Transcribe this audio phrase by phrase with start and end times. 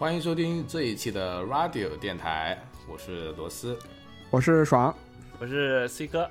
[0.00, 2.58] 欢迎收听这一期的 Radio 电台，
[2.88, 3.78] 我是罗斯，
[4.30, 4.96] 我是爽，
[5.38, 6.22] 我是 C 哥。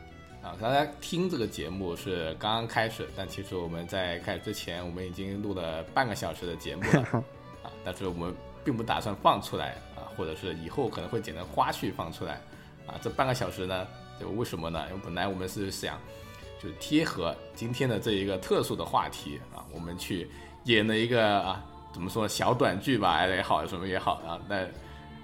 [0.42, 7.24] 啊，大家听这个节目是刚刚开始，但其实我们在开始之前，我们已经录了半个小时的节目了
[7.62, 8.34] 啊，但是我们
[8.66, 12.42] 并不打算放出来啊，或者是以后可能会剪成花絮放出来
[12.88, 12.96] 啊。
[13.04, 13.88] 这半个小时呢，
[14.20, 14.84] 就为什么呢？
[14.90, 16.00] 因为本来我们是想，
[16.60, 20.28] 就是贴合今天的这一个特殊的话题啊，我们去
[20.64, 21.64] 演了一个啊。
[21.92, 24.66] 怎么说小短剧吧，也好什么也好啊，那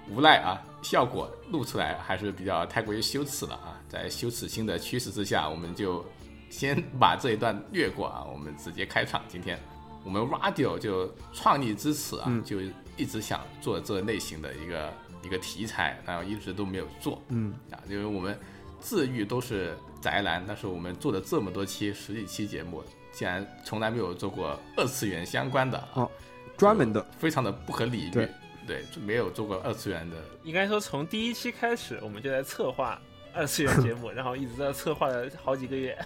[0.08, 3.80] 无奈啊，效果录出来还是比较太过于羞耻了啊。
[3.88, 6.04] 在羞耻心的驱使之下，我们就
[6.50, 9.22] 先把这一段略过啊，我们直接开场。
[9.28, 9.58] 今天
[10.04, 12.60] 我们 Radio 就创立之此啊，就
[12.96, 14.92] 一直想做这类型的一个
[15.22, 17.20] 一个题材，然后一直都没有做。
[17.28, 18.38] 嗯啊，因为我们
[18.80, 26.08] 自愈都是宅男，但是我们做了这么多期十几期节目，竟然从来没有做过二次元相关的啊。
[26.56, 28.28] 专门的，非常的不合理喻，对
[28.66, 30.16] 对，就没有做过二次元的。
[30.42, 33.00] 应该说，从第一期开始，我们就在策划
[33.34, 35.96] 二次元节目， 然后一直在策划了好几个月。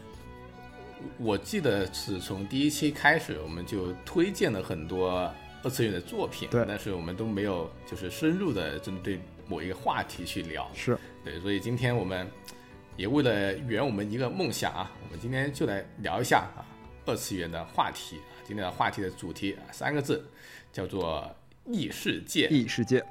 [1.16, 12.28] 我记得是从第一期开始，我们就推荐了很多二次元的作品，对，但是我们都没有就是深入的针对某一个话题去聊，是对，所以今天我们
[12.96, 16.66] 也为了圆我们一个梦想啊，我们今天就来聊一下啊
[17.06, 18.18] 二次元的话题。
[18.44, 20.24] 今天的话题的主题啊，三个字，
[20.72, 21.28] 叫做
[21.66, 22.46] 异世界。
[22.48, 23.04] 异世界，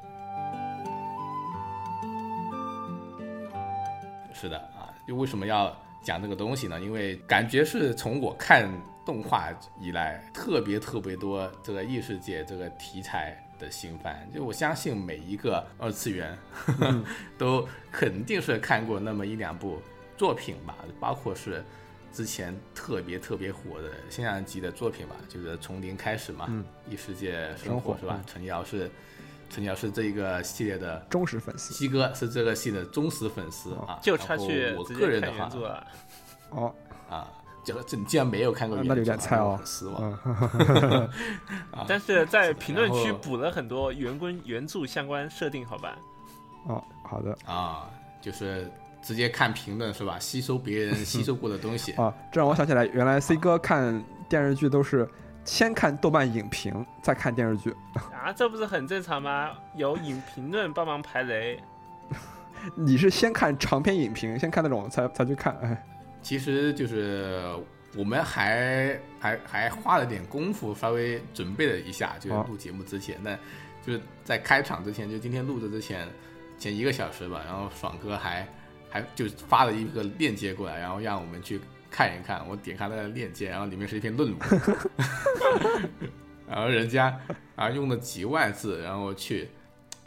[4.34, 6.80] 是的啊，就为什么要讲这个东西呢？
[6.80, 8.70] 因为感觉是从我看
[9.06, 9.50] 动画
[9.80, 14.28] 以来，特别特别多这个异世界这个题材的新番。
[14.34, 16.38] 就我相信每一个二次元
[17.38, 19.82] 都肯定是看过那么一两部
[20.18, 21.64] 作品吧，包括是。
[22.12, 26.50] 之前特别特别火的现象级的作品吧，就是从零开始嘛，
[26.90, 28.20] 异世界生活是吧？
[28.26, 28.90] 陈瑶是
[29.50, 34.00] 陈瑶是这一个系列的忠实粉丝，西哥是这个系的忠实粉丝啊。
[34.02, 35.50] 就差去我个人的话，
[36.50, 36.76] 哦
[37.10, 37.28] 啊，
[37.64, 40.20] 这这你既然没有看过，那有点菜哦，失望。
[41.88, 45.98] 但是在评论区补了很多原文原著相关设定，好吧？
[46.68, 47.90] 哦，好的啊，
[48.22, 48.70] 就是。
[49.02, 50.18] 直接看评论是吧？
[50.20, 55.08] 吸收别人 吸收过的东西啊，这让我想起来，原来 C 哥看电视剧都是
[55.46, 57.74] 先看豆瓣影评，再看电视剧
[58.14, 59.52] 啊，这不是很正常吗？
[59.76, 61.60] 有影评论帮忙排雷，
[62.76, 65.58] 你是先看长篇影评，先看那种才才去看。
[65.62, 65.86] 哎，
[66.22, 67.42] 其实就是
[67.96, 73.36] 我们还还还花了点功夫，稍微准备了一下，就是录节目之前，那
[73.82, 76.08] 就是在开场之前，就今天录制之前
[76.60, 78.48] 前一个小时吧，然后爽哥还。
[78.90, 81.62] 还就发了一个链接过来，然后让我们去
[81.92, 82.48] 看一看。
[82.48, 84.40] 我点开那个链接，然后里面是一篇论文
[86.48, 87.20] 然后人家
[87.56, 89.50] 啊用了几万字，然后去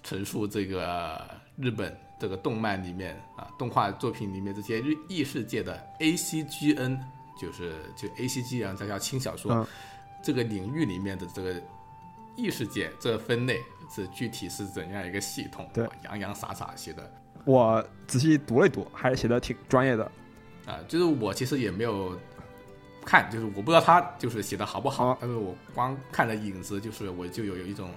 [0.03, 1.25] 陈述这个
[1.57, 7.01] 日本这个动漫里面啊动画作品里面这些日异世界的 A C G N，
[7.41, 9.65] 就是就 A C G 啊，再叫轻小说
[10.23, 11.55] 这个领域里面的这个
[12.37, 13.61] 异世界这个分类
[13.95, 15.69] 是具体是怎样一个系统？
[15.73, 17.22] 对，洋洋洒洒写的。
[17.45, 20.05] 我仔细读了一读，还是写的挺专业的，
[20.67, 22.19] 啊，就是我其实也没有
[23.05, 27.91] 看，就是我不知道他就是写的好不好，但是我光看了影子，就是我就有有一种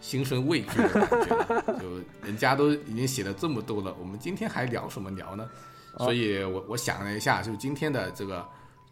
[0.00, 5.48] 心生畏惧的感觉， 就人家都已经写了这么多了，我们今天还聊什么聊呢？
[5.98, 8.46] 所以我我想了一下，就今天的这个。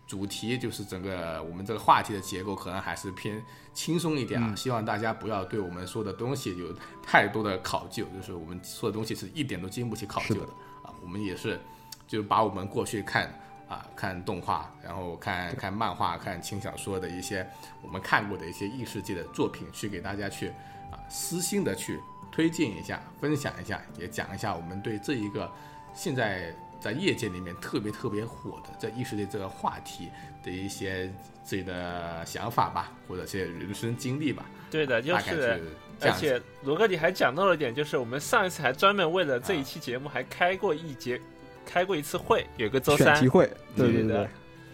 [0.06, 3.44] 主题就是整个我们这个话题的结构可能还是偏
[3.74, 6.72] 轻松一点啊，希望大家不要对我们说的东西有
[7.02, 10.52] 太多的考究，就是我们说的东西是一点都经不起考究的
[10.84, 10.94] 啊。
[11.02, 11.60] 我们也是，
[12.06, 13.26] 就把我们过去看
[13.68, 17.44] 啊看动画，然后看看漫画、看轻小说的一些
[17.82, 20.50] 我们看过的一些异世界的作品，去给大家去
[20.92, 25.50] 啊私心的去推荐一下、分享一下，也讲一下我们对这一个
[25.92, 26.54] 现在。
[26.80, 30.08] 在业界里面特别特别火的在意识界这个话题
[30.44, 31.12] 的一些
[31.42, 34.44] 自己的想法吧，或者些人生经历吧。
[34.70, 35.62] 对的，就是，
[36.00, 41.20] 而且罗哥你还讲到了一点，就是我们上一次还专门为了这一期节目还开过一节，
[41.64, 44.28] 开过一次会，有个周三选题会，对对对。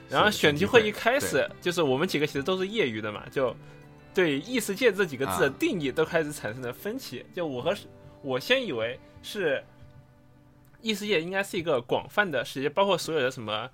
[0.09, 3.55] 然后选题会一开始，就是我们几个其实都是业余的嘛，就
[4.13, 7.25] 对异世界这几个字的定义都开始产生了分歧。
[7.35, 7.75] 就我和
[8.23, 9.63] 我先以为是。
[10.83, 13.71] 异世界应该是一个广泛的世界，包括所有的什么，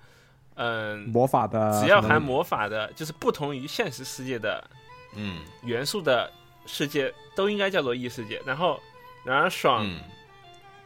[0.55, 4.63] 嗯，魔法的，只要含魔法的，就是不同于现实世界的，
[5.15, 6.31] 嗯，元素的
[6.65, 8.41] 世界都应该叫做异世界。
[8.45, 8.79] 然后，
[9.25, 9.85] 然而爽，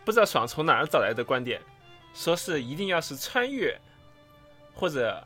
[0.05, 1.61] 不知道爽从哪儿找来的观点，
[2.13, 3.77] 说是一定要是穿越
[4.73, 5.21] 或者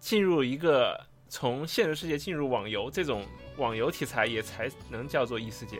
[0.00, 0.98] 进入一个
[1.28, 3.24] 从现实世界进入网游这种
[3.56, 5.78] 网游题材，也才能叫做异世界。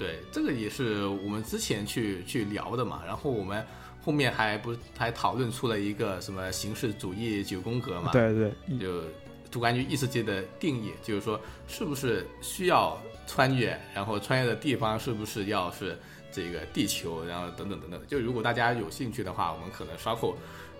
[0.00, 3.02] 对，这个也是我们之前去去聊的嘛。
[3.06, 3.62] 然后我们
[4.02, 8.10] 后面还不还讨论出了一个什么形式主义九宫格嘛？
[8.12, 9.02] 对对，就
[9.50, 11.38] 就关于异世界的定义，就是说
[11.68, 15.98] 是不是需要穿越，然后穿越的地方是不是要是
[16.32, 18.00] 这个地球，然后等等等等。
[18.06, 20.34] 就如果大家有兴趣的话，我们可能稍后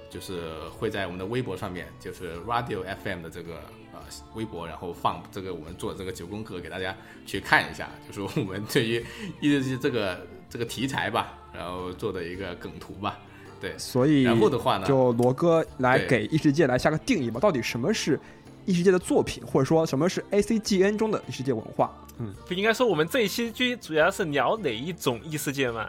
[0.08, 3.90] 就是会在我们的微博上面，就是 Radio FM 的这个呃
[4.35, 6.95] 微博，然后放这个我们做这个九宫格给大家
[7.27, 9.05] 去看一下， 就是我们对于
[9.41, 13.19] 异世界这个这个题材吧，然后做的一个梗图吧。
[13.61, 18.19] 对，所以然后的话呢，就罗哥来给异世界来下个定义吧，到底什么是
[18.65, 21.91] 异世界的作品，或者说什么是 ACGN 中的异世界文化？
[22.19, 25.89] 嗯，不应该说我们这一期就主要是聊哪一种异世界吗？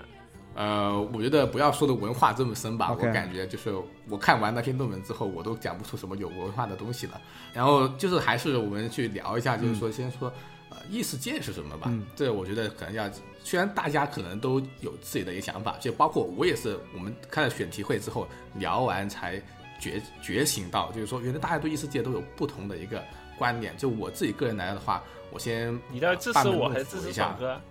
[0.53, 3.73] 呃，我觉得不要说的文化这么深吧我感觉就是
[4.09, 7.21] 我看完那篇论文之后，我都讲不出什么有文化的东西了。
[7.53, 10.31] 然后就是还是我们去聊一下，就是说先说、
[10.69, 11.87] 呃异世界是什么吧。
[11.89, 13.09] 嗯这个我觉得可能要，
[13.43, 19.41] 虽然大家可能都有自己的一个想法，就包括我也是，我们开了选题会之后聊完才
[19.79, 23.01] 觉觉醒到，就是说原来大家对异世界都有不同的一个
[23.37, 23.75] 观点。
[23.77, 25.01] 就我自己个人来的话，
[25.31, 27.37] 我先你到底支持我还是支持一下爽？
[27.39, 27.61] 哥？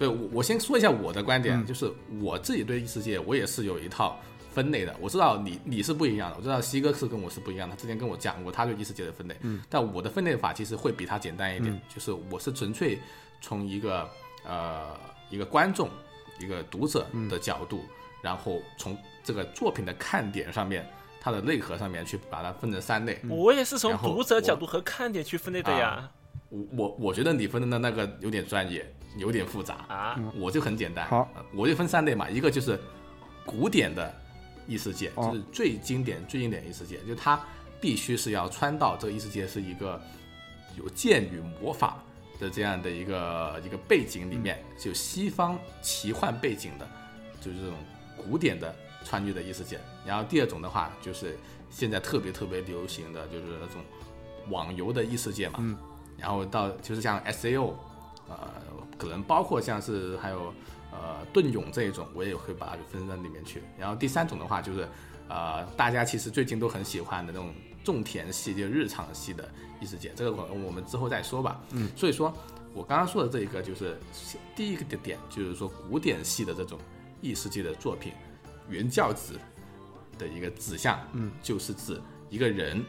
[0.00, 1.92] 对，我我先说一下我的观点，嗯就是
[2.22, 4.18] 我自己对异世界，我也是有一套
[4.50, 4.96] 分类的。
[4.98, 12.98] 我知道你你是不一样的，我知道西哥是跟我是不一样的，他之前跟我讲过他对异世界的分类，嗯，但我的分类法其实会比他简单一点，嗯就是我是纯粹
[13.42, 14.08] 从一个
[14.46, 14.98] 呃
[15.28, 15.90] 一个观众、
[16.40, 17.84] 一个读者的角度，
[18.22, 20.88] 然后从这个作品的看点上面，
[21.20, 23.20] 它的内核上面去把它分成三类。
[23.28, 26.10] 我也是从读者角度和看点去分类的呀。
[26.48, 28.84] 我我我觉得你分的那那个有点专业，
[29.16, 29.74] 有点复杂。
[29.88, 31.08] 啊，我就很简单，
[31.52, 32.78] 我就分三类嘛，一个就是
[33.44, 34.14] 古典的
[34.66, 35.30] 异世界，哦。
[35.30, 37.40] 就是最经典、最经典异世界，就它
[37.80, 40.00] 必须是要穿到这个异世界是一个
[40.76, 42.02] 有剑与魔法
[42.38, 46.88] 的这样的一个一个背景里面，就西方奇幻背景的，
[47.40, 47.74] 就是这种
[48.16, 48.74] 古典的
[49.04, 49.78] 穿越的异世界。
[50.06, 53.82] 然后第二种的话，就是现在特别特别流行的就是那种
[54.48, 55.76] 网游的异世界嘛，嗯。
[56.18, 57.74] 然后到就是像 S A O，
[58.28, 58.50] 呃，
[59.00, 60.52] 可能包括像是还有
[60.92, 63.62] 呃盾勇这一种，我也会把它分在里面去。
[63.78, 64.86] 然后第三种的话就是
[65.28, 69.48] 呃大家其实最近都很喜欢的那种种田系，就日常系的
[69.80, 71.60] 异世界，这个我我们之后再说吧。
[71.70, 72.32] 嗯，所以说
[72.74, 73.98] 我刚刚说的这一个就是
[74.54, 76.78] 第一个的点，就是说古典系的这种
[77.22, 78.12] 异世界的作品，
[78.68, 79.34] 原教旨
[80.18, 82.84] 的一个指向，嗯，就是指一个人。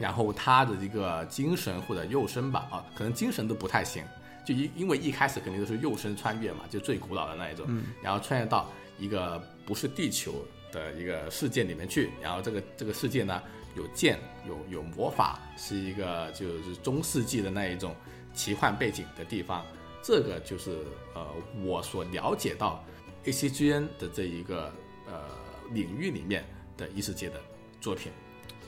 [0.00, 4.04] 然后他的一个精神或者肉身吧，啊，可能精神都不太行，
[4.48, 7.84] 就因因为一开始肯定都是肉身穿越嘛，就最古老的那一种，嗯。
[8.02, 10.42] 然后穿越到一个不是地球
[10.72, 13.42] 的一个世界里面去，然后这个这个世界呢
[13.76, 17.94] 有剑有有魔法，是一个就是中世纪的那一种
[18.32, 19.66] 奇幻背景的地方，
[20.02, 20.78] 这个就是
[21.14, 21.26] 呃
[21.62, 22.82] 我所了解到
[23.26, 24.72] ACGN 的这一个
[25.06, 25.24] 呃
[25.72, 26.42] 领域里面
[26.74, 27.38] 的异世界的
[27.82, 28.10] 作品，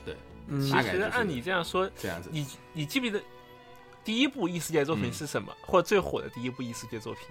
[0.04, 0.14] 对，
[0.48, 0.60] 嗯。
[0.60, 2.28] 其大概就是实按你这样说，这样子。
[2.30, 3.18] 你你记不记得
[4.04, 7.22] 第一部异世界作品嗯是什么，或者最火的第一部异世界作品？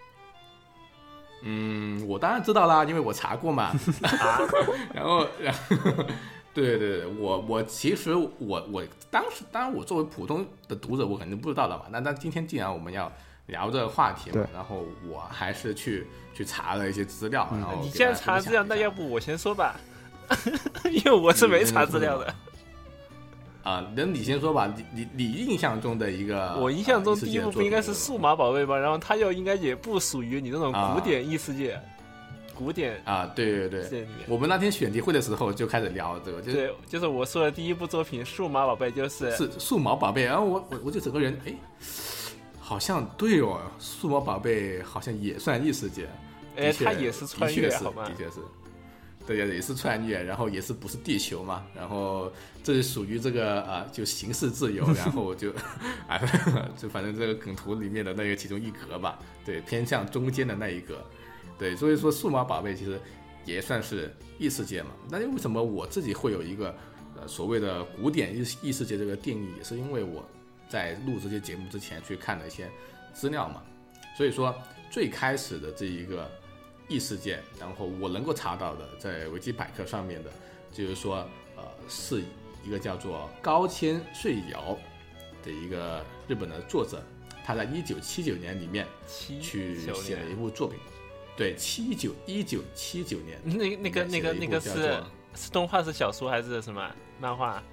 [1.41, 3.65] 嗯，我当然知道啦，因为我查过嘛。
[4.03, 4.39] 啊，
[4.93, 5.91] 然后，然后，
[6.53, 8.29] 对对对，我我其实我
[8.71, 11.85] 我当时，当然我作为普通的读者，我肯定不知道的嘛。
[11.89, 13.09] 那那今天既然我们要
[13.47, 19.79] 聊这个话题嘛，然后我还是去去查了一些资料，然后你既然给大家查资料，那要不我先说吧，
[20.91, 22.35] 因为我是没查资料的。
[23.63, 28.77] 啊，那你先说吧，你你你印象中的一个，我印象中呃第一部不应该是数码宝贝吗？
[28.77, 31.79] 然后它又应该也不属于你那种古典异世界，
[32.55, 33.29] 古典啊？
[33.35, 34.07] 对对对。
[34.27, 41.53] 我们那天选题会的时候就开始聊这个，就是对，就是我说的第一部作品《数码宝贝》，就是是数码宝贝，然后我我我就整个人哎，
[42.59, 46.07] 好像对哦，数码宝贝好像也算异世界，
[46.55, 48.15] 哎，的确它也是穿越，好吗的？
[48.15, 48.39] 确是，
[49.29, 52.33] 对呀，也是穿越，然后也是不是地球嘛，然后
[52.63, 55.51] 这是属于这个啊、就形式自由，然后就
[56.07, 56.17] 啊
[56.75, 61.05] 就反正这个梗图里面的那个其中一格吧，对，偏向中间的那一格，
[61.59, 62.99] 对，所以说数码宝贝其实
[63.45, 64.89] 也算是异世界嘛。
[65.11, 66.75] 那为什么我自己会有一个
[67.15, 70.27] 呃所谓的古典异异世界这个定义，也是因为我
[70.67, 72.67] 在录这些节目之前去看了一些
[73.13, 73.61] 资料嘛，
[74.17, 74.55] 所以说
[74.89, 76.27] 最开始的这一个
[76.89, 80.31] 异世界，然后我能够查到的，在维基百科上面的，
[80.73, 81.17] 就是说
[81.55, 82.23] 呃是
[82.65, 84.77] 一个叫做高千穗瑶
[85.43, 87.01] 的一个日本的作者，
[87.45, 90.77] 他在一九七九年里面去写了一部作品，
[91.37, 95.01] 对，七九一九七九年， 那那个那个那个是
[95.35, 96.91] 是动画是小说还是什么？
[97.19, 97.63] 漫画？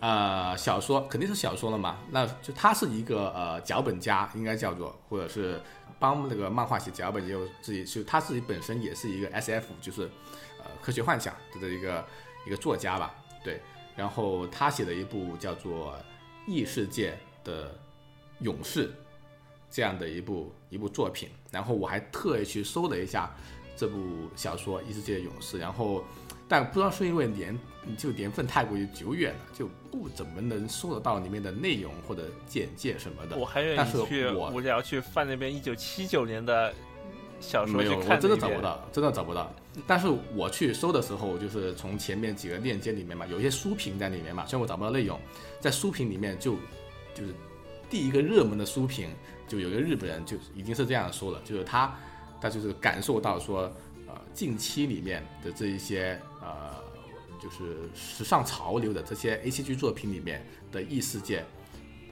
[0.00, 5.60] 呃，小说肯定是小说了嘛，那就他是一个呃脚本家，应该叫做，或者是
[5.98, 10.02] 帮那个漫画写脚本，也有自己就他自己本身也是一个 S F，就是
[10.58, 12.06] 呃科学幻想的一个
[12.46, 13.60] 一个作家吧，对。
[13.96, 15.92] 然后他写的一部叫做
[16.50, 17.76] 《异世界的
[18.38, 18.88] 勇士》
[19.68, 23.34] 这样的一部一部作品，然后我还特意去搜了一下
[23.76, 26.04] 这部小说《异世界的勇士》，然后
[26.46, 27.58] 但不知道是因为年
[27.96, 33.36] 就年份太过于久远了，就不怎么能搜得到里面的内容或者简介什么的。
[33.36, 36.72] 我还愿意去我无聊去翻那边一九七九年的
[37.40, 39.52] 小说没有，看我真的找不到，真的找不到。
[39.86, 45.18] 但是我去搜的时候，就是从前面几个链接里面嘛，有一些书评在里面嘛，虽然我找不到内容，
[45.60, 46.56] 在书评里面就
[47.14, 47.32] 就是
[47.88, 49.08] 第一个热门的书评，
[49.46, 51.96] 就有一个日本人就已经是这样说了，就是他
[52.40, 53.72] 他就是感受到说，
[54.08, 56.77] 呃，近期里面的这一些呃，
[57.40, 61.44] 就是时尚潮流的这些 A C G 作品里面的异世界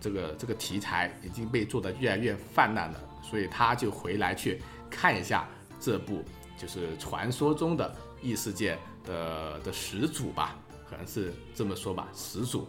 [0.01, 5.49] 这个这个题材已经被做得越来越泛滥了，所以他就回来去看一下
[5.81, 6.23] 这部
[6.59, 10.57] 就是传说中的异世界的的始祖吧，
[10.89, 12.69] 可能是这么说吧，始祖。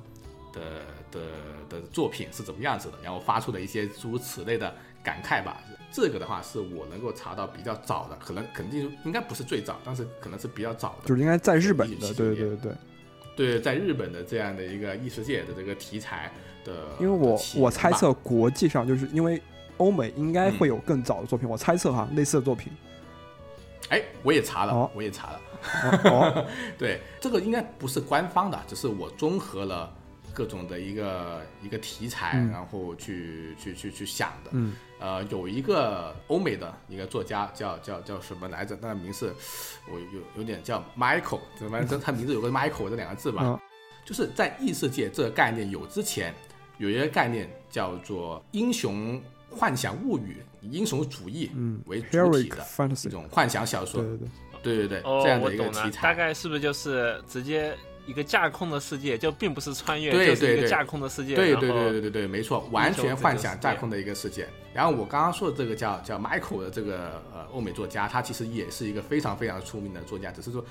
[0.53, 0.61] 的
[1.11, 1.21] 的
[1.69, 4.73] 的作品是怎么样子的，然后发出的一些诸如此类的
[5.03, 5.61] 感慨吧。
[5.91, 11.07] 这个的话是我能够查到比较早的，可能肯定应该不是最早，但是可能是比较早的。
[11.07, 12.71] 就是应该在日本的，对对对对。
[13.35, 16.31] 对，在日本的这样的一个异世界的这个题材
[16.65, 19.39] 的，因为我我猜测国际上就是因为
[19.77, 22.73] 欧美应该会有更早的作品，我猜测哈类似的作品。
[23.89, 25.39] 哎，我也查了，哦我也查了。
[25.83, 26.45] 哦哦，
[26.79, 29.93] 对，这个应该不是官方的，只是我综合了
[30.37, 34.51] 各种的一个一个题材，嗯然后去去去去想的。
[34.53, 38.77] 嗯，呃，有一个欧美的一个作家叫叫叫什么来着？
[38.79, 39.33] 那个名字
[39.91, 41.39] 我有有点叫 Michael，
[41.71, 43.41] 反正他名字有个 Michael 这两个字吧。
[43.43, 43.59] 嗯
[44.05, 46.33] 就是在异世界这个概念有之前，
[46.77, 52.65] 有一个概念叫做英雄幻想物语，以英雄主义嗯为主体的
[52.95, 54.01] 这种幻想小说
[54.63, 54.77] 对。
[54.77, 56.01] 对对，这样，的一个我懂了，题材。
[56.01, 57.77] 大概是不是就是直接
[58.07, 61.35] 一个架空的世界，就并不是穿越，对对对就是一个架空的世界。
[61.35, 63.97] 对对对对对对，没错，完全幻想架空的。
[63.97, 64.47] 的一个世界。
[64.75, 70.63] 然后我刚刚说的这个叫叫 Michael 的这个呃欧美作家，他其实也是一个非常非常出名的作家，只是说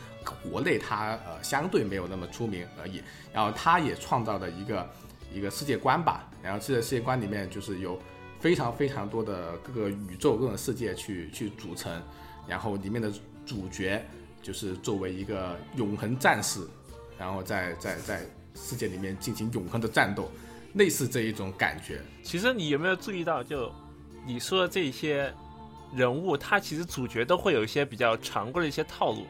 [0.49, 3.03] 国内他呃相对没有那么出名而已。
[3.33, 4.89] 然后他也创造了一个
[5.35, 8.01] 一个世界观吧，然后这个世界观里面就是有
[8.39, 12.01] 非常非常多的各个宇宙各种世界去去组成，
[12.47, 13.11] 然后里面的
[13.45, 14.01] 主角
[14.41, 16.61] 就是作为一个永恒战士，
[17.19, 18.21] 然后在在在
[18.55, 20.31] 世界里面进行永恒的战斗，
[20.75, 22.01] 类似这一种感觉。
[22.23, 23.73] 其实你有没有注意到，就
[24.27, 25.33] 你说的这些
[25.95, 29.27] 人物，他其实主角都会有一些比较常规的一些套路。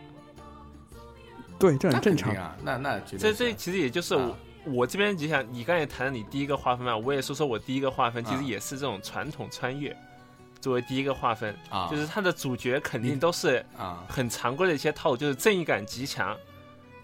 [1.59, 2.35] 对，这很正常。
[2.35, 9.97] 啊，那那这这其实也就是我、啊我这边就想，你刚才也谈了你第一个划分嘛，我也说说我第一个划分，其啊实也是这种传统穿越
[10.61, 16.37] 作为第一个划分，啊，就是它的主角肯定都是啊很常规的一些套路，就是正义感极强，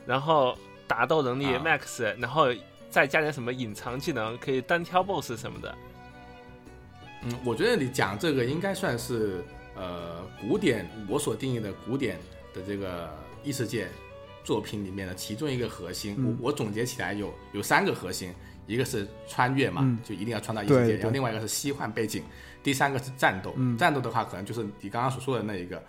[0.05, 2.47] 然后打斗能力啊 max，、然后
[2.91, 5.75] 再加点什么隐藏技能，可以单挑 BOSS 什么的。
[7.25, 9.45] 嗯，我觉得你讲这个应该算是
[9.77, 12.19] 呃古典我所定义的古典
[12.53, 13.09] 的这个
[13.45, 13.89] 异世界
[14.43, 16.17] 作品里面的其中一个核心。
[16.19, 18.35] 嗯我我总结起来有有三个核心，
[18.67, 22.25] 一个是穿越嘛，嗯就一定要穿到异世界，对对然后另外一个是西幻背景，
[22.62, 23.55] 第三个是战斗。
[23.57, 25.81] 嗯战斗的话，可能就是你刚刚所说的那一个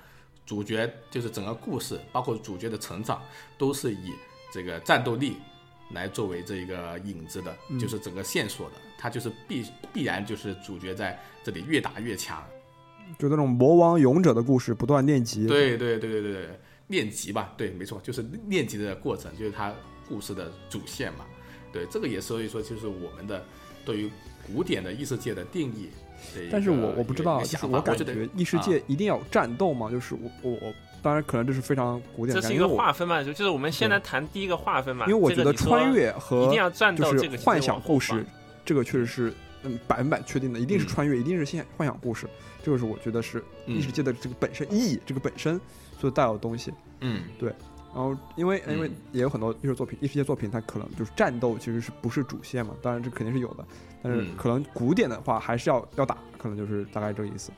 [0.45, 3.21] 主角，就是整个故事，包括主角的成长，
[3.57, 4.13] 都是以
[4.53, 5.37] 这个战斗力
[5.91, 12.43] 来作为这一个引子的，嗯就是整个线索的，它就是必必然就是主角在这里越打越强。
[13.17, 15.47] 就那种魔王勇者的故事，不断练级。
[15.47, 19.73] 对对对对对对，练级吧，对，没错，就是练级的过程，就是它
[20.07, 21.25] 故事的主线嘛。
[21.71, 23.43] 对，这个也所以说就是我们的
[23.83, 24.09] 对于
[24.45, 25.89] 古典的异世界的定义。
[26.49, 35.05] 但是我我不知道，我感觉异世界一定要有战斗嘛，就是我我我，当然可能这是非常古典的，这是一个划分嘛，就就是我们先来谈第一个划分嘛。
[35.05, 36.49] 因为我觉得穿越一和
[36.95, 38.25] 就是幻想故事，
[38.63, 39.33] 这个确实是
[39.63, 42.25] 嗯百分百确定的，一定是嗯穿越，一定是现幻想故事，
[42.63, 45.59] 这个是我觉得是异世嗯界的这个本身意义，这个本身
[45.99, 46.73] 所带有的东西。
[47.01, 47.53] 嗯对
[47.93, 52.73] 然后，因为因为嗯也有很多艺术作品，异世界作品它可能就是战斗其实是不是主线嘛？
[52.81, 53.63] 当然这肯定是有的，
[54.01, 57.51] 但是嗯可能古典的话还是要要打，可能就是大概这个意思。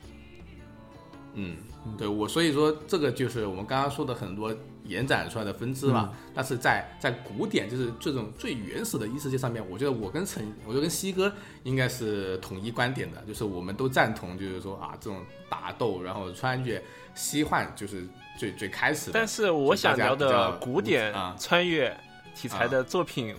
[1.34, 1.56] 嗯嗯，
[1.96, 6.10] 对我所以说这个就是我们刚刚说的很多延展出来的分支嘛。
[6.12, 16.82] 嗯但是在在古典就是这种最原始的异世界上面，我觉得我跟陈，我就跟西哥应该是统一观点的，就是我们都赞同，就是说啊这种打斗然后穿越
[17.14, 18.06] 西幻就是
[18.38, 19.12] 最最开始的。
[19.14, 21.98] 但是我想聊的古典啊穿越
[22.34, 23.34] 题材的作品，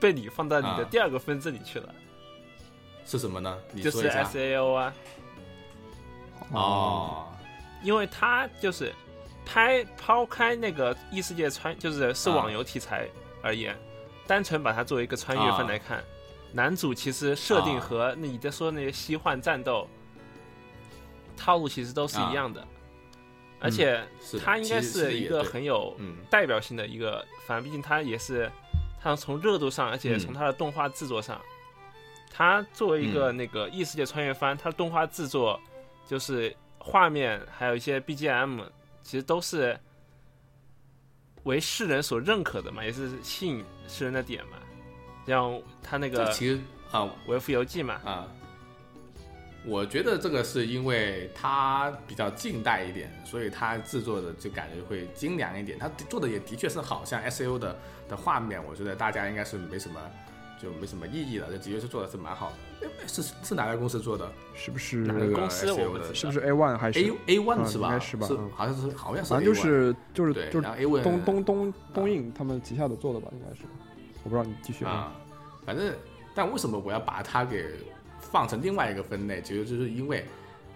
[0.00, 1.94] 被你放到你的啊第二个分支里去了，
[3.04, 3.56] 是什么呢？
[3.70, 4.24] 你就是说一下。
[4.24, 4.92] S A O 啊。
[6.50, 7.26] 哦，
[7.82, 8.92] 因为他就是
[9.44, 13.08] 拍抛开那个异世界穿，就是是网游题材
[13.42, 13.76] 而言，
[14.26, 16.02] 单纯把它作为一个穿越番来看，
[16.52, 19.88] 男主其实设定和你在说那些西幻战斗
[21.36, 22.66] 套路其实都是一样的，
[23.60, 26.16] 而且是的它应该是一个很有嗯。
[26.30, 28.50] 代表性的一个，反正毕竟它也是，
[29.00, 31.40] 它从热度上，而且从它的动画制作上，
[32.32, 35.60] 它作为一个那个异世界穿越番，它的动画制作
[36.06, 36.54] 就是
[36.86, 38.64] 画面还有一些 BGM，
[39.02, 39.76] 其实都是
[41.42, 44.56] 为世人所认可的嘛，也是吸引世人的点嘛。
[45.26, 46.60] 像他那个这其实
[46.92, 48.28] 啊《维夫游记》嘛，啊，
[49.64, 55.76] 我觉得这个是因为它比较近代一点，所以它制作的就感觉会精良一点。
[55.76, 57.76] 它做的也的确是好像 S U 的
[58.08, 60.00] 的画面，我觉得大家应该是没什么
[60.60, 62.86] 就没什么意义了，这的确是做的是蛮好的。
[62.86, 64.30] 诶是是哪家公司做的？
[64.54, 67.88] 是不是哪个公司我不知道是不是 A One 还是 A A One 嗯是吧？
[67.88, 73.62] 应该是吧是好像是好像是 A1, 反正就是就是，就是 A One 东东东东映他们旗下的做的吧，应该是。
[74.24, 75.12] 我不知道你继续啊，
[75.64, 75.94] 反正
[76.34, 77.64] 但为什么我要把它给
[78.18, 79.40] 放成另外一个分类？
[79.42, 80.24] 其实就是因为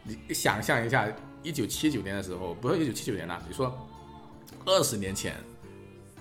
[0.04, 1.06] 你你想象一下，
[1.42, 3.76] 一九七九年的时候，不是一九七九年了，你说
[4.64, 5.34] 二十年前，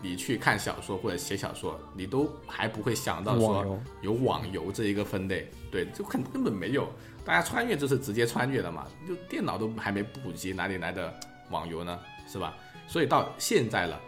[0.01, 6.87] 你去看小说或者写小说，你都还不会想到说有网游这一个分类，对，就根根本没有。
[7.25, 11.13] 大家穿越就是直接穿越的嘛，就电脑都还没普及，哪里来的
[11.51, 11.99] 网游呢？
[12.27, 12.55] 是吧？
[12.87, 13.99] 所以到现在了，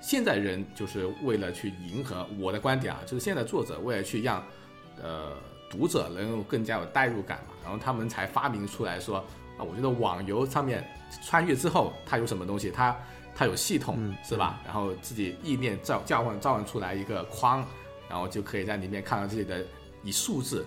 [0.00, 4.42] 现在人就是为了去迎合我的观点啊，就是现在作者为了去让
[5.02, 5.32] 呃
[5.68, 9.18] 读者能够更加有代入感嘛，然后他们才发明出来说
[9.58, 10.86] 啊，我觉得网游上面
[11.22, 12.96] 穿越之后它有什么东西，它
[13.42, 14.60] 它有系统、嗯是吧？
[14.64, 17.66] 然后自己意念召召唤召唤出来一个框，
[18.08, 19.66] 然后就可以在里面看到自己的
[20.04, 20.64] 以数字，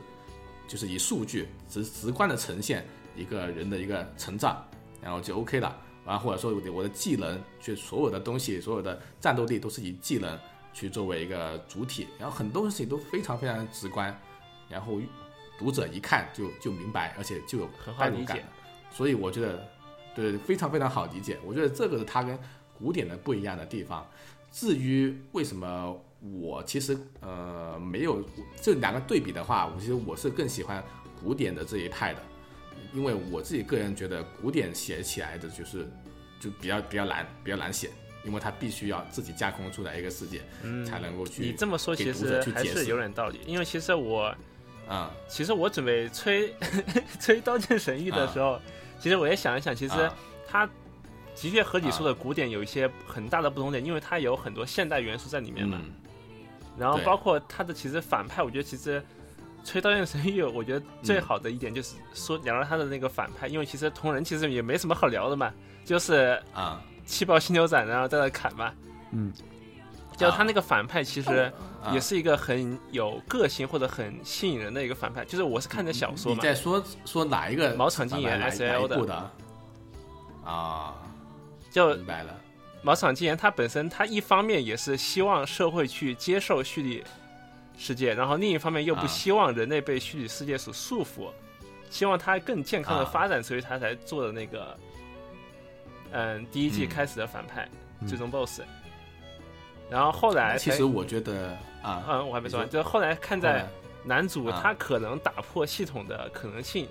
[0.68, 2.86] 就是以数据直直观的呈现
[3.16, 4.62] 一个人的一个成长，
[5.02, 5.74] 然后就 OK 了。
[6.06, 10.38] 然后或者说我的我的技能，就所有的东西，所有的战斗力都是以技能
[10.74, 14.16] 去作为一个主体，然后很多事情都非常非常直观，
[14.68, 15.00] 然后
[15.58, 18.50] 读者一看就就明白，而且就有很好理解代入感。
[18.92, 19.66] 所以我觉得，
[20.14, 21.40] 对，非常非常好理解。
[21.44, 22.38] 我觉得这个是它跟
[22.78, 24.08] 古典的不一样的地方。
[24.52, 26.02] 至于为什么
[26.42, 28.24] 我其实呃没有
[28.62, 30.84] 这两个对比的话，我其实我是更喜欢
[31.22, 32.22] 古典的这一派的，
[32.94, 35.86] 因为我自己个人觉得古典写起来的就是
[36.40, 37.90] 就比较比较难，比较难写，
[38.24, 44.34] 因为它必须要自己架空出来一个世界，嗯，才能够去你这么说其实还是有点道理，因为其实我
[44.88, 46.54] 啊、其实我准备吹
[47.20, 48.60] 吹《刀剑神域》的时候，
[49.00, 50.16] 其实我也想一想，其实啊
[50.48, 50.70] 它
[51.36, 55.80] 的确和你说的古典有一些很大的不同点，因为它有很多现代元素在里面嘛。
[55.84, 55.92] 嗯。
[56.78, 59.04] 然后包括它的其实反派，我觉得其实
[59.64, 66.82] 吹《刀剑神域》，我觉得最好的一点就是说聊聊他的那个反派，因为其实同人其实也没什么好聊的嘛，就是啊。
[67.06, 68.74] 气爆犀牛斩，然后在那砍嘛。
[69.12, 69.32] 嗯，
[70.18, 71.52] 就他那个反派其实
[71.84, 71.94] 啊。
[71.94, 79.32] 也是一个很有个性或者很吸引人的一个反派，就是我是看的小说嘛，你在说说哪一个毛场金岩哪哪 SL 的？
[80.44, 80.96] 啊？
[81.76, 82.34] 就明白了。
[82.82, 87.04] 毛场纪言他本身他一方面也是希望社会去接受虚拟
[87.78, 91.30] 世界，然后另一方面又不啊希望人类被虚拟世界所束缚，
[91.90, 94.78] 希望它更健康的啊发展，所以他才做的那个，
[96.12, 96.90] 嗯，第一季嗯。
[96.90, 97.68] 开始的反派、
[98.00, 98.08] 嗯。
[98.08, 98.62] 最终 BOSS，
[99.90, 103.68] 然后后来其实我觉得啊，嗯，我还没说完，就是后来看在
[104.06, 106.88] 男主啊他可能打破系统的可能性，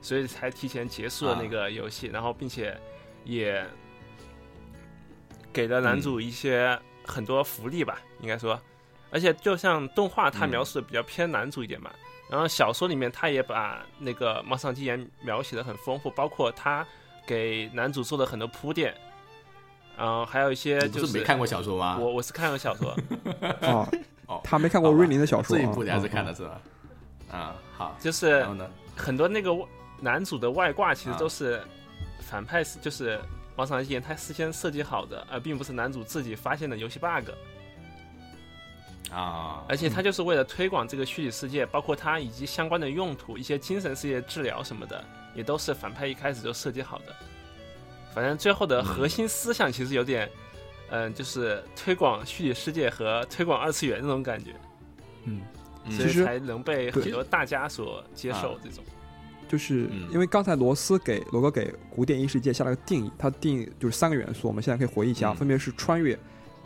[0.00, 2.76] 所以才提前结束了啊那个游戏，然后并且
[3.24, 3.64] 也
[5.54, 8.60] 给了男主一些很多福利吧，应该说，
[9.10, 11.90] 而且就像动画它嗯描述的比较偏男主一点嘛，
[12.28, 16.84] 然后小说里面他也把那个猫上基岩描写的很丰富，包括他
[17.26, 18.92] 给男主做的很多铺垫，
[19.96, 21.96] 嗯还有一些就是没看过小说吗？
[21.98, 22.94] 我我是看过小说，
[23.62, 23.88] 哦，
[24.26, 25.56] 哦，他没看过瑞宁的小说。
[25.56, 26.60] 啊，这一部你还是看的是吧？
[27.30, 28.44] 啊，好，就是？
[28.96, 29.66] 很多那个外
[30.00, 31.16] 男主的外挂其实啊。
[31.18, 31.60] 都是
[32.20, 33.18] 反派是就是
[33.56, 37.30] 王场一言他事先设计好的，而并不是男主自己发现的游戏 bug。
[39.12, 47.14] 啊，而且他就是为了推广这个虚拟世界，包括它以及相关的用途，一些精神世界治疗什么的，也都是反派一开始就设计好的。
[48.12, 50.28] 反正最后的核心思想其实有点，
[50.90, 54.52] 嗯、就是推广虚拟世界和推广二次元那种感觉，
[55.24, 55.42] 嗯，
[55.84, 58.82] 嗯所以其实才能被很多大家所接受啊这种。
[59.54, 60.08] 就是嗯。
[60.10, 65.36] 因为刚才罗斯给罗哥给古典异世界下了个定义，他定义就是三个元素，我们现在可以回忆一下，嗯。
[65.36, 66.18] 分别是穿越、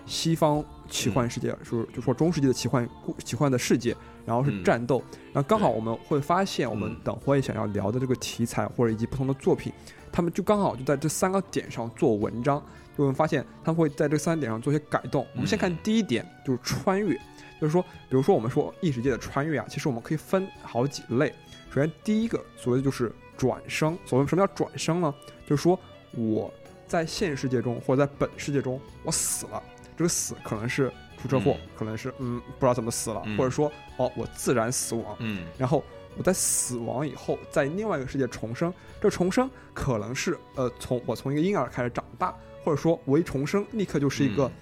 [0.06, 4.64] 西方奇幻世界，是就说中世纪的奇幻故奇幻的世界，然后是嗯。
[4.64, 9.70] 战斗，然后刚好我们会发现，我们嗯等会想要聊的这个题材或者以及不同的作品，
[10.10, 12.58] 他们就刚好就在这三个点上做文章，
[12.96, 15.26] 就我们发现他们会在这三个点上做一些改动。
[15.34, 17.14] 我们先看第一点，就是穿越，
[17.60, 21.32] 就是说，比如说我们说异世界的穿越啊，其实我们可以分好几类。
[21.70, 25.14] 首先第一个所谓的就是转生，所谓什么叫转生呢？
[25.46, 25.78] 就是说
[26.12, 26.52] 我
[26.86, 29.62] 在现实世界中或者在本世界中我死了，
[29.96, 33.36] 这个死可能是出车祸，嗯可能是嗯不知道怎么死了，嗯。
[33.36, 35.44] 或者说哦我自然死亡，嗯。
[35.58, 35.84] 然后
[36.16, 38.72] 我在死亡以后，在另外一个世界重生。
[39.00, 44.52] 这重生可能是呃，从我从一个婴儿开始长大，或者说我一重生立刻就是一个、嗯。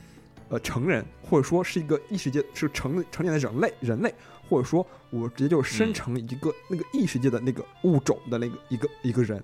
[0.48, 4.14] 呃成人，或者说是一个异世界是成成年的人类人类，
[4.48, 9.42] 或者说我直接就生嗯成一个、那个异世界的那个物种的那个一个一个人。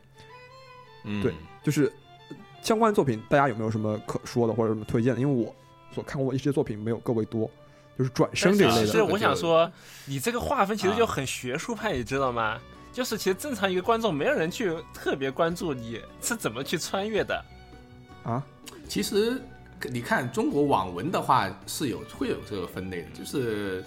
[1.04, 1.92] 嗯，对就是
[2.30, 5.20] 呃相关的作品，大家有没有什么可说的或者什么推荐的？
[5.20, 5.54] 因为我
[5.92, 7.50] 所看过的异世界作品没有各位多，
[7.98, 8.76] 就是转生这一类的。
[8.76, 9.70] 但是其实我想说，
[10.06, 12.60] 你这个划分其实就啊很学术派，你知道吗？
[12.92, 17.44] 就是其实正常一个观众，没有人去特别关注你是怎么去穿越的。
[18.22, 18.44] 啊，
[18.86, 19.40] 其实
[19.90, 23.82] 你看中国网文的话是有会有这个分类的，就是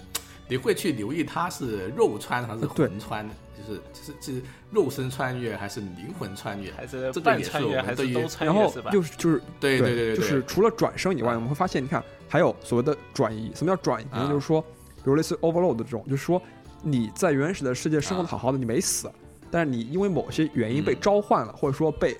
[0.48, 8.90] 你会去留意它是肉穿还是对魂穿，就是就是就是肉身穿越还是灵魂穿越，还是这个也是半穿越，还我们对于是都穿然后越是吧？
[8.90, 13.50] 就是就是对对对对，就是除了转生以外，我们会发现，你看还有所谓的转移。
[13.54, 16.40] 什么叫转移就是说，比如类似 overload 这种，就是说
[16.82, 19.10] 你在原始的世界生活的啊好好的，你没死，
[19.50, 22.16] 但是你因为某些原因被嗯召唤了，或者说被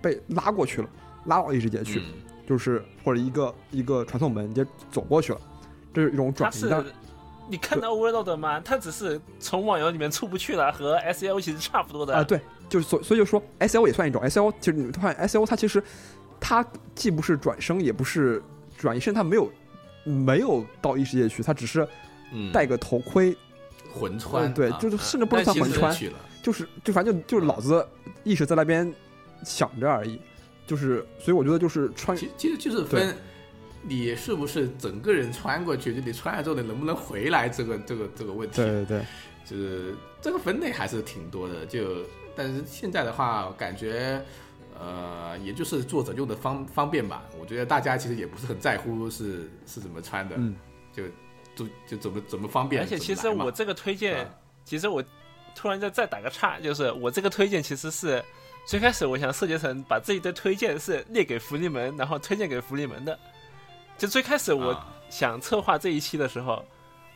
[0.00, 0.88] 被拉过去了，
[1.26, 2.04] 拉到异世界去，嗯
[2.46, 5.40] 就是或者一个一个传送门，你就走过去了，
[5.92, 6.84] 这是一种转移的。
[7.48, 8.60] 你看到 Overload 吗？
[8.60, 12.14] 他只是从网游里面出不去了，和 S L 其实差不多的。
[12.14, 15.82] 啊，对，就是所所以就说 S L 也算一种 S L，其实你发现 S L 它其实
[16.40, 18.42] 它既不是转生，也不是
[18.78, 19.52] 转移，甚至它没有
[20.04, 21.86] 没有到异世界去，它只是
[22.32, 22.50] 嗯。
[22.52, 23.36] 戴个头盔，
[23.92, 25.96] 魂穿，嗯对啊就是甚至不能算魂穿
[26.42, 27.86] 就是就反正就就是老子
[28.24, 28.92] 意识在那边
[29.44, 30.18] 想着而已，
[30.66, 33.14] 就是所以我觉得就是穿其其实就是分
[33.82, 39.04] 你是不是整个人穿过去，就你穿了之后你能不能回来这个这个这个问题，对对对，
[39.44, 42.04] 就是这个分类还是挺多的，就
[42.36, 44.22] 但是现在的话，感觉
[44.78, 47.24] 呃，也就是作者用的方方便吧。
[47.40, 50.54] 我觉得大家其实也不是很在乎是 是怎么穿的，嗯，
[50.92, 51.02] 就
[51.54, 52.82] 就就怎么怎么方便。
[52.82, 54.30] 而且其实我这个推荐啊，
[54.64, 55.02] 其实我
[55.54, 58.22] 突然再再打个岔，就是我这个推荐其实是
[58.64, 63.18] 最开始我想设计成把自己的推荐是列给福利门，然后推荐给福利门的。
[64.02, 66.64] 就最开始我啊想策划这一期的时候，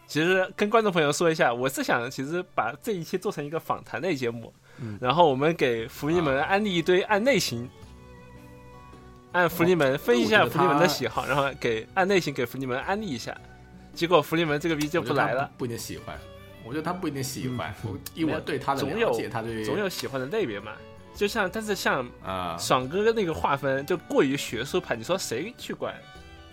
[0.07, 7.69] 其实跟观众朋友说一下，我是想其实把这一期做成一个访谈类节目，嗯然后我们给福利门啊安利一堆按类型。
[9.33, 13.37] 按福利门分析一下福利门的喜好，然后给按类型给福利门安利一下，
[13.93, 15.51] 结果福利门这个逼就不来了。
[15.59, 16.17] 不一定喜欢。
[16.65, 20.71] 我觉得他不一定喜欢，嗯我以我对他的了总有解，他对总有喜欢的类别嘛。
[21.17, 25.93] 就像，但是像啊，爽哥那个划分就过于学术派，你说谁去管？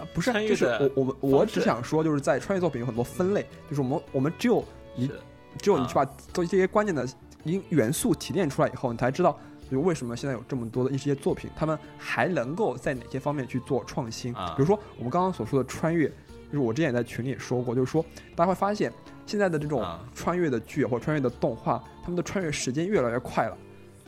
[0.04, 4.64] 啊不是就是我我们我只想说，就是在穿越作品有很多分类，就是我们我们只有
[4.96, 5.10] 你
[5.58, 7.08] 只有你去把这些关键的
[7.44, 9.34] 因元素提炼出来以后，你才知道，
[9.70, 14.34] 比如为什么现在有这么多的一些作品，他们还能够在哪些方面去做创新。
[14.36, 18.04] 啊比如说我们刚刚所说的穿越，就是我之前也在群里也说过，就是说
[18.36, 18.92] 大家会发现
[19.26, 23.58] 现在的这种啊穿越的剧或者穿越的动画，他们的穿越时间越来越快了。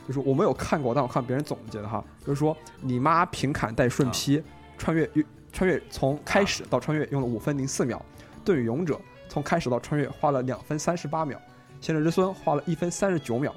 [0.06, 4.40] 就是我没有看过，但我看别人总结的哈，就是说你妈平砍带顺劈，
[4.78, 5.08] 穿越
[5.56, 8.04] 穿越从开始到穿越用了五分零四秒，
[8.44, 11.40] 盾与勇者从开始到穿越花了两分三十八秒，
[11.80, 13.54] 贤者之孙花了一分三十九秒，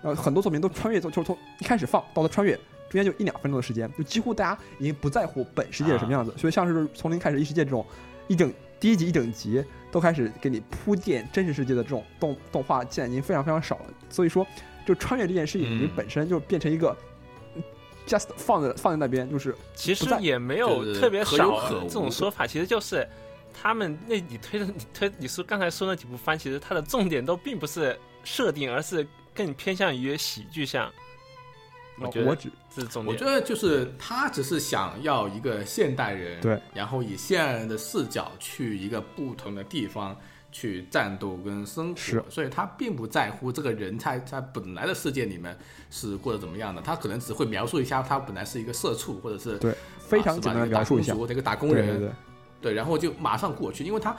[0.00, 2.54] 然后很多作品都穿越就就是从一开始放到了穿越，
[2.88, 7.84] 中间就一两分钟的时间，就几乎大家已经不在乎本世界是什么样子，所以像是从零开始异世界这种
[8.28, 14.46] 一整第一集一整集都开始给你铺垫真实世界的这种动动画，现在已经非常非常少了，所以说
[14.86, 16.96] 就穿越这件事情，本身就变成一个。
[18.06, 23.06] Just 放在放在那边，就是其实也没有特别少这种说法，其实就是
[23.52, 30.90] 他们那你推的你推你说刚才说那几部番，其实它的重点都并不是设定，而是更偏向于喜剧向。
[31.98, 33.24] 我觉得我只这是重点我觉。
[33.24, 40.14] 得就是他只是想要一个现代人，对，然后以现代人的视角去一个不同的地方
[40.56, 42.24] 去战斗跟生活，是。
[42.30, 45.54] 所以他并不在乎这个人在在本来的世界里面
[45.90, 52.12] 是过得怎么样的，他可能只会描述一下他本来是一个社畜，或者是对非常简单的描述一下，这个打工人，对对对，
[52.62, 54.16] 对，然后就马上过去，因为他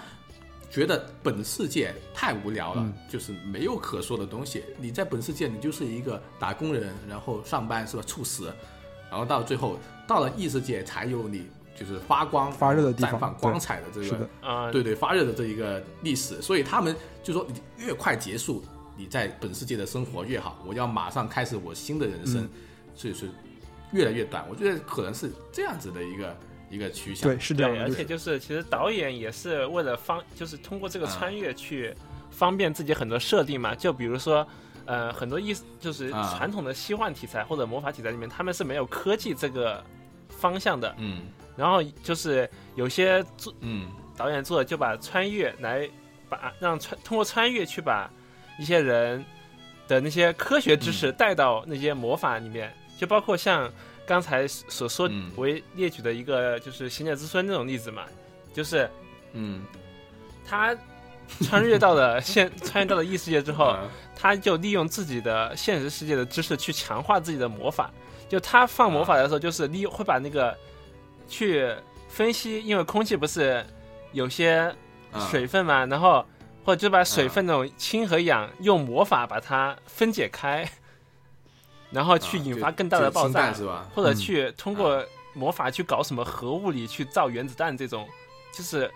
[0.69, 2.93] 觉得本世界太无聊了，嗯。
[3.10, 4.63] 就是没有可说的东西。
[4.78, 8.54] 你在本世界，你就是一个打工人，然后上班是吧，猝死，
[9.10, 11.47] 然后到最后到了异世界才有你
[11.80, 18.63] 就是发光、发热的地方绽放光彩的这个对对，发热的这一个历史，所以他们就说你越快结束
[18.98, 22.50] 你在本世界的生活越好，我要马上开始我新的人生，嗯
[22.96, 23.30] 所以是
[23.92, 24.44] 越来越短。
[24.50, 26.38] 我觉得可能是这样子的一个
[26.72, 27.30] 一个趋向。
[27.30, 31.94] 对，是这样，的，而且就是其实导演也是为了方，就是通过这个啊穿越去
[32.32, 33.76] 方便自己很多设定嘛。
[33.76, 34.46] 就比如说，
[34.86, 39.84] 呃，很多意思就是啊传统的西幻题材或者魔法题材里面，他们是没有科技这个
[40.28, 40.96] 方向的。
[40.98, 41.22] 嗯
[41.58, 43.89] 然后就是有些做嗯。
[44.15, 45.88] 导演做的就把穿越来
[46.28, 48.10] 把让穿通过穿越去把
[48.58, 49.24] 一些人
[49.88, 50.93] 的那些科学知嗯。
[50.93, 53.72] 识带到那些魔法里面，就包括像
[54.08, 58.06] 刚才所说嗯为列举的一个就是行者之孙那种例子嘛，
[58.56, 58.89] 就是
[59.34, 59.63] 嗯，
[60.43, 60.76] 他
[61.43, 63.88] 穿越到了现 穿越到了异世界之后，啊。
[64.15, 67.91] 他就利用自己的现实世界的知识去强化自己的魔法。
[68.28, 70.58] 就他放魔法的时候，就是利用会把那个
[71.28, 71.70] 去
[72.08, 73.66] 分析，因为空气不是
[74.12, 74.74] 有些
[75.12, 76.26] 啊水分嘛，然后
[76.66, 80.70] 或者就把水分那种氢和氧用魔法把它分解开，
[81.92, 83.88] 然后去引发更大的爆炸是吧？
[83.94, 88.08] 或者嗯去通过魔法去搞什么核物理去造原子弹这种，
[88.52, 88.90] 就是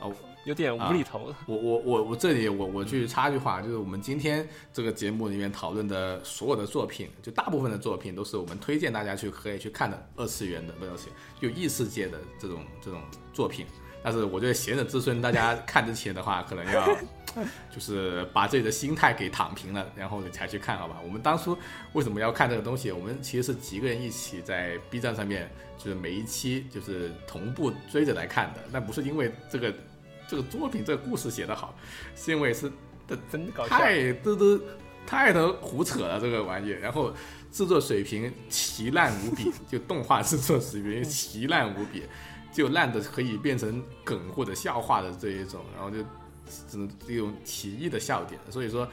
[0.00, 0.12] 哦
[0.46, 1.34] 有点无厘头。
[1.44, 13.66] 我我我我这里我我去插句话，就是我们今天这个节目里面讨论的所有的作品，就大部分的作品都是我们推荐大家去可以去看的二次元的，不是二次元，就异世界的这种这种作品。
[14.04, 16.96] 但是我觉得《贤者之孙》，大家看之前的话，可能要
[17.74, 21.00] 就是把自己的心态给躺平了，然后才去看，好吧？
[21.04, 21.58] 我们当初
[21.92, 22.92] 为什么要看这个东西？
[22.92, 28.60] 我们其实是几个人一起在 B 站上面，就是每一期就是同步追着来看的。
[28.70, 29.74] 那不是因为这个
[30.28, 31.74] 这个作品这个故事写得好，
[32.14, 32.70] 是因为是
[33.30, 34.60] 真搞笑，太都都
[35.06, 37.12] 太能胡扯了这个玩意，然后
[37.50, 42.02] 制作水平奇烂无比，就动画制作水平奇烂无比，
[42.52, 45.98] 就烂的可以变成梗或者笑话的这一种，然后就
[46.68, 48.86] 只能这种奇异的笑点，所以说。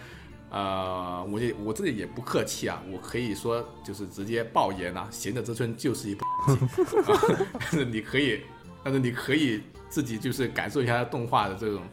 [0.56, 6.24] 呃，我也我这里也不客气啊，我可以说就是直接爆言啊，《贤者之春》就是一部，
[7.12, 7.20] 啊
[7.60, 8.40] 但是你可以，
[8.84, 11.84] 但是你可以自己就是感受一下它动画的这种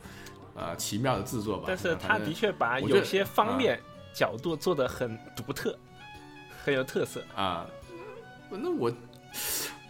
[0.54, 1.64] 呃奇妙的制作吧。
[1.66, 3.78] 但是他的确把有些方面
[4.14, 5.78] 角度做得很独特，
[6.64, 7.22] 很有特色。
[7.36, 7.66] 啊，
[8.48, 8.90] 那我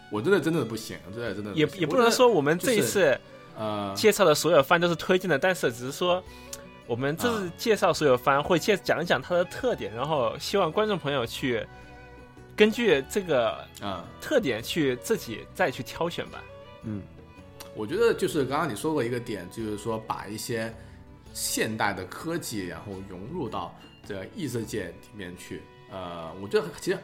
[0.09, 3.17] 我真的真的不行，真的真的也也不能说我们这一次
[3.57, 6.21] 呃介绍的所有番都是推荐的，但是只是说
[6.85, 11.65] 我们这次介绍所有番会介讲一讲它的特点，然后希望观众朋友去
[12.57, 16.43] 根据这个啊，特点去自己再去挑选吧。
[16.83, 17.01] 嗯，
[17.75, 20.73] 我觉得就是刚刚你说过一个点，就是说把一些
[21.33, 23.73] 现代的科技，然后融入到
[24.05, 25.61] 这个异世界里面去。
[25.89, 26.97] 呃，我觉得其实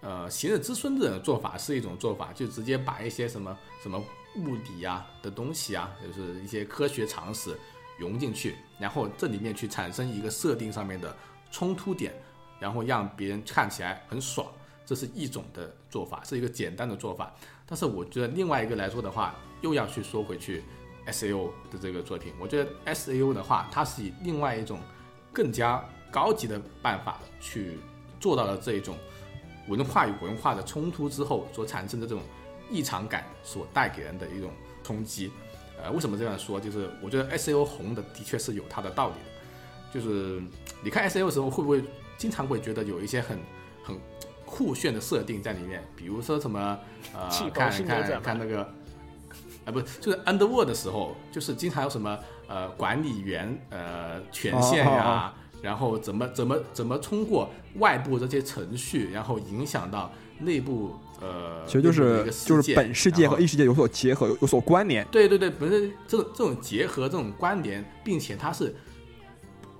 [0.00, 3.98] 呃，《行者之孙》这种做法是一种做法，就直接把一些什么什么
[4.36, 7.56] 物理啊的东西啊，就是一些科学常识
[7.98, 11.16] 融进去，然后这里面去产生一个设定上面的
[11.50, 12.14] 冲突点，
[12.60, 14.46] 然后让别人看起来很爽，
[14.86, 17.34] 这是一种的做法，是一个简单的做法。
[17.66, 20.62] 但是我觉得另外一个来说的话，又要去说回去
[21.06, 24.78] S A O 的这个作品，我觉得 S A O 的话，它是以另外一种
[25.32, 27.78] 更加高级的办法去
[28.20, 28.96] 做到了这一种
[29.68, 32.22] 文化与文化的冲突之后所产生的这种
[32.70, 34.50] 异常感所带给人的一种
[34.84, 35.30] 冲击。
[35.82, 36.60] 呃，为什么这样说？
[36.60, 39.94] 就是我觉得 S A O 红的的确是有它的道理的。
[39.94, 40.42] 就是
[40.82, 41.82] 你看 S A O 的时候，会不会
[42.16, 43.38] 经常会觉得有一些很
[43.82, 43.98] 很
[44.44, 45.82] 酷炫的设定在里面？
[45.96, 46.78] 比如说什么
[47.14, 48.70] 呃看看看那个。
[49.68, 65.06] 啊，不是，就是 Underworld 的时候，就是经常有什么呃管理员呃权限呀、然后怎么怎么怎么通过外部这些程序，然后影响到内部呃，其实就是就是本世界和异世界有所结合，有有所关联。
[65.10, 68.74] 对对对，不是这种这种结合、这种关联，并且它是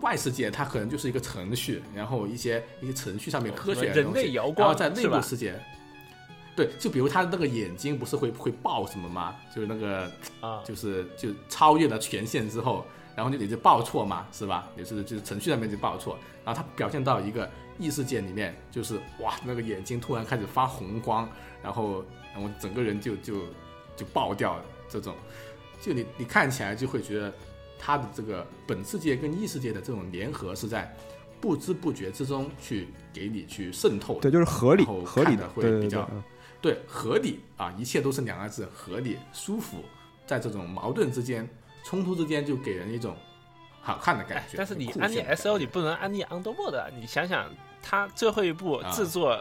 [0.00, 5.58] 外世界，它可能就是一个程序，然后一些一些程序上面科学的人东西类摇光然后在内部世界，
[6.58, 9.36] 对，就比如他那个眼睛不是会会爆什么吗？
[9.54, 14.68] 就是那个啊，就是就超越了权限之后，然后就也就报错嘛，是吧？
[14.76, 21.28] 也是就是程序上面就报错，然后他表现到一个异世界里面，就是哇，那个眼睛突然开始发红光，
[21.62, 23.34] 然后然后整个人就就
[23.94, 25.14] 就爆掉了，这种，
[25.80, 27.32] 就你你看起来就会觉得
[27.78, 30.92] 他的这个本世界跟异世界的这种联合是在
[31.40, 36.20] 不知不觉之中去给你去渗透的，对，就是合理合理的会对对对比较嗯
[36.60, 39.84] 对，合理啊，一切都是两个字，合理、舒服，
[40.26, 41.48] 在这种矛盾之间、
[41.84, 43.16] 冲突之间，就给人一种
[43.80, 44.54] 好看的感觉。
[44.54, 46.86] 哎但是你安利 S O，你不能安利 Underworld 啊！
[46.98, 47.48] 你想想，
[47.80, 49.38] 他最后一部啊制作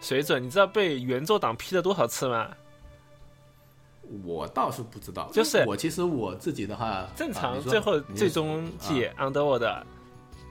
[0.00, 2.48] 水准，你知道被原作党批了多少次吗？
[4.24, 9.82] 我倒是不知道，就是我其实我自己的话，正常最后最终季 Underworld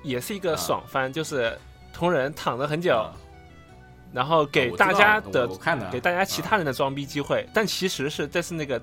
[0.03, 1.57] 也是一个爽番，就是
[1.91, 3.15] 同人躺了很久，啊
[4.15, 5.45] 然后给大家的
[5.91, 8.81] 给大家其他人的装逼机会，但其实是这是那个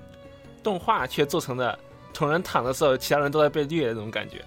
[0.61, 1.77] 动画却做成了
[2.13, 4.45] 同人躺的时候，其他人都在被虐的那种感觉，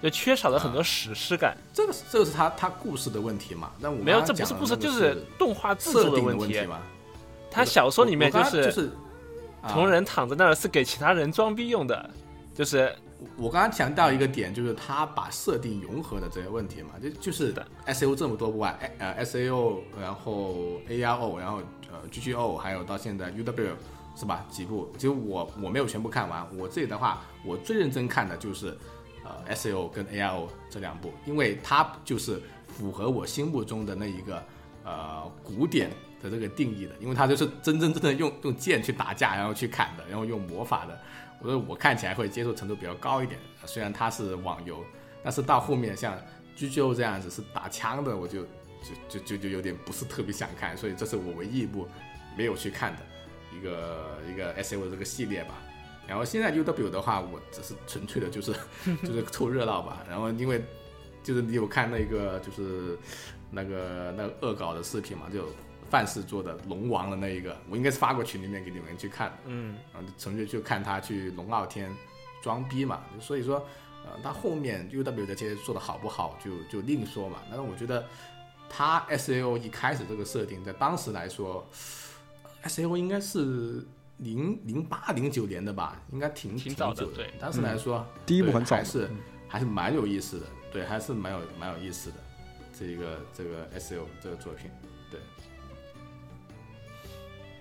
[0.00, 1.56] 就缺少了很多史诗感。
[1.74, 3.72] 这个是这个是他他故事的问题嘛？
[3.80, 6.60] 那我没有，这不是故事，就是动画制设作的问题。
[6.66, 6.78] 嘛。
[7.50, 8.90] 他小说里面我刚刚是就是
[9.62, 12.08] 啊同人躺在那儿是给其他人装逼用的，
[12.54, 12.94] 就是
[13.36, 21.58] 我刚刚强调一个点，就是他把设定融合的这些问题嘛，就就是的 S A O 这么多部啊，呃 S A O，然后 A R O，然后
[21.90, 23.76] 呃 G G O，还有到现在 U W
[24.14, 24.44] 是吧？
[24.50, 28.76] 几部，其实我我没有全部看完，我自己的话，我最认真看的就是
[29.24, 34.42] 呃 S A O 跟 A R O 这两部，因为它就是符合我心目中的那一个
[34.84, 35.90] 呃古典
[36.22, 41.00] 的这个定义的，因为它就是真真正正用用剑去打架，然后去砍的，然后用魔法的。
[41.42, 44.84] 我说我看起来会接受程度比较高一点，虽然它是网游，
[45.24, 46.16] 但是到后面像
[46.56, 48.48] GGO 这样子是打枪的，我就就
[49.08, 51.88] 就就就有点不是特别想看，所以这是我唯一一部
[52.36, 53.02] 没有去看的
[53.56, 55.54] 一个一个 S O 这个系列吧。
[56.06, 58.52] 然后现在 U W 的话，我只是纯粹的就是
[59.02, 60.04] 就是凑热闹吧。
[60.08, 60.62] 然后因为
[61.24, 62.96] 就是你有看那个就是
[63.50, 65.46] 那个那恶搞的视频嘛，就
[65.92, 69.36] 范式做的龙王的那一个，我应该是发过群里面给你们去看的。
[69.44, 71.94] 嗯，然后纯粹就看他去龙傲天
[72.42, 73.56] 装逼嘛，所以说，
[74.06, 77.42] 呃，他后面 U W 的这些做的好不好就就另说嘛。
[77.50, 78.06] 但是我觉得
[78.70, 81.68] 他 S A O 一开始这个设定，在当时来说
[82.62, 89.10] ，S A O 应该是零零八零九年的吧，应该挺挺早的对当时来说，对第一部很早还是
[89.46, 92.16] 还是蛮有意思的，对，还是蛮有蛮有意思的。
[92.74, 94.81] 这个这个 S A O 这个作品，对，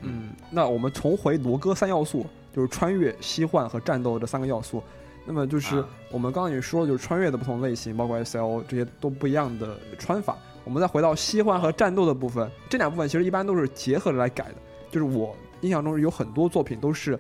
[0.02, 4.82] 嗯，那我们重回罗哥三要素，就是穿越、西幻和战斗这三个要素。
[5.26, 10.36] 那么就是啊我们刚刚也说了，就是穿越的不同类型，包括 S L 这些都不一样的穿法。
[10.64, 14.56] 我们再回到西幻和战斗的部分，这两部分其实一般都是结合着来改的。
[14.90, 17.18] 就是我印象中有很多作品都是，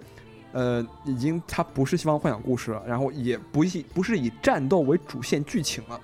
[0.52, 6.00] 呃，已经它不是西方幻想故事了，然后也不以不是以战斗为主线剧情了。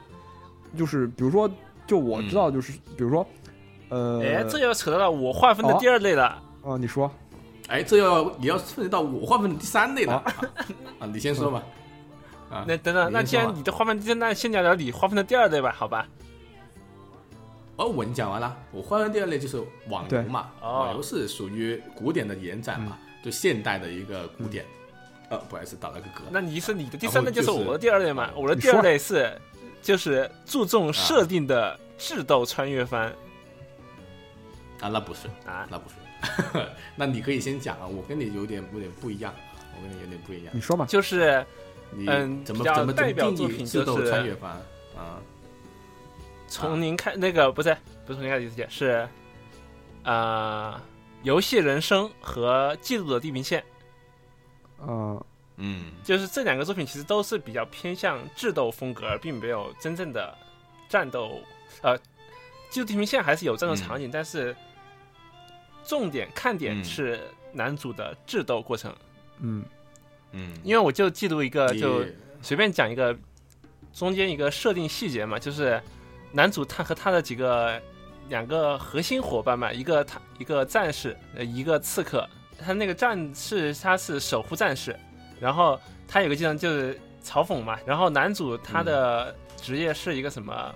[0.77, 1.49] 就是比如说，
[1.85, 3.25] 就我知道，就是、比如说，
[3.89, 6.41] 呃，哎，这要扯到我划分的哦第二类了。
[6.67, 7.09] 啊，你说。
[7.67, 10.33] 哎，这要也要涉及到我划分的第三类了啊
[10.99, 11.63] 啊，你先说吧。
[12.49, 16.07] 啊，那等等，那既然你的划分第那先聊聊你划分的第二类吧，好吧？
[17.75, 18.57] 哦，我已经讲完了。
[18.71, 24.65] 我划分第二类就是网游嘛，哦网游是属于古典的延展嘛，就现代的一个古典。
[25.29, 26.21] 呃，不好意思，打了个嗝。
[26.31, 28.29] 那你是你的第三类，就是我的第二类嘛？
[28.33, 29.29] 我的第二类是
[29.81, 33.13] 就是注重设定的智斗穿越番
[34.79, 35.67] 啊，那不是，啊。
[35.69, 35.95] 那不是。
[36.95, 39.33] 那你可以先讲啊，我跟你有点有点不一样，
[39.75, 40.53] 我跟你有点不一样。
[40.55, 40.85] 你说嘛？
[40.85, 41.45] 就是
[41.91, 44.51] 你嗯怎么怎么怎么代表定义智作品就是斗穿越番
[44.97, 45.19] 啊？
[46.47, 47.75] 从您开那个不是
[48.05, 49.07] 不是从您开始解是，
[50.03, 50.79] 呃，
[51.23, 53.63] 游戏人生和记录的地平线，
[54.81, 55.21] 嗯，
[55.57, 60.33] 嗯就是这两个作品其实都是比较偏向智斗风格，而并没有真正的
[60.87, 61.41] 战斗。
[61.81, 61.97] 呃，
[62.69, 64.55] 记录地平线还是有战斗场景，但是
[65.87, 67.19] 重点看点嗯是
[67.53, 68.93] 男主的智斗过程。
[69.39, 69.63] 嗯
[70.33, 72.05] 嗯，因为我就记录一个，就
[72.41, 73.17] 随便讲一个
[73.93, 75.81] 中间一个设定细节嘛，就是
[76.33, 77.81] 男主他和他的几个
[78.27, 82.27] 两个核心伙伴嘛，一个他一个战士，呃，一个刺客。
[82.59, 84.95] 他那个战士他是守护战士，
[85.39, 90.75] 然后他有个技能就是嘲讽嘛，然后男主他的职业是一个什么？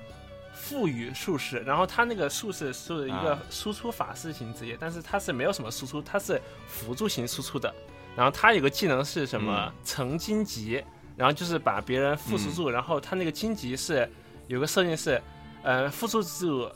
[0.71, 3.39] 赋予术士，然后他那个术士是一个啊。
[3.49, 7.73] 输出法师型职业，但是他是没有什么输出，他是辅助型输出的。
[8.15, 9.65] 然后他有个技能是什么？
[9.67, 9.73] 嗯。
[9.83, 10.81] 成荆棘，
[11.17, 14.09] 然后就是把别人附属住，然后他那个荆棘是
[14.47, 15.21] 有个设定是，
[15.61, 16.69] 呃，附属住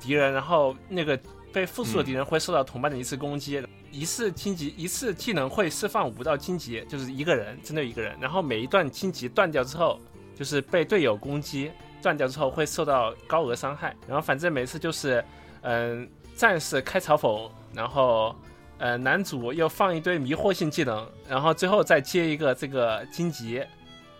[0.00, 1.18] 敌人，然后那个
[1.52, 10.00] 被附属的敌人会受到同伴的一次攻击，一次荆棘一次技能会释放五道荆棘，就是一个人针对一个人，然后每一段荆棘断掉之后，
[10.34, 11.70] 就是被队友攻击
[12.02, 15.24] 断掉之后会受到高额伤害，然后反正每次就是，
[15.62, 18.34] 嗯、战士开嘲讽，然后。
[18.78, 23.64] 呃，男主又放一堆迷惑性技能，然后最后再接一个这个荆棘，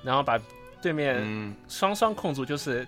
[0.05, 0.39] 然后把
[0.81, 2.87] 对面嗯双双控住，就是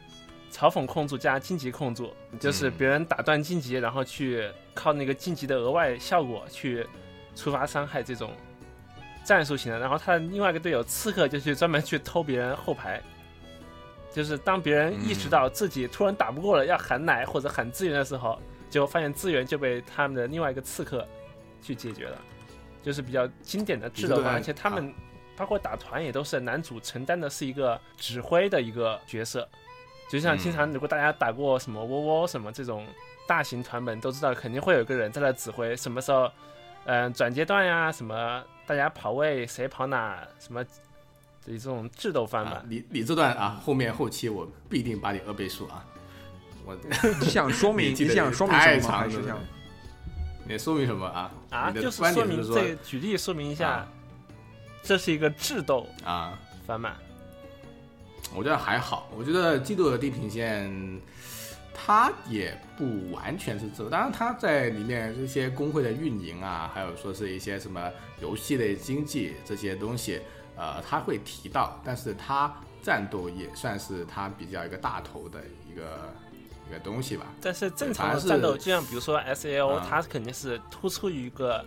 [0.52, 6.86] 嘲讽控住加荆棘控住，就是别人打断荆棘，然后去靠那个荆棘的额外效果去
[7.34, 8.30] 触发伤害这种
[9.24, 9.76] 战术型的。
[9.80, 13.02] 然后他的另外一个队友刺客就去专门去偷别人后排，
[14.14, 18.38] 就是当别人意识到自己突然打不过了，要喊奶或者喊资源的时候，
[18.70, 21.04] 结果发现资源就被他们的另外一个刺客
[21.60, 22.16] 去解决了。
[22.80, 24.94] 就是比较经典的智斗番，智斗番而且他们
[25.36, 29.48] 包括打团也都是男主承担的是一个指挥的一个角色，
[30.08, 30.38] 就像嗯。
[30.38, 32.86] 经常如果大家打过什么窝窝什么这种
[33.26, 36.30] 大型团本，都知道肯定会有一个人在那指挥，什么时候，
[36.84, 40.62] 嗯、转阶段呀，什么大家跑位谁跑哪，什么
[41.52, 45.84] 这种智斗番嘛啊，，你你这段啊，后面后期我必定把你二倍速啊，
[46.64, 46.76] 我
[47.20, 49.06] 你想说明你记得你想说明太什么
[50.46, 51.30] 你说明什么啊？
[51.50, 53.88] 啊，就是说明这举例说明一下，啊。
[54.82, 56.92] 这是一个智斗啊，番嘛。
[58.34, 60.70] 我觉得还好，我觉得《嫉妒的地平线》
[61.72, 67.90] 它也不完全是这个，当然它在里面这些工会的运营啊，还有说是一些什么
[68.20, 70.20] 游戏类经济这些东西，
[70.56, 76.14] 呃，他会提到，但是他战斗也算是他比较一个大头的一个
[76.68, 77.26] 一个东西吧。
[77.40, 81.64] 但是正常是的战斗，就像比如说 S A O，、啊它肯定是突出于一个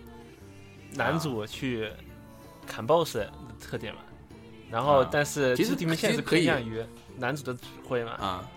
[0.94, 1.90] 男主去
[2.66, 4.00] 砍 BOSS 的特点嘛。
[4.70, 6.84] 然后，啊但是其实地平线是可以偏向于
[7.16, 8.12] 男主的指挥嘛。
[8.12, 8.48] 啊、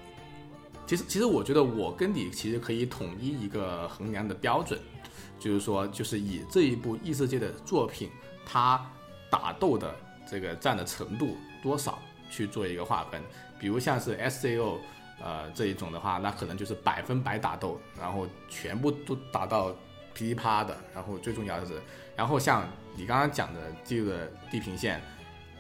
[0.85, 4.77] 其实其实我觉得我跟你其实可以统一一个衡量的标准，
[5.39, 8.09] 就是说，就是以这一部异世界的作品，
[8.45, 8.85] 它
[9.29, 9.95] 打斗的
[10.31, 13.21] 这个占的程度多少去做一个划分。
[13.59, 14.77] 比如像是 SCO，
[15.21, 19.75] 呃这一种的话，那可能就是百分百打斗，然后全部都打到
[20.13, 21.73] 噼里啪啦的，然后最重要的是，
[22.15, 22.65] 然后像
[22.95, 25.01] 你刚刚讲的这个地平线。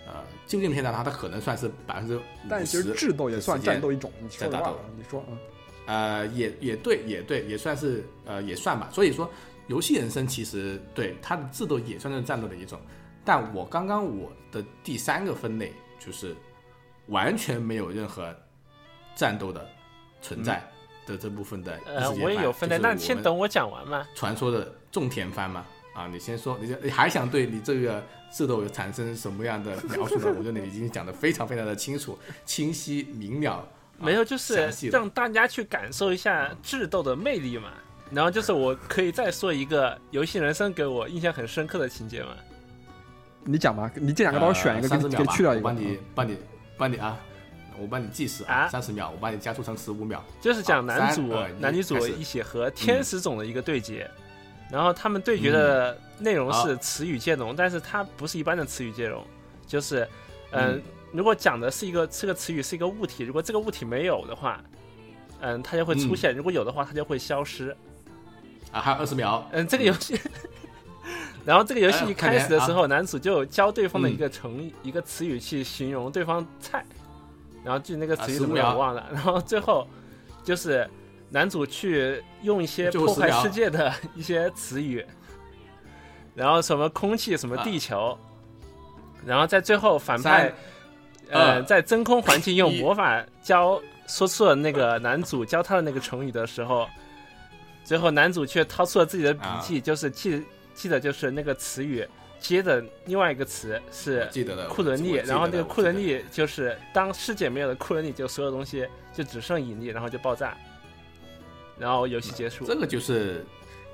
[0.07, 5.27] 呃，就地平线的话，它可能算是百分之五但其实十智斗也算战斗一种，你说在打斗实话啊，你说啊，
[5.85, 8.89] 呃，也也对，也对，也算是呃也算吧。
[8.91, 9.29] 所以说，
[9.67, 12.79] 游戏人生其实对它的智斗也算是战斗的一种。
[13.23, 16.35] 但我刚刚我的第三个分类就是
[17.07, 18.35] 完全没有任何
[19.15, 19.67] 战斗的
[20.21, 20.63] 存在
[21.05, 24.07] 的这部分的异呃，我也有分类，那就是我们先等我讲完嘛。
[24.15, 25.65] 传说的种田番嘛。
[25.93, 28.01] 啊，你先说，你这你还想对你这个
[28.31, 30.33] 智斗产生什么样的描述呢？
[30.37, 33.55] 我觉得你已经讲的非常非常的清楚、 清晰、明了。
[33.55, 33.67] 啊
[33.97, 37.71] 没有，就是让大家去感受一下智斗的魅力嘛。
[38.09, 42.35] 然后就是我可以再说一个游戏人生给我印象很深刻的情节嘛。
[43.43, 45.67] 你讲吧，你这两个帮我选一个，给你给三十秒吧，你去掉一个。
[45.67, 46.37] 我帮你嗯帮你
[46.77, 47.17] 帮你啊，
[47.79, 50.23] 我帮你计时啊三十秒，我帮你加速成十五秒。
[50.39, 54.09] 就是讲男主、男女主一起和天使种的一个对决，
[54.69, 59.25] 然后他们对决的内容是词语接龙，但是它不是一般的词语接龙，
[59.65, 60.07] 就是，
[60.51, 60.81] 嗯、嗯。
[61.13, 64.63] 如果讲的是一个这个词语是一个物体，如果这个物体没有的话，
[65.41, 67.75] 嗯，它就会出现；如果有的话，它就会消失。
[68.71, 69.45] 啊，还有二十秒。
[69.51, 70.17] 嗯，这个游戏，
[71.45, 76.85] 然后这个游戏哎一开始的时候，男主就教对方的嗯一个成语、一个词语去形容对方菜，
[77.63, 79.87] 然后就那个词语啊怎么15秒我忘了，然后最后
[80.43, 80.87] 就是
[81.29, 85.03] 男主去用一些最后10秒破坏世界的一些词语，
[86.35, 87.63] 然后什么空气什么啊。
[87.63, 88.17] 地球，
[89.25, 90.53] 然后在最后反派
[91.29, 96.87] 呃在真空环境用魔法教说出了那个男主教他的那个成语的时候，
[97.83, 100.43] 最后男主却掏出了自己的笔记，啊就是记
[100.81, 102.03] 记得就是那个词语，
[102.39, 110.57] 接着另外一个词是记得的库伦力，然后那个库伦力就是当世界没有了库伦力，就所有东西就只剩引力，然后就爆炸，
[111.77, 112.65] 然后游戏结束。
[112.65, 113.45] 这个就是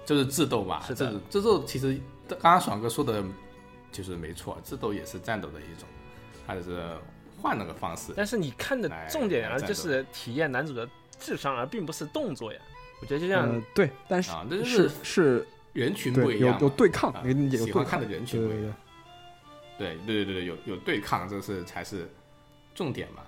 [0.06, 3.22] 就是智斗嘛，是的这智斗其实刚刚爽哥说的，
[3.92, 5.86] 就是没错，智斗也是战斗的一种，
[6.48, 6.82] 它只是
[7.42, 8.14] 换了个方式。
[8.16, 10.88] 但是你看的重点啊，就是体验男主的
[11.20, 12.60] 智商，而并不是动作呀。
[13.02, 15.48] 我觉得就像呃，对，但是啊是是
[15.78, 18.74] 人群不一样嘛，有对抗啊，也有对抗喜欢看的人群不一样。
[19.78, 22.10] 对对对，对有有对抗，这是才是
[22.74, 23.22] 重点嘛。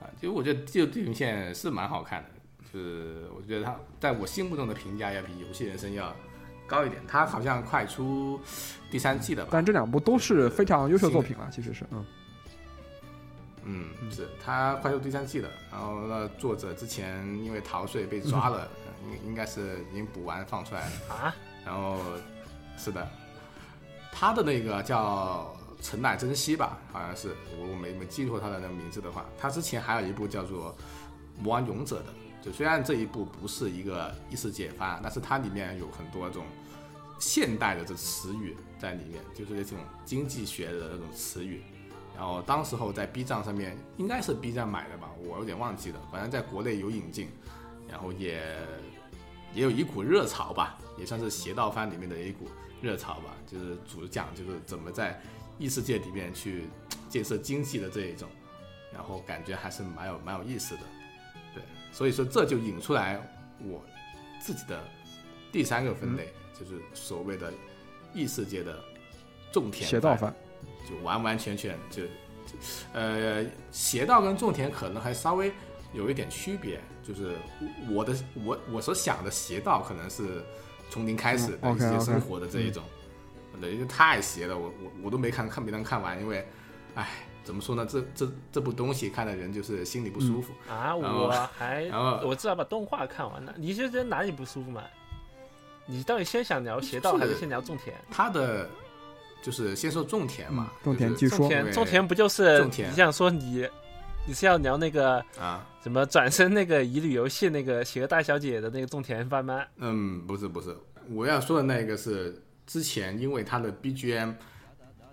[0.00, 2.28] 啊，其实我觉得《这个地平线》是蛮好看的，
[2.62, 6.14] 就是我觉得它在我心目中的评价要比《游戏人生》要
[6.68, 7.02] 高一点。
[7.08, 8.40] 它好像快出
[8.92, 9.50] 第三季了吧？
[9.52, 12.06] 但这两部都是非常优秀作品了，其实是嗯。
[13.64, 15.50] 嗯，是他快出第三季了。
[15.70, 18.66] 然后那作者之前因为逃税被抓了，
[19.04, 21.14] 应应该是已经补完放出来了。
[21.14, 21.36] 啊，
[21.68, 21.98] 然后
[22.78, 23.06] 是的，
[24.10, 30.74] 他的那个叫陈乃珍惜吧，好像是我我没没记错他的那个名字的话，他之前还有一部叫做
[31.42, 32.06] 《魔王勇者》的，
[32.40, 36.46] 就虽然这一部不是一个异世界番，但是它里面有很多种
[37.18, 41.62] 现代的这词语在里面，就是这种经济学的那种词语。
[42.16, 47.28] 然后当时候在 B 站上面，应该是 B 站买的吧，我有点忘记了，反正在国内有引进，
[47.86, 48.42] 然后也
[49.52, 52.48] 也有一股热潮吧，也算是邪道番里面的一股
[52.82, 55.20] 热潮吧，就是主讲就是怎么在
[55.58, 56.64] 异世界里面去
[57.08, 58.28] 建设经济的这一种，
[58.92, 60.82] 然后感觉还是蛮有蛮有意思的，
[61.54, 63.20] 对，所以说这就引出来
[63.64, 63.82] 我
[64.40, 64.82] 自己的
[65.50, 67.52] 第三个分类，就是所谓的
[68.14, 68.78] 异世界的
[69.52, 70.32] 种田邪道番，
[70.88, 72.52] 就完完全全就，就
[72.92, 75.52] 呃，邪道跟种田可能还稍微
[75.92, 77.36] 有一点区别，就是
[77.90, 80.44] 我的我我所想的邪道可能是
[80.90, 82.82] 从零开始的嗯一些生活的这一种，
[83.60, 86.46] 对，因为太邪了，我我我都没看看没能看完，因为，
[86.94, 87.08] 唉，
[87.44, 93.54] 怎么说呢，这这这部东西看的人就是心里不舒服，啊，我还然后我至少把动画看完了。
[93.56, 94.82] 你是觉得哪里不舒服吗？
[95.86, 97.94] 你到底先想聊邪道，还是先聊种田？
[98.10, 98.68] 他的
[99.42, 103.66] 就是先说种田嘛，嗯种田就是据说种田，种田不就是种田你想说你
[104.28, 109.64] 你是要聊那个啊，什么转身那个乙女游戏那个邪恶大小姐的那个种田番吗？
[109.78, 110.76] 嗯，不是不是，
[111.08, 114.34] 我要说的那个是之前因为他的 BGM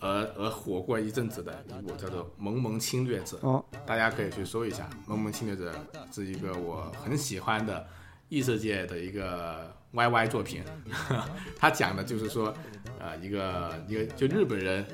[0.01, 5.71] 而而火过一阵子的一部叫做《萌萌侵略者》，哦，大家可以去搜一下，《萌萌侵略者》
[6.13, 7.87] 是一个我很喜欢的
[8.27, 10.61] 异世界的一个 YY 作品，
[11.55, 12.53] 他讲的就是说，
[12.99, 14.85] 呃，一个一个就日本人，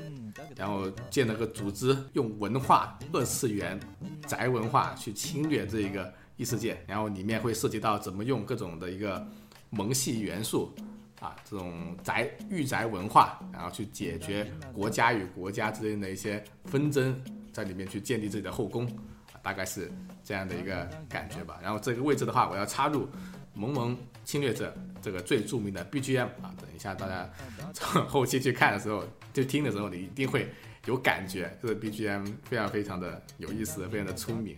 [0.56, 3.78] 然后建了个组织，用文化二次元
[4.26, 9.26] 宅文化去侵略这一个异世界，然后里面会涉及到怎么用各种的一个
[9.70, 10.74] 萌系元素。
[11.20, 17.16] 啊，这种宅御宅文化，然后去解决国家与国家之间的一些纷争，
[17.52, 18.84] 在里面去建立自己的后宫，
[19.32, 19.88] 啊大概是
[20.24, 21.60] 这样的一个感觉吧。
[21.62, 23.06] 然后这个位置的话，我要插入
[23.54, 27.28] 《萌萌侵略者》这个最著名的 BGM 啊，等一下大家
[27.74, 30.48] 从后期去看的时候，就听的时候，你一定会
[30.86, 34.56] 有感觉，这个 BGM 非常非常的有意思，非常的出名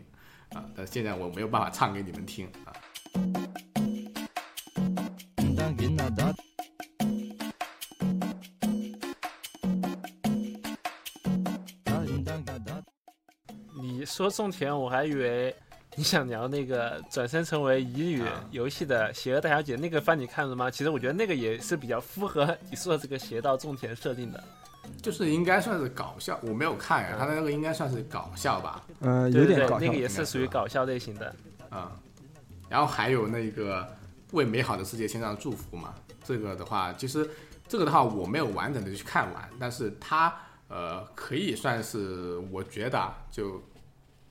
[0.50, 0.64] 啊。
[0.76, 2.72] 但现在我没有办法唱给你们听啊。
[13.76, 15.54] 你说种田，我还以为
[15.96, 20.70] 你想聊那个转身成为乙女啊游戏的邪恶大小姐那个番，你看了吗？
[20.70, 24.42] 其实我觉得那个也是比较符合你说的这个邪道种田设定的。
[25.00, 31.34] 就是应该算是搞笑，我没有看呀，他的那个应该算是搞笑吧，呃，对对对，有点搞笑那个，也是属于搞笑类型的。
[31.70, 31.92] 啊、
[32.68, 33.88] 然后还有那个
[34.32, 37.28] 为美好的世界献上祝福嘛，这个的话，其实
[37.66, 40.34] 这个的话我没有完整的去看完，但是它
[40.68, 43.62] 呃可以算是我觉得啊就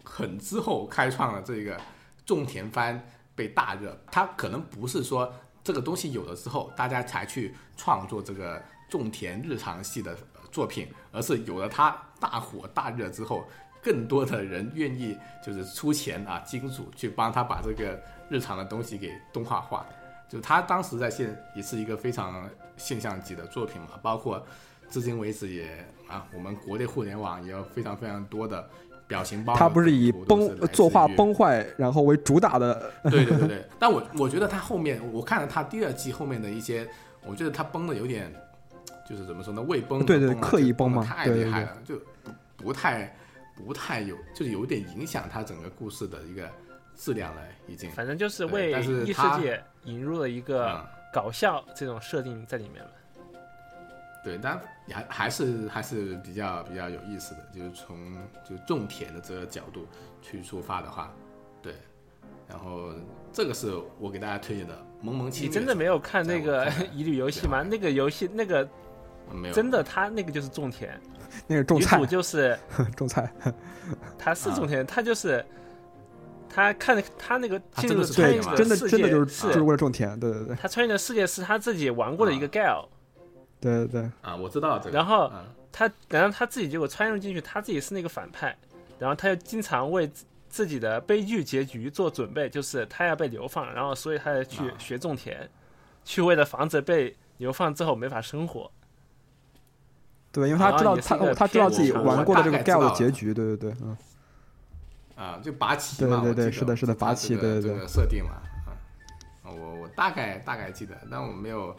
[0.03, 1.79] 很之后开创了这个
[2.25, 3.03] 种田番
[3.35, 5.33] 被大热，它可能不是说
[5.63, 10.15] 这个东西有了之后大家才去创作这个种田日常系的
[10.51, 13.45] 作品，而是有了它大火大热之后，
[13.81, 17.99] 更多的人愿意就是出钱啊金主去帮他把这个
[18.29, 19.85] 日常的东西给动画化。
[20.29, 24.43] 就他当时在现也是一个非常现象级的作品嘛，包括
[24.89, 28.67] 至今为止也啊，我们国内互联网也有非常非常多的
[29.13, 29.55] 表情包。
[29.55, 31.31] 他不是以崩作画崩。
[31.33, 36.87] 坏然后为主打的，对对对对，但我我觉得他后面，我看了他第二季后面的一些，
[37.25, 38.31] 我觉得他崩的有点，
[39.09, 43.15] 就是怎么说呢，未崩对对刻意就崩崩嘛得太对对对厉害了，就不不太
[43.55, 46.47] 不太有，就是有点影响他整个故事的一个
[46.95, 47.89] 质量了，已经。
[47.91, 48.71] 反正就是为
[49.05, 52.91] 异世界引入了一个嗯，搞笑这种设定在里面了。
[54.23, 58.15] 对，但也还还是还是比较比较有意思的，就是从
[58.47, 59.85] 就种田的这个角度
[60.21, 61.13] 去出发的话，
[61.61, 61.75] 对，
[62.47, 62.93] 然后
[63.31, 65.59] 这个是我给大家推荐的《萌萌侵略者》。
[65.61, 67.61] 你真的没有看那个在我看来 乙女游戏吗？
[67.63, 68.67] 那个游戏那个
[69.31, 69.53] 没有。
[69.53, 70.97] 真的，他那个就是种田，
[71.45, 72.57] 那个种菜女主，就是
[72.95, 73.29] 种菜，
[74.17, 75.45] 他是种田，他就是
[76.47, 80.55] 他看他那个进入他真的是对穿越，真的真的就是就是为了种田，对对对。
[80.55, 82.85] 他穿越的世界是他自己玩过的一个 gal，
[83.63, 84.01] 对对。
[84.01, 84.97] 对，啊，我知道这个。
[84.97, 85.45] 然后嗯。
[85.75, 88.55] 他然后他自己结果穿越进去，他自己是那个反派，
[88.99, 94.75] 然后他又经常为自自己的悲剧结局做准备，就是他要被流放，然后所以他要去啊。
[94.77, 95.49] 学种田，
[96.05, 98.69] 去为了防止被流放之后没法生活。
[100.31, 103.97] 对，因为他知道他他知道自己玩过的这个我大概知 gal 道的结局，对对对，嗯，
[105.15, 107.59] 啊，就拔旗嘛，对对对是的是的拔旗对。
[107.59, 108.35] 这个设定嘛，
[109.41, 111.75] 啊，我我大概大概记得，但我没有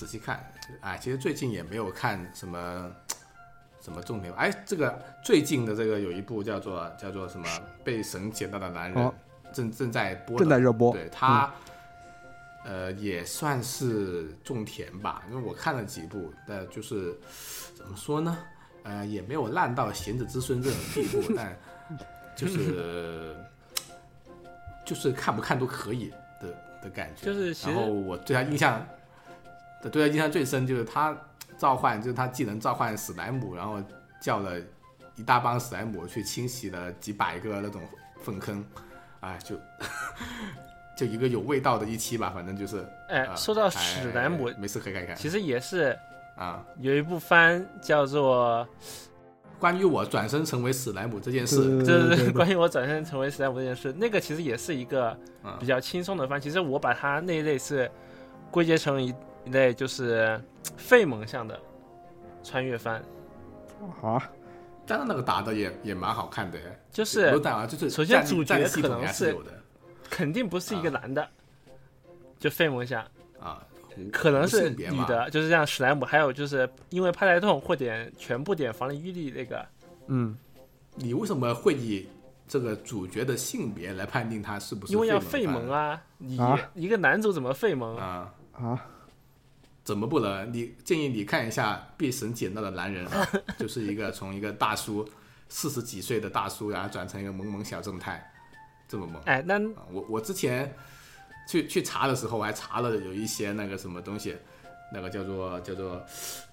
[0.00, 0.42] 仔细看。
[0.80, 2.90] 哎，其实最近也没有看什么
[3.82, 4.32] 什么重点。
[4.32, 7.46] 哎，这个最近的这个有一部叫做叫做什么
[7.84, 9.12] 《被神捡到的男人》哦
[9.52, 11.52] 正正在播，正在热播，对他，
[12.64, 17.14] 呃，也算是种田吧，因为我看了几部，但就是
[17.74, 18.38] 怎么说呢，
[18.84, 21.54] 呃，也没有烂到贤子之孙这种地步， 但
[22.34, 23.36] 就是
[24.86, 26.48] 就是看不看都可以的
[26.84, 27.26] 的感觉。
[27.26, 28.86] 就是然后我对他印象，
[29.88, 31.16] 对他印象最深就是他
[31.56, 33.82] 召唤，就是他技能召唤史莱姆，然后
[34.20, 34.58] 叫了
[35.16, 37.80] 一大帮史莱姆去清洗了几百个那种
[38.22, 38.64] 粪坑，
[39.20, 39.56] 哎，就
[40.96, 42.86] 就一个有味道的一期吧，反正就是。
[43.08, 45.96] 哎，啊说到哎史莱姆，没事可以看一看其实也是
[46.36, 48.66] 啊，有一部番叫做
[49.58, 55.14] 关于我转身成为史莱姆这件事，对就是对 对关于我转身成为史莱姆这件事，那个其实也是一个
[55.44, 56.40] 嗯比较轻松的番。
[56.40, 57.90] 其实我把它那一类是
[58.50, 59.14] 归结成一
[59.44, 60.40] 一类就是
[60.76, 61.58] 费蒙向的
[62.42, 63.02] 穿越番，
[64.02, 64.30] 啊，
[64.86, 69.36] 但是那个打的也也蛮好看的，不就是是打啊，就是首先主角可能是
[70.08, 71.26] 肯定不是一个男的，
[72.38, 73.02] 就费蒙向，
[73.38, 73.64] 啊，
[74.12, 79.66] 可能是女的，就是像史莱姆，还有就是因为派太痛会点全部点防御力那个，
[80.08, 80.36] 嗯，
[80.96, 82.06] 你为什么会以
[82.48, 87.96] 这个主角的性别来判定他是不是因为要费费蒙啊，你啊一个男主怎么费蒙？
[87.96, 88.34] 啊？
[88.52, 88.84] 啊，
[89.82, 90.52] 怎么不能？
[90.52, 93.26] 你建议你看一下《被神捡到的男人》啊，
[93.58, 95.08] 就是一个从一个大叔
[95.48, 98.30] 四十几岁的大叔，然后转成一个萌萌小正太，
[98.88, 99.20] 这么萌。
[99.24, 100.74] 哎，那啊我我之前
[101.48, 104.36] 去去查的时候，我还查了有一些那个什么东西，
[104.92, 106.04] 那个叫做叫做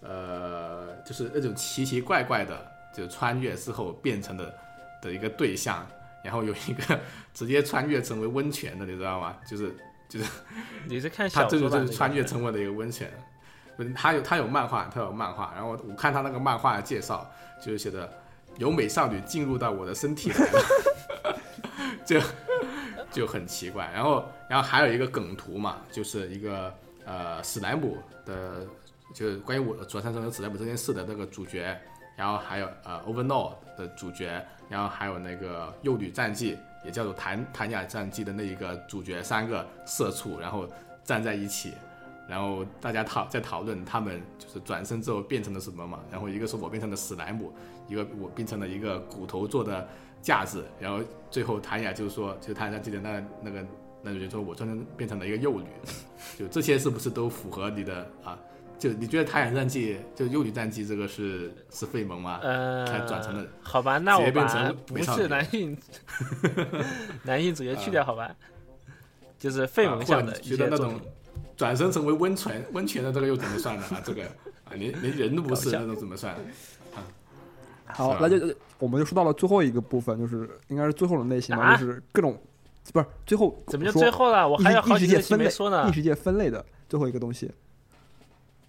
[0.01, 4.55] 呃，就是那种奇奇怪怪的，就穿越之后变成的
[5.01, 5.85] 的一个对象，
[6.23, 6.99] 然后有一个
[7.35, 9.37] 直接穿越成为温泉的，你知道吗？
[9.47, 9.75] 就是
[10.87, 13.11] 你是看他这个就是穿越成为了一个温泉。
[13.79, 17.29] 嗯他有他有漫画，他有漫画，然后我看他那个漫画的介绍，
[17.63, 18.11] 就是写的
[18.57, 21.39] 有美少女进入到我的身体来了，
[22.03, 22.19] 就
[23.11, 23.87] 就很奇怪。
[23.93, 26.73] 然后然后还有一个梗图嘛，就是一个
[27.05, 28.65] 呃史莱姆的，
[29.13, 31.79] 就是关于我转身成为史莱姆这件事的那个主角，
[32.15, 36.57] 然后还有呃 Overlord 的主角，然后还有那个幼女战记，
[36.87, 40.67] 也叫做谭谭雅战记的那一个主角，三个社畜，然后
[41.03, 41.73] 站在一起。
[42.27, 47.53] 然后大家讨在讨论他们就是转身之后变成了什么嘛，然后一个是我变成了史莱姆，
[47.87, 49.87] 一个我变成了一个骨头做的
[50.21, 53.65] 架子，然后最后谭雅就是说，就谭雅记得那那个
[54.01, 55.67] 那就说我转身变成了一个幼女，
[56.37, 58.37] 就这些是不是都符合你的啊？
[58.79, 62.39] 就你觉得谭雅战记就幼女战记这个是是费蒙吗？
[62.43, 65.77] 呃，才转成了好吧，那我把成不是男性
[67.23, 68.29] 男性主角去掉，好吧，
[69.39, 70.99] 就是费蒙向的啊觉得那种。
[71.55, 73.83] 转身成为温泉温泉的这个又怎么算呢？
[73.89, 74.21] 啊，这个
[74.65, 76.35] 啊连连人都不是，那种怎么算？
[77.87, 82.39] 好，那就我们就说到了最后一个部分，就是应该是最后的类型嘛，啊就是各种
[82.93, 84.47] 不是最后怎么就最后了？
[84.47, 85.93] 我还有好几个没说呢异。
[85.93, 87.49] 世界分类的最后一个东西。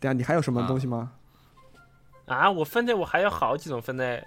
[0.01, 1.13] 等一下你还有什么啊东西吗？
[2.27, 4.23] 啊，我分类我还有好几种分类。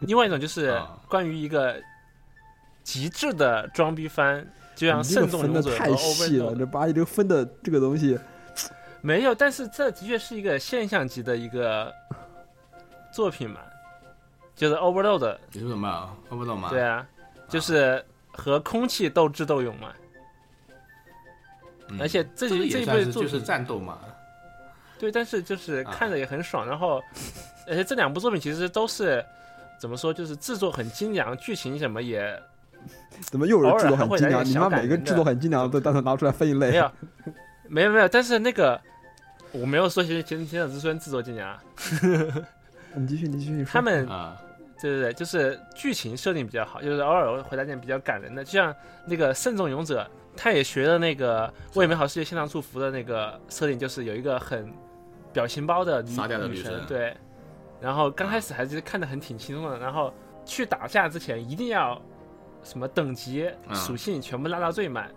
[0.00, 1.80] 另外一种就是啊关于一个
[2.82, 4.44] 极致的装逼番，
[4.74, 8.18] 就像你这个圣众分的太细了这把你这个分的这个东西，
[9.02, 11.92] 没有，但是这的确是一个现象级的一个
[13.12, 13.60] 作品嘛，
[14.56, 16.16] 就是 Overload，你说什么？
[16.28, 16.70] 我不懂吗？
[16.70, 17.06] 对啊，
[17.48, 19.92] 就是和空气斗智斗勇嘛。
[21.90, 23.98] 嗯而且这这一部作品是就是战斗嘛。
[24.98, 27.02] 对，但是就是啊看着也很爽，然后
[27.66, 29.24] 而且这两部作品其实都是
[29.80, 32.36] 怎么说，就是制作很精良，剧情什么也
[33.22, 34.54] 怎么又有偶尔制作还会来很精良？
[34.54, 36.70] 你妈点小感人的每个制作很精良的都单独拿出来分一类。
[36.70, 36.92] 没有，
[37.68, 38.80] 没有没有，但是那个
[39.52, 41.62] 我没有说《天天者之孙》制作精良啊，
[42.94, 43.64] 你继续，你继续。
[43.64, 44.36] 他们啊，
[44.80, 48.74] 对对对，就是剧情设定比较好，就是偶尔会来点比较感人的，就像
[49.06, 50.02] 那个《慎重勇者》，
[50.36, 54.72] 他也学了那个为美好世界献上祝福的那个设定，就是有一个很
[55.38, 57.16] 表情包的女女女神对。
[57.80, 60.12] 然后刚开始还是看得很挺轻松的，然后
[60.44, 62.00] 去打架之前一定要
[62.64, 65.14] 什么等级、嗯属性全部拉到最满，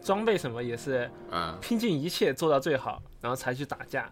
[0.00, 4.08] 装备什么也是啊，拼尽一切做到最好，然后才去打架。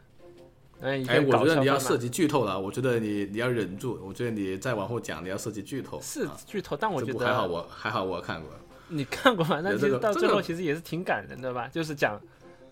[0.81, 6.01] 哎，个我觉得你要涉及剧透了，我觉得你你要忍住，我觉得你再往后讲你要涉及剧透。
[6.03, 8.51] 是啊剧透，但我觉得还好得我还好我看过。
[8.89, 9.61] 你看过吗？
[9.63, 12.21] 那有其实到最后其实也是挺感人的吧，就是讲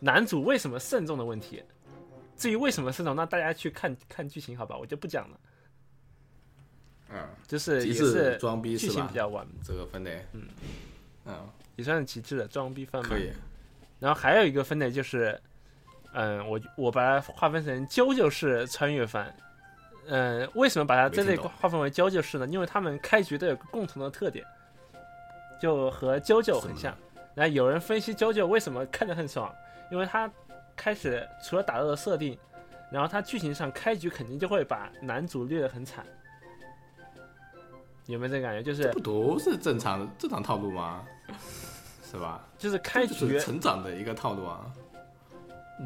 [0.01, 1.63] 男主为什么慎重的问题。
[2.41, 5.41] 至于为什么慎重，那大家去看看剧情好吧，我就不讲了。
[7.11, 9.15] 嗯，就是也是装逼是吧剧情比？
[9.15, 10.49] 较完，这个分类，嗯
[11.27, 11.35] 嗯，
[11.77, 13.19] 也算是极致的装逼番吧可。
[13.19, 13.31] 以。
[13.99, 15.39] 然后还有一个分类就是，
[16.15, 19.31] 嗯，我我把它划分成啾啾式穿越番。
[20.07, 22.47] 嗯，为什么把它这类划分为啾啾式呢？
[22.47, 24.43] 因为他们开局都有个共同的特点，
[25.61, 26.97] 就和啾啾很像。
[27.35, 29.55] 然后有人分析啾啾为什么看着很爽，
[29.91, 30.31] 因为它
[30.81, 32.39] 开始除了打斗的设定，
[32.91, 36.07] 然后它剧情上开局肯定就会把男主虐得很惨。
[38.07, 38.63] 有没有这个感觉？
[38.63, 41.05] 就是不都是正常正常套路吗？
[42.11, 42.43] 是吧？
[42.57, 44.73] 就是开这就局是成长的一个套路啊。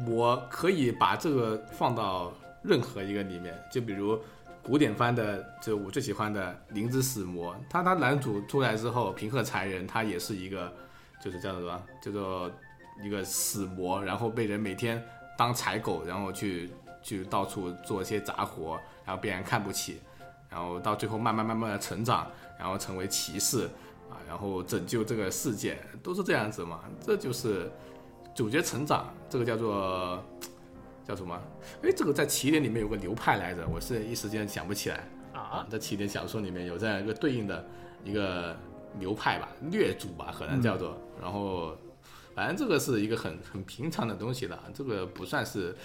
[0.07, 2.31] 我可以把这个放到
[2.63, 4.17] 任何一个里面，就比如
[4.63, 10.71] 古典番的，就我最喜欢的《灵之使魔》，他他男主出来之后，平贺才人他也是一个，
[11.21, 12.49] 就是叫做什么，叫做
[13.03, 15.03] 一个死魔，然后被人每天
[15.37, 16.71] 当柴狗，然后去
[17.01, 19.99] 去到处做一些杂活，然后被人看不起，
[20.49, 22.25] 然后到最后慢慢慢慢的成长，
[22.57, 23.65] 然后成为骑士
[24.09, 26.81] 啊，然后拯救这个世界，都是这样子嘛。
[27.01, 27.69] 这就是
[28.33, 30.23] 主角成长，这个叫做
[31.05, 31.37] 叫什么？
[31.83, 35.67] 哎，这个在起点里面有个流派来着，我是一时间想不起来啊啊，。
[35.69, 37.67] 在起点小说里面有这样一个对应的
[38.05, 38.55] 一个
[38.99, 41.77] 流派吧，略主吧，可能叫做，然后。
[42.35, 45.75] 反正这个是一个很很平常的东西了，这个不算是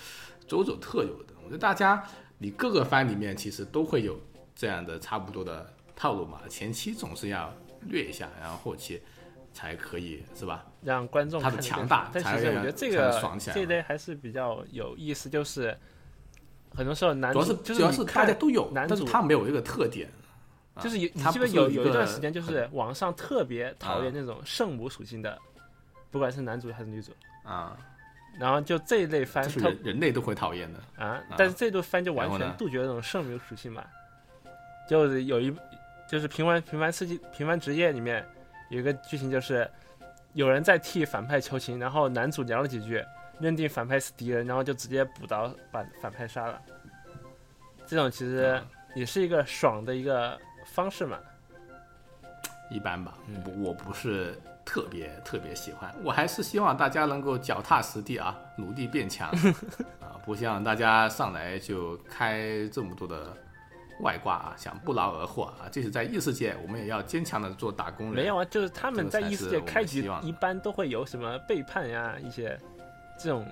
[0.48, 1.32] 周周特有的。
[1.44, 2.04] 我觉得大家
[2.38, 4.18] 你各个番里面其实都会有
[4.54, 9.00] 这样的差不多的套路嘛，前期总是要略一下，然后后期
[9.52, 10.66] 才可以是吧？
[10.82, 15.76] 让观众他的强大但才其实我觉得这个爽起来这一类还是比较有意思，就是
[16.74, 20.08] 很多时候男主要是主要是大家都有，男主但是他没有一个特点，
[20.74, 25.38] 啊就是有你它记得有有一段时间，就是网上特别讨厌啊那种圣母属性的，
[26.10, 27.12] 不管是男主还是女主，
[27.44, 27.76] 啊，
[28.38, 30.80] 然后就这一类番这是人人类都会讨厌的。
[31.04, 33.84] 啊，但是这类番就完全杜绝这种圣母属性嘛，
[34.88, 35.54] 就是有一
[36.08, 38.26] 就是平凡平凡世纪平凡职业里面
[38.70, 39.70] 有一个剧情就是
[40.32, 43.04] 有人在替反派求情，然后男主聊了几句，
[43.38, 46.60] 认定反派是敌人，然后就直接补刀把反派杀了。
[47.86, 50.36] 这种其实啊也是一个爽的一个
[50.66, 51.18] 方式嘛。
[52.70, 54.40] 一般吧，我，我不是
[54.70, 59.28] 特别特别喜欢，我还是希望大家能够脚踏实地啊，努力变强
[59.98, 63.36] 啊，不像大家上来就开这么多的
[63.98, 65.66] 外挂啊，想不劳而获啊。
[65.72, 68.14] 即使在异世界，我们也要坚强的做打工人。
[68.14, 72.56] 没有啊，就是他们在异世界开局一般都会有什么背叛呀，一些
[73.18, 73.44] 这种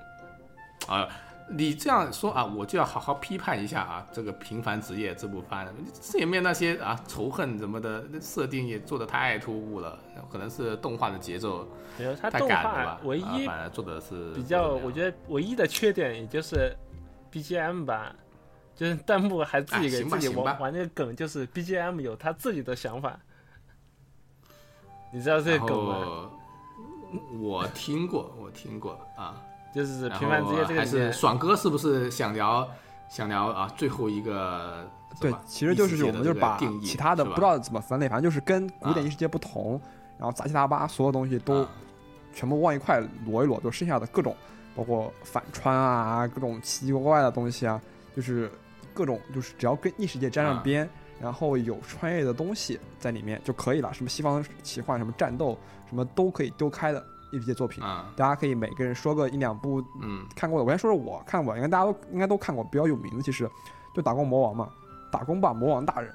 [0.87, 1.09] 啊，
[1.51, 5.67] 你这样说啊，我就要好好批判一下啊，这个平凡职业这部番，
[6.01, 9.99] 这里面那些啊仇恨什么的设定也做的太突兀了，
[10.31, 11.67] 可能是动画的节奏
[11.99, 16.77] 没有，它太动赶了吧，画唯一啊反而做的是比较，我觉得唯一的缺点也就是
[17.33, 18.15] BGM 吧，
[18.77, 23.19] 就是弹幕还自己哎给自己玩玩那个梗，就是 BGM 有他自己的想法。
[25.11, 25.85] 你知道这个梗？
[25.87, 26.31] 吗？
[27.41, 29.43] 我听过，我听过啊。
[29.73, 32.69] 就是平凡职业后还是这个里面，爽哥是不是想聊
[33.09, 34.87] 想聊啊最后一个？
[35.21, 39.81] 对，其实就是我们就是把其他的不知道怎么分类，反正就是跟古典啊异世界不同，
[40.19, 41.69] 然后杂七杂八所有东西都啊
[42.33, 44.37] 全部往一块摞一摞，就剩下的各种，
[44.77, 47.81] 包括反穿啊，各种奇奇怪怪的东西啊，
[48.15, 48.53] 就是
[48.93, 50.89] 各种就是只要跟异世界沾上啊边，
[51.21, 53.93] 然后有穿越的东西在里面就可以了。
[53.93, 55.59] 什么西方奇幻，什么战斗，
[55.89, 57.83] 什么都可以丢开的异世界作品。
[57.83, 60.65] 啊大家可以每个人说个一两部嗯看过的。
[60.65, 63.49] 我先说说我看过，应该大家都应该都看过，比较有名的其实
[63.95, 64.69] 就打工魔王嘛，
[65.11, 66.13] 打工吧魔王大人。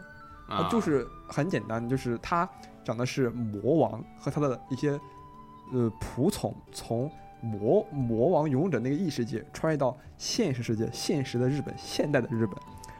[0.48, 2.48] 啊就是很简单，就是他
[2.84, 5.00] 讲的是魔王和他的一些
[5.72, 7.10] 呃仆从从
[7.42, 12.56] 魔魔王勇者那个异世界穿越到现实世界，现实的日本，现代的日本。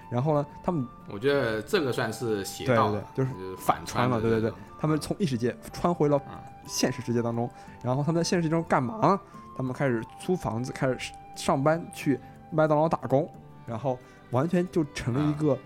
[0.10, 7.50] 然后呢，他们我觉得这个算是邪对道了，对对，就是是反穿了，对对对，他们从异世界穿回了嗯现实世界当中，
[7.84, 9.20] 然后他们在现实中干嘛呢？
[9.56, 12.20] 他们开始租房子，开始上班，去
[12.52, 13.30] 麦当劳打工，
[13.66, 14.00] 然后
[14.32, 15.58] 完全就成了一个、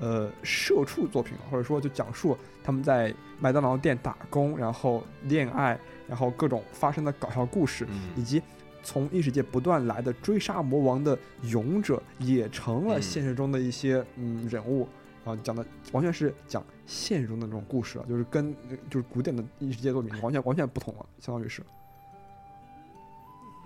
[0.00, 8.42] 呃社畜作品，或者说就讲述他们在麦当劳店打工，然后恋爱，然后各种发生的搞笑故事，以嗯及
[8.82, 14.86] 从异世界不断来的追杀魔王的勇者，也成了嗯现实中的一些嗯人物。
[15.24, 21.62] 啊，讲的完全是讲现实中的那种故事了，就是跟呃就是古典的异世界作品完全完全不同了，相当于是。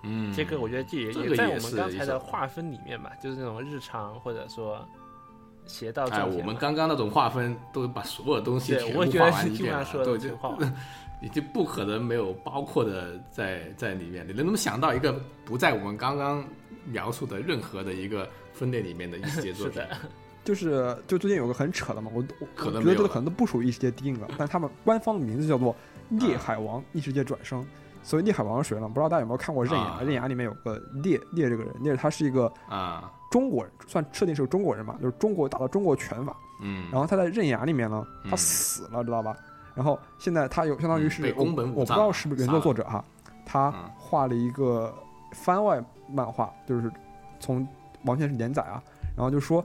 [0.04, 4.86] 嗯，这个我觉得这也这个也在我们刚才的划分里面吧，就是那种日常或者说
[5.66, 6.24] 邪道哎。
[6.24, 10.32] 我们刚刚那种划分都把所有东西对，全部划我觉得是完一遍 了，都已经。
[11.20, 14.24] 已经不可能没有包括的在在里面。
[14.24, 15.12] 你能不能想到一个
[15.44, 16.44] 不在我们刚刚
[16.84, 19.82] 描述的任何的一个分类里面的一些作品？
[20.48, 25.74] 就是就最近有个很扯的嘛，我我觉得这个可能都不属于异世界第一个，但他们官方的名字叫做
[26.08, 27.62] 《猎海王异世界转生》。
[28.02, 28.88] 所以猎海王是谁呢？
[28.88, 36.34] 不知道大家有没有看过《刃牙》啊刃牙》里面有个猎猎这个人，猎他是一个啊，中国人，算设定是个中国人嘛，就是中国打到中国拳法。
[36.62, 39.36] 嗯，然后他在刃牙里面呢，他嗯死了，知道吧？
[39.74, 43.04] 然后现在他有相当于是宫本武我不知道是不是原作作者哈，
[43.44, 44.94] 他嗯画了一个
[45.32, 45.78] 番外
[46.10, 46.90] 漫画，就是
[47.38, 47.68] 从
[48.04, 48.82] 完全是连载啊，
[49.14, 49.62] 然后就说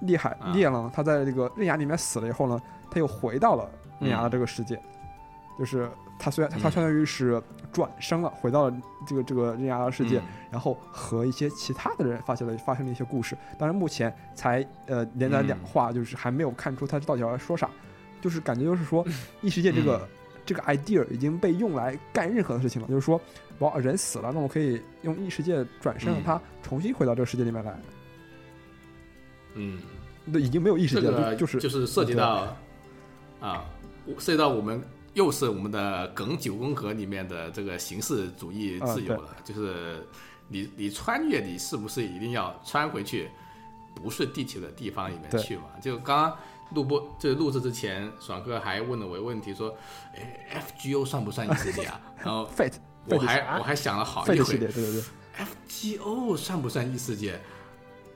[0.00, 0.52] 厉害啊。
[0.52, 3.70] 烈呢，他在这个刃牙里面死了以后呢，他又回到了
[4.00, 4.80] 刃牙的嗯这个世界，
[5.58, 5.88] 就是
[6.18, 6.70] 他虽然他嗯。
[6.70, 7.42] 相当于是
[7.72, 8.76] 转生了，回到了
[9.06, 10.22] 这个这个刃牙的世界，嗯。
[10.50, 13.36] 然后和一些其他的人发生了发生了一些故事。
[13.58, 17.68] 当然，目前才呃连载两嗯话，就是还没有看出他到底要说啥，
[18.20, 19.06] 就是感觉就是说
[19.42, 20.08] 异世界这个、嗯。
[20.46, 22.86] 这个 idea 已经被用来干任何的事情了。
[22.86, 23.20] 就是说，
[23.58, 26.24] 我人死了，那我可以用异世界转生让嗯。
[26.24, 27.76] 他重新回到这个世界里面来。
[29.56, 29.80] 嗯，
[30.24, 32.56] 那已经没有异世界了，这个就是就是涉及到
[33.40, 33.64] 啊，
[34.18, 34.82] 涉及到我们
[35.14, 40.06] 又是我们的梗九宫格里面的这个形式主义自由了，就是
[40.48, 43.28] 你你穿越，你是不是一定要穿回去
[43.94, 45.64] 不是地球的地方里面去嘛？
[45.82, 46.38] 就刚刚
[46.74, 49.74] 录播这录制之前，爽哥还问了我一个问题，说，
[50.14, 52.00] 哎，FGO 算不算异世界啊？
[52.18, 52.48] 然后
[53.08, 55.02] 我还我还想了好一会，对对对
[55.38, 57.40] ，，FGO 算不算异世界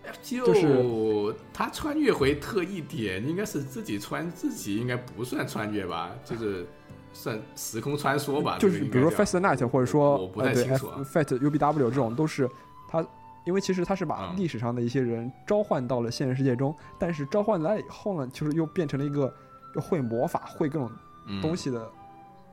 [0.04, 6.10] ？FGO 就是他穿越回特异点，应该是自己穿自己，应该不算穿越吧？
[6.24, 6.66] 就是
[7.12, 8.56] 算时空穿梭吧？
[8.58, 12.48] 就是比如说 Fast Night 或者说我不太清楚啊 F- Fate UBW 这种都是
[12.88, 13.04] 他，
[13.44, 19.32] 因为其实他是把嗯历史上的一些人召唤到了现实世界中，但是召唤来以后呢，就是又变成了一个
[19.74, 20.90] 又会魔法、会各种
[21.26, 21.90] 嗯东西的，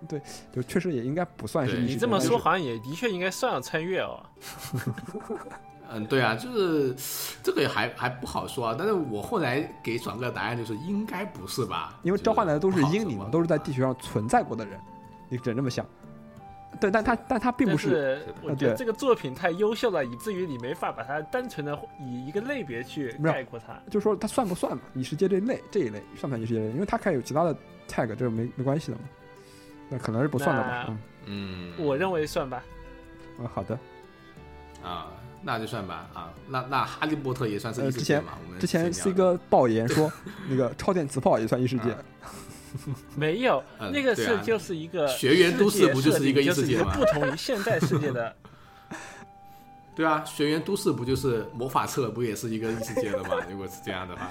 [0.07, 0.21] 对，
[0.53, 1.77] 就确实也应该不算是。
[1.79, 4.23] 你这么说好像也的确应该算上穿越哦。
[5.91, 6.95] 嗯，对啊，就是
[7.43, 8.75] 这个还还不好说啊。
[8.77, 11.99] 但是我后来给爽哥的答案就是应该不是吧？
[12.03, 14.79] 因为召唤来的都是英灵嘛，都是在地球上存在过的人，
[15.29, 15.85] 你只能这么想。
[16.79, 23.73] 对，但他但他并不是是我觉得这个作品太优秀了，以至于你没法把它单纯的以一个类别去概括它。
[23.89, 24.83] 就是说它算不算嘛？
[24.93, 26.67] 异世界这一类这一类算不算异世界类？
[26.67, 27.55] 因为它还有其他的
[27.87, 29.03] tag，这个没没关系的嘛。
[29.89, 30.85] 那可能是不算的吧。
[30.89, 32.63] 嗯嗯，我认为算吧。
[33.39, 33.79] 嗯，好的。
[34.83, 35.07] 啊，
[35.47, 36.29] 那就算吧啊。
[36.49, 38.33] 那那哈利波特也算是异世界嘛？
[38.45, 40.11] 我们之前先 C 聊哥爆言说，
[40.49, 41.91] 那个超电磁炮也算异世界。
[41.91, 41.97] 啊
[43.15, 48.35] 没有，嗯那个是就是一个学员都市不就是一个异世界吗不同于现代世界的。
[49.95, 53.37] 对啊，学员都市不就是魔法册不也是一个异世界的吗？
[53.49, 54.29] 如果是这样的话，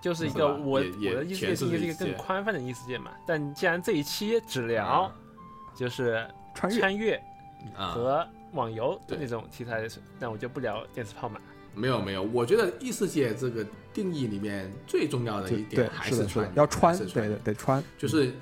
[0.00, 3.10] 就是一个我我的异世界是一个更宽泛的异世界嘛。
[3.26, 5.12] 但既然这一期只聊啊
[5.74, 7.22] 就是穿越穿越
[7.76, 9.88] 啊，和网游的那种题材的，
[10.18, 11.40] 那我就不聊电磁炮嘛。
[11.74, 17.82] 没有没有，我觉得异世界这个定义里面最重要的一点，还是穿要穿，还是对对得穿。
[17.96, 18.34] 就是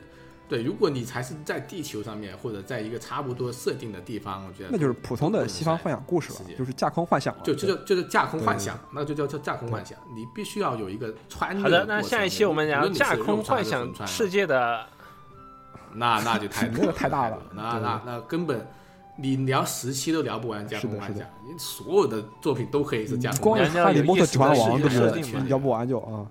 [0.48, 7.42] 对，如果你才是在地球上面或者在一个差不多设定的地方，我觉得那就是普通的西方幻想故事了，就是架空幻想了。
[7.44, 14.86] 就就就就是架空幻想，那就叫叫架空幻想，你必须要有一个穿越好的，那下一期我们聊无论你是架空幻想世界的
[15.92, 18.66] 那那就太 那个太大了那那那根本
[19.20, 25.44] 你聊十期都聊不完架空幻想，你所有的作品都可以是架空光幻想，是哈利波特、指环王，对不对设定嘛？
[25.48, 26.24] 聊不完就啊。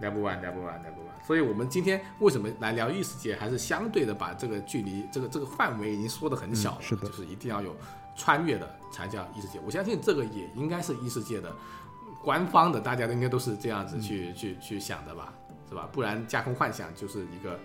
[0.00, 1.10] 聊不完，聊不完，聊不完。
[1.24, 7.76] 所以我们今天为什么来聊异世界，还是相对的把这个距离、这个这个范围已经缩得很小了、嗯是的就是一定要有
[8.16, 9.60] 穿越的才叫异世界。
[9.64, 11.54] 我相信这个也应该是异世界的
[12.24, 15.32] 官方的，大家应该都是这样子去、去去想的吧，
[15.68, 15.88] 是吧？
[15.92, 17.56] 不然架空幻想就是一个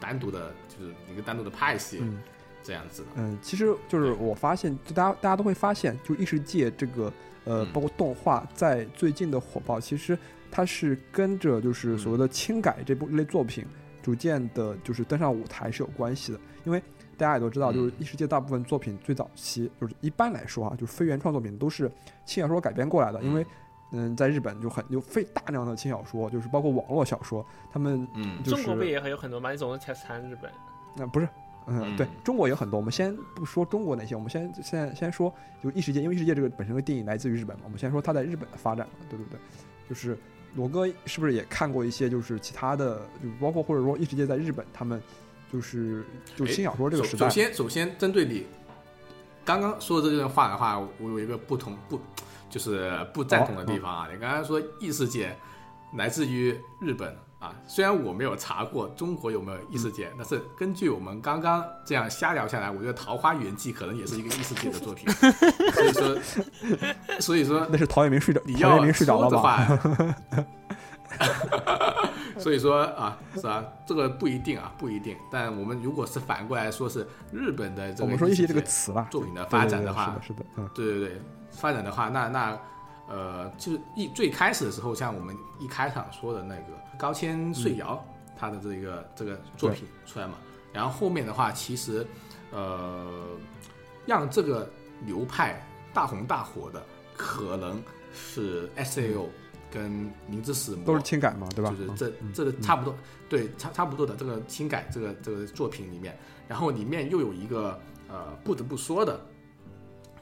[0.00, 2.22] 单独的，就是一个单独的派系、嗯
[2.62, 3.08] 这样子的。
[3.16, 7.12] 嗯，其实就是我发现，就大家大家都会发现，就异世界这个
[7.44, 10.18] 呃，嗯包括动画在最近的火爆，其实
[10.50, 13.66] 它是跟着就是所谓的轻改这部类作品
[14.02, 16.40] 逐渐的，就是登上舞台是有关系的。
[16.64, 16.80] 因为
[17.16, 21.90] 大家也都知道，就是嗯异世界大部分作品最早期就是一般来说啊，就是非原创作品都是
[22.24, 23.44] 轻小说改编过来的，因为
[23.94, 29.50] 嗯，在日本就很有非大量的轻小说，就是包括网络小说，他们嗯中国不也有很多吗？
[29.50, 30.50] 你总是才谈日本。
[30.96, 31.28] 那、不是，
[31.66, 35.32] 嗯，嗯对中国有很多，我们先不说中国那些，我们先现在先说
[35.62, 39.38] 就异世界，因为异世界这个本身的定义来自于日本嘛，我们先说它在日本的发展嘛，对不对？
[39.88, 40.16] 就是
[40.54, 45.02] 罗哥是不是也看过一些就是其他的，就包括或者说异世界在日本他们
[45.52, 46.04] 就是
[46.36, 48.46] 就轻小说这个时代首首，先，首先针对你
[49.44, 52.00] 刚刚说的这段话的话，我有一个不同不
[52.48, 54.08] 就是不赞同的地方啊。
[54.12, 55.36] 你刚刚说异世界
[55.94, 65.10] 来自于日本啊，虽然我没有查过中国有没有异世界，但是根据我们刚刚这样瞎聊下来，我觉得《桃花源记》可能也是一个异世界的作品。
[65.72, 66.16] 所以说，
[67.18, 69.40] 所以说那是陶渊明睡着，陶渊明睡着了吧？
[69.42, 69.66] 话，
[72.38, 73.64] 所以说啊，是吧？
[73.84, 75.16] 这个不一定啊，不一定。
[75.28, 81.20] 但我们如果是反过来说，是日本的这个我们说一些这个词吧，作品的发展的话，是的，是的，嗯，对对对，
[81.50, 82.56] 发展的话，那那
[83.08, 86.62] 呃，就是一最开始的时候，像我们一开场说的那个
[87.02, 88.00] 高千穗瑶，
[88.38, 90.34] 他的这个这个作品出来嘛，
[90.72, 92.06] 然后后面的话，其实
[92.52, 93.36] 呃，
[94.06, 94.70] 让这个
[95.04, 95.60] 流派
[95.92, 96.80] 大红大火的，
[97.16, 97.82] 可能
[98.14, 99.28] 是 S A O
[99.68, 101.74] 跟明之死魔都是轻改嘛，对吧？
[101.76, 102.94] 嗯就是这这个差不多，
[103.28, 107.76] 对差差不多的这个轻改这个这个作品里面，然后里面又有一个
[108.08, 109.20] 呃不得不说的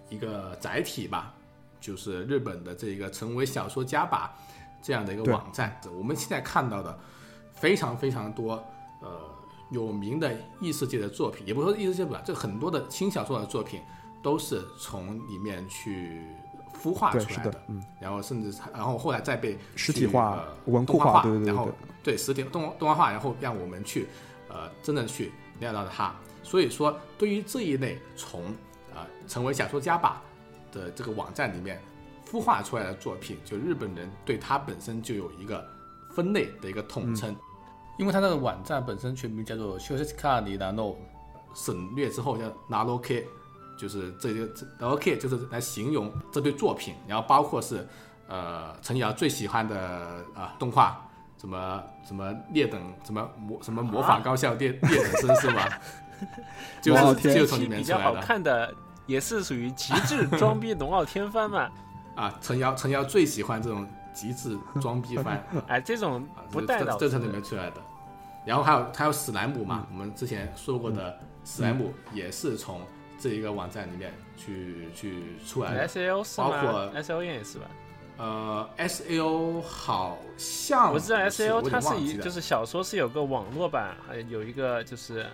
[0.09, 1.35] 一个载体吧，
[1.79, 4.35] 就是日本的这个成为小说家吧
[4.83, 6.99] 这样的一个网站，我们现在看到的
[7.53, 8.53] 非常非常多
[9.01, 9.09] 呃
[9.71, 13.81] 有名的异世界的作品，也不是说异世界吧，这很多的轻小说的作品
[14.23, 16.23] 都是从里面去
[16.83, 21.69] 孵化，出来是的，嗯，然后甚至然后后来再被实体化呃、文库动画对对对然后
[22.03, 24.09] 对，实体动动画化，然后让我们去
[24.49, 26.15] 呃真正去了解到它。
[26.43, 28.47] 所以说，对于这一类从
[28.93, 30.23] 啊、呃成为小说家吧
[30.73, 31.81] 的这个网站里面
[32.31, 35.67] 孵化出来的作品，就日本人对它本身就有一个
[36.11, 37.35] 分类的一个统称，
[37.99, 40.95] 因为它这个网站本身全名叫做 s h o s h i k a n i Nano，
[41.55, 43.27] 省略之后叫 Nano K，
[43.77, 47.87] 就是这个 Nano K 就是来形容这对作品，然后包括是
[48.29, 51.07] 呃陈瑶最喜欢的啊、动画。
[51.41, 55.63] 什么什么劣等什么魔什么魔法高校劣劣等生是吗？
[56.83, 58.75] 就是就是从里比较好面出来的看的，
[59.07, 61.71] 也是属于极致装逼龙傲天番嘛。
[62.21, 62.39] 啊！
[62.43, 67.77] 陈瑶陈瑶最喜欢这种极致装逼番， 哎，这种啊，不带脑子这这从里面，出来的。
[68.45, 72.81] 然后还有还有史莱姆嘛，我们之前说过的史莱姆也是从
[73.19, 75.89] 这一个网站里面去去出来的。
[75.89, 77.67] SLO 是吧包括？S A O 也是吧？
[78.19, 85.27] 呃，S A O 好像我知道 S A O 它是一就是小说是有个网络版，还有一个就是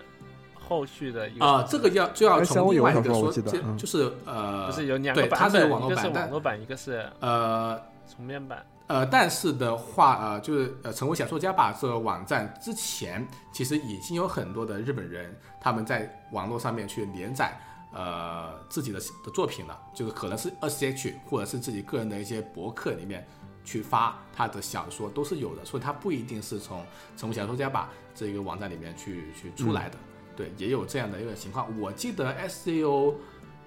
[0.69, 3.79] 后续的一个啊，这个要就要从另外一个说，有小说我记得就嗯。
[3.79, 7.81] 就是呃，不是有两个对它是版本，一个是网络版网络版，一个是呃
[8.15, 8.65] 重编版。
[8.89, 17.53] 呃，但是的话，呃，就是呃，成为小说家吧这个网站之前，其实已经有很多的日本人他们在网络上面去连载
[17.93, 23.27] 呃自己的的作品了，就是可能是二 C H 或者是自己个人的一些博客里面
[23.65, 26.85] 去发他的小说都是有的，所以他不一定是从
[27.17, 29.99] 成为小说家吧这个网站里面去去出来的，
[30.37, 31.67] 对，也有这样的一个情况。
[31.81, 33.15] 我记得 S C O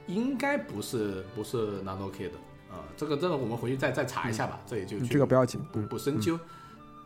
[0.08, 2.34] 应该不是不是 Nano K 的。
[2.72, 6.40] 呃，这个这个我们回去再再查一下吧，这也就这个不要紧，不嗯不深究，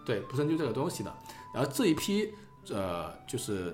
[0.05, 1.13] 对不深究这个东西的。
[1.53, 2.33] 然后这一批
[2.69, 3.73] 呃，就是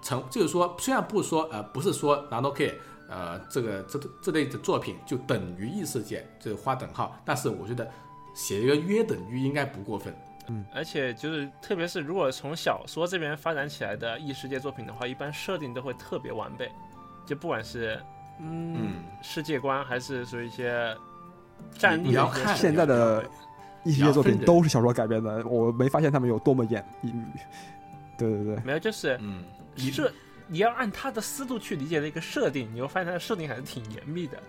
[0.00, 2.78] 成，就是说，虽然不说呃，不是说 Nano K
[3.08, 7.90] 呃这个这这类的作品就等于异世界，就是划等号，但是我觉得
[8.34, 10.14] 写一个约等于应该不过分。
[10.72, 16.70] 而且就是，特别是如果从小说这边发展起来的异世界作品的话，一般设定都会特别完备，
[17.26, 18.00] 就不管是
[18.38, 20.96] 嗯，世界观还是说一些
[21.78, 23.24] 战你力你要看现在的
[23.84, 26.84] 异世界作品都是小说改编的，我没发现他们有多么演。
[28.18, 29.44] 对对对，没有，就是嗯，
[29.76, 30.12] 设
[30.46, 34.42] 你要按他的思路去理解的一个设定，你会发现他的设定还是挺严密的，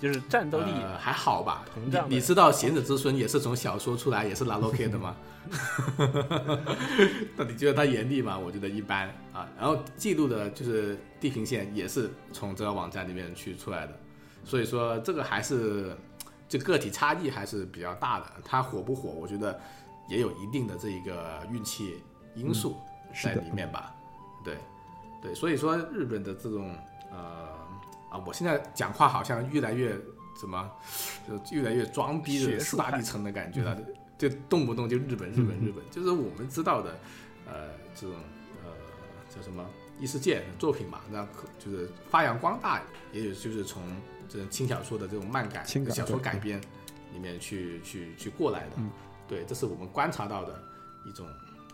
[0.00, 0.70] 就是战斗力。
[0.70, 1.64] 呃、还好吧？
[1.74, 5.16] 膨胀你你知道《贤者之孙》也是从小说出来，也是 Nano K 的吗？
[7.36, 8.38] 那你觉得他严厉吗？
[8.38, 9.48] 我觉得一般啊。
[9.58, 13.98] 然后记录的就是地平线也是从这个网站里面去出来的，
[14.44, 15.94] 所以说这个还是
[16.48, 18.26] 就个体差异还是比较大的。
[18.44, 19.60] 它火不火，我觉得
[20.08, 22.02] 也有一定的这一个运气
[22.34, 22.76] 因素
[23.22, 23.94] 在里面吧。
[24.42, 24.56] 对
[25.22, 26.74] 对，所以说日本的这种
[27.10, 27.48] 呃
[28.14, 29.98] 啊，我现在讲话好像越来越
[30.40, 30.70] 怎么，
[31.26, 33.76] 就越来越装逼的四大派地层的感觉了，
[34.16, 36.96] 就动不动就日本日本日本，就是我们知道的
[37.44, 38.14] 呃这种
[38.64, 38.70] 呃
[39.34, 42.80] 叫什么异世界作品嘛，那可就是发扬光大，
[43.12, 43.82] 也有就是从
[44.28, 46.60] 这种轻小说的这种漫改轻小说改编
[47.12, 48.88] 里面去去去过来的，嗯。
[49.26, 50.62] 对，这是我们观察到的
[51.06, 51.26] 一种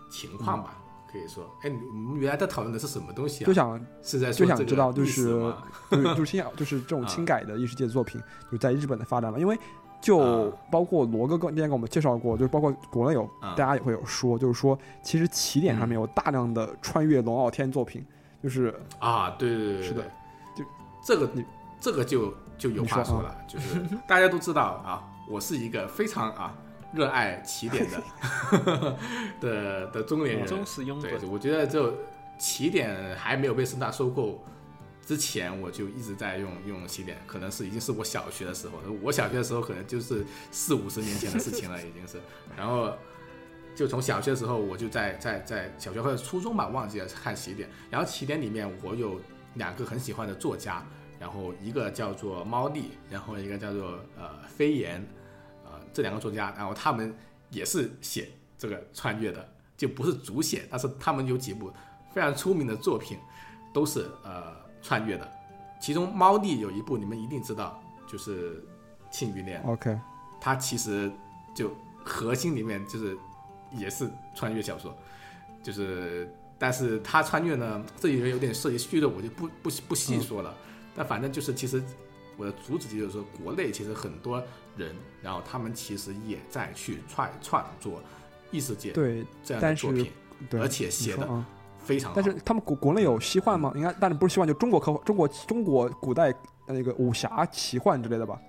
[0.08, 0.79] 情况吧。
[1.10, 3.46] 可以说，哎，你我们原来在讨论的是什么东西啊？
[3.46, 5.56] 就想是在说就想知道，就是吗？
[5.90, 7.06] 就是就是轻小就是这种啊。
[7.06, 9.38] 轻改的异世界作品，就在日本的发展嘛。
[9.38, 9.58] 因为
[10.00, 10.52] 就啊。
[10.70, 13.54] 包括罗哥跟之前给我们介绍过，就是包括国内有啊。
[13.56, 18.04] 大家也会有说，就是说其实起点上面有大量的穿越龙傲天作品，
[18.42, 20.02] 就是啊，对对对对，是的。
[20.56, 20.64] 就
[21.02, 21.44] 这个你
[21.80, 26.54] 这个就就有话说了，就是大家都知道啊，我是一个非常啊
[26.92, 28.02] 热爱起点的
[29.40, 31.94] 的的中年人，忠实拥对，我觉得就
[32.38, 34.44] 起点还没有被盛大收购
[35.06, 42.20] 之前，我就一直在用用起点，可能是已经是我小学的时候，我小学的时候可能就是四五十年前的事情了，已经是。
[42.56, 42.92] 然后
[43.74, 47.68] 就从小学的时候，我就在在在小学或者初中吧，忘记了看起点。
[47.90, 49.20] 然后起点里面我有
[49.54, 50.84] 两个很喜欢的作家，
[51.18, 55.02] 然后一个叫做猫腻，然后一个叫做呃飞檐，呃
[55.92, 57.14] 这两个作家，然后他们
[57.50, 58.28] 也是写
[58.58, 61.72] 这个穿越的，就不是主写，但是他们有几部
[62.12, 63.18] 非常出名的作品，
[63.72, 65.30] 都是呃穿越的。
[65.80, 68.56] 其中猫腻有一部你们一定知道，就是
[69.10, 69.98] 《庆余年》，OK，
[70.40, 71.10] 它其实
[71.54, 71.70] 就
[72.04, 73.16] 核心里面就是
[73.72, 74.94] 也是穿越小说，
[75.62, 80.54] 就是但是它穿越呢，这里面有点涉及虚的，我就不不不细说了。
[80.94, 81.82] 但反正就是其实
[82.36, 84.42] 我的主旨就是说，国内其实很多
[84.80, 88.02] 人，然后他们其实也在去创创作
[88.50, 90.10] 异世界对这样的作品，
[90.48, 91.28] 对，而且写的
[91.78, 92.20] 非常好。
[92.20, 93.72] 但是他们国国内有西幻吗？
[93.76, 96.34] 应该，但是不是西幻，就中国科幻、中国中国古代
[96.66, 98.40] 那个武侠奇幻之类的吧？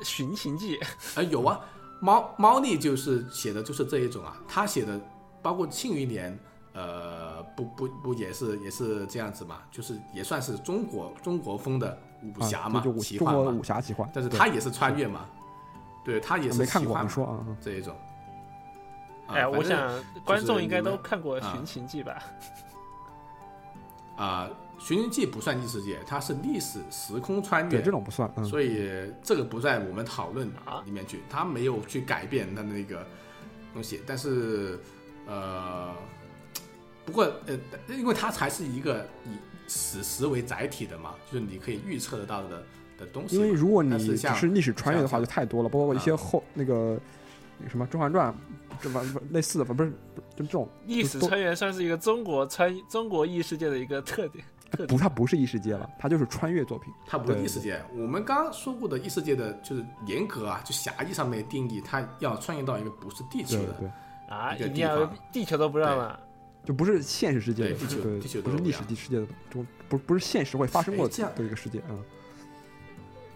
[0.04, 0.76] 《寻秦记》
[1.14, 1.60] 呃 有啊，
[2.00, 5.00] 猫猫腻就是写的就是这一种啊，他写的
[5.40, 6.32] 包括《庆余年》，
[6.74, 15.26] 呃，不不不也是也是这样子嘛，就是也算是中国中国风的武侠嘛，啊就就武奇幻嘛中国武，侠奇幻，但是对他也是穿越嘛，
[16.06, 17.32] 对他也是没看过，奇幻说啊？
[17.32, 17.94] 啊这一种。
[19.26, 19.90] 啊哎，我想
[20.24, 22.22] 观众应该都看过《啊寻秦记》吧？
[24.16, 24.48] 啊，
[24.82, 28.88] 《寻秦记》不算异世界，它是历史时空穿越对，越这，种不算，嗯，所以
[29.24, 33.04] 这个不在我们讨论啊里面去，它没有去改变它的那个
[33.74, 34.00] 东西。
[34.06, 34.78] 但是，
[35.26, 35.92] 呃，
[37.04, 39.36] 不过呃，因为它才是一个以
[39.66, 42.64] 史实为载体的嘛，就是你可以预测得到的
[42.98, 43.36] 的东西。
[43.36, 46.98] 因为如果你只是历史穿越的话，就太多了，包括一些啊后那个
[47.58, 48.32] 那个什么《甄嬛传》，
[48.80, 49.90] 这吧类似的，不是不是
[50.36, 54.44] 就这种历史穿越算是一个中国穿中国异世界的一个特点。
[54.68, 56.92] 特不，它不是异世界了，它就是穿越作品。
[57.06, 57.80] 它不是异世界。
[57.94, 63.92] 我们刚刚说过的异世界的，就是严格啊，就狭义上面的定义，它要穿越到一个不是地球的，
[64.28, 66.18] 啊，一个地一定要方地球都不让了。
[66.64, 71.94] 就不是现实世界的，地球地球都不是历史地世界的，中不不是现实会发生过的这样的一个世界啊。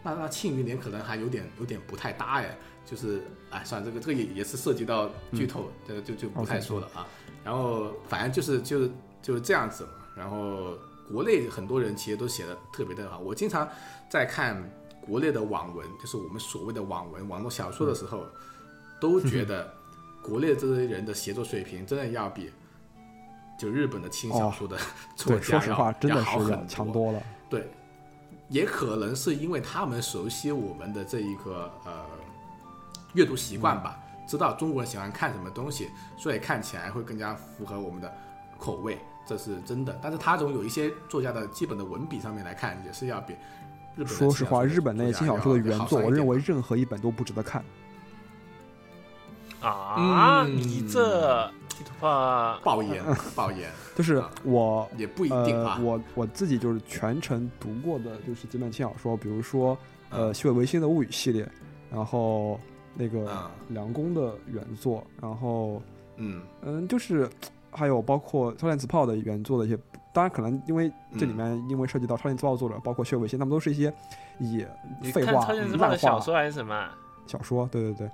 [0.03, 7.07] 那那庆余年可能还有点有点不太搭哎，就是哎，算了，这个这个也也是涉及到剧透，这个就就不太说了啊。
[7.45, 8.91] 然后反正就是就是
[9.23, 9.91] 就是这样子嘛。
[10.17, 10.77] 然后
[11.11, 13.69] 国内很多人其实都写的特别的好，我经常
[14.09, 14.63] 在看
[15.01, 18.27] 国内的网文，就是我们所谓的网文、网络小说的时候，
[19.01, 19.73] 都觉得
[20.23, 22.51] 国内这些人的写作水平真的要比
[23.59, 24.77] 就日本的轻小说的
[25.17, 27.23] 作对，家要、说实话，真的要好很是要强多了。
[27.49, 27.71] 对，
[28.51, 32.05] 也可能是因为他们熟悉我们的这一个呃
[33.15, 35.89] 阅读习惯吧，知道中国人喜欢看什么东西，
[36.19, 38.13] 所以看起来会更加符合我们的
[38.59, 39.99] 口味，这是真的。
[40.03, 43.35] 但是他从有一些作家的基本的文笔上面来看，也是要比
[43.95, 47.65] 日本说实话，日本那些轻小说的原作，我认为为任何一本都不值得看。
[49.61, 51.49] 啊，嗯你这
[52.01, 53.03] 话爆言
[53.35, 59.77] 爆言 就是啊我也不一定呃啊，，我我自己就是全程读过的，就是几本轻小说，比如说
[60.11, 61.49] 呃嗯西尾维新的《物语》系列，
[61.91, 62.59] 然后
[62.95, 65.83] 那个嗯梁公的原作，然后
[66.17, 67.29] 嗯嗯，就是
[67.71, 69.79] 还有包括超电磁炮的原作的一些，
[70.13, 73.93] 当然可能因为这里嗯面因为涉及到超电磁炮作者，包括西尾维新，他们都是一些
[74.39, 74.65] 以
[75.13, 76.97] 废话超现实烂话的小说还是什么啊？
[77.27, 78.11] 小说，对对对，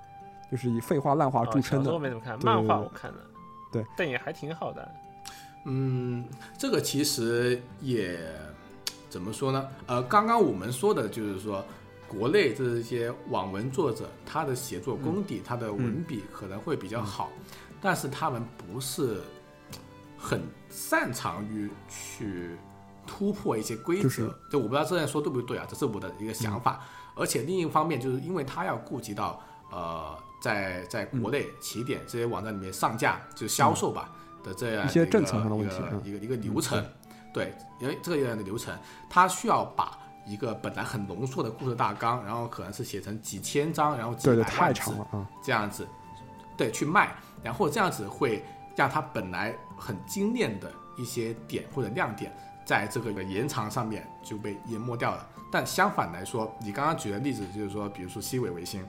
[0.51, 1.99] 就是以废话烂话哦著称的小说。
[1.99, 3.19] 没怎么看，漫画我看了，
[3.77, 4.95] 对，但也还挺好的。
[5.65, 6.25] 嗯，
[6.57, 8.19] 这个其实也
[9.11, 9.69] 怎么说呢？
[9.87, 11.63] 呃，刚刚我们说的就是说，
[12.09, 17.31] 国内这些网文作者，他的写作功底、他的文笔可能会比较好，
[17.81, 19.21] 但是他们不是
[20.17, 22.57] 很擅长于去
[23.07, 24.03] 突破一些规则。
[24.05, 26.81] 就是就我不知道这样说对不对啊，这是我的一个想法。
[27.17, 34.11] 而且另一方面，就是因为他要顾及到呃，在在国内起点这些网站里面上架，就销售吧。
[34.45, 36.85] 的这样一些政策上的问题一个嗯一个一个流程，
[37.35, 38.73] 对，因为这个样的流程，
[39.11, 45.27] 它需要把一个本来很浓缩的故事大纲，然后可能是写成几千章，然后几对对，百字太长了啊！
[45.43, 45.85] 这样子，
[46.57, 48.45] 对，去卖，然后这样子会
[48.77, 52.33] 让它本来很精炼的一些点或者亮点，
[52.65, 55.29] 在这个延长上面就被淹没掉了。
[55.51, 58.85] 但相反来说，你刚刚举的例子就是说，比如说西尾维新，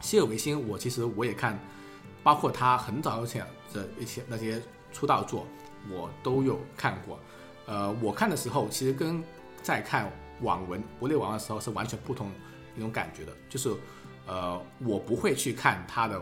[0.00, 1.58] 西尔维新，我其实我也看，
[2.22, 4.60] 包括他很早以前的一些那些
[4.92, 5.46] 出道作，
[5.90, 7.18] 我都有看过。
[7.66, 9.22] 呃，我看的时候，其实跟
[9.62, 10.10] 在看
[10.40, 12.30] 网文国内网文的时候是完全不同
[12.76, 13.70] 一种感觉的，就是
[14.26, 16.20] 呃，我不会去看他的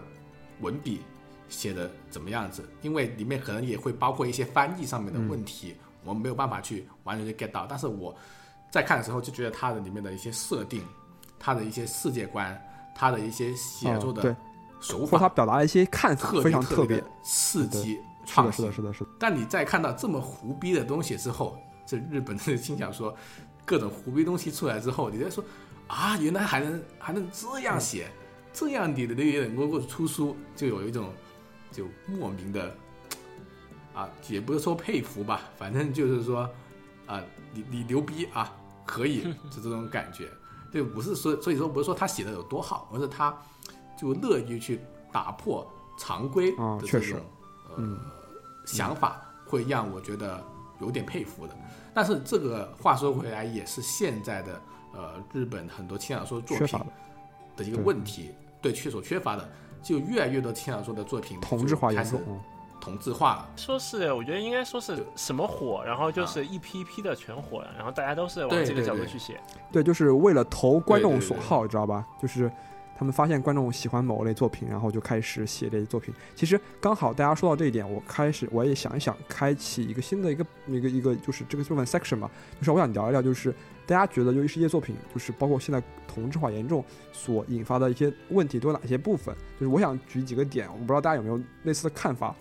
[0.61, 1.01] 文笔
[1.49, 7.65] 写的怎么样子，因为里面可能也会包括一些翻译上面的问题，我们没有办法去完全去 get 到。
[7.67, 8.15] 但是我
[8.71, 10.85] 在看的时候就觉得它的里面的一些设定，
[11.39, 12.61] 它的一些世界观，
[12.99, 14.37] 它的一些写作的
[14.81, 17.03] 手或者他，表达了一些看似特非常特别。
[17.23, 18.93] 刺激是创新的，是的，。
[18.93, 21.57] 是的，是的，但你在看到这么胡逼的东西之后，
[21.87, 23.15] 这日本的轻小说
[23.65, 25.45] 各种胡逼东西出来之后，你在说
[25.87, 28.11] 啊，原来还能还能这样写，
[28.53, 31.13] 这样你的也能够出书，就有一种
[31.71, 32.75] 就莫名的
[33.95, 36.51] 啊，也不是说佩服吧，反正就是说
[37.07, 37.23] 啊，
[37.53, 38.53] 你你牛逼啊，
[38.85, 40.29] 可以， 就这种感觉。
[40.71, 43.37] 对，不是说，所以说不是说他写的有多好，而是他
[43.97, 44.81] 就乐于去
[45.13, 45.67] 打破
[45.99, 47.21] 常规啊的这种、
[47.77, 47.99] 嗯。
[47.99, 48.01] 呃
[48.69, 50.45] 想法，会让我觉得
[50.79, 51.57] 有点佩服的。
[51.95, 54.61] 但是这个话说回来，也是现在的
[54.93, 56.87] 呃日本很多轻小说作品的
[57.57, 58.31] 的一个问题，
[58.61, 59.51] 对缺所缺乏的，
[59.83, 62.21] 就越来越多轻小说的作品同质化严重
[62.81, 63.49] 同质化了。
[63.57, 69.41] 说是，我觉得应该说是什么火，然后就是一批一批的全火了，然后大家都是往这个角度去写。
[69.71, 72.07] 对，就是为了投观众所好，知道吧？
[72.21, 72.51] 就是
[72.97, 76.13] 他们发现观众喜欢某类作品，然后就开始写这些作品。
[76.35, 83.55] 其实刚好大家说到这一点，我开始我也想一想，开启一个新的一个一个一个，就是这个部分 section 吧，就是我想聊一聊，就是
[83.87, 89.33] 大家觉得由于世界作品，就是包括现在同质化严重所引发的一些问题都有哪些部分？
[89.61, 92.35] 就是我想举几个点，我不知道大家有没有类似的看法。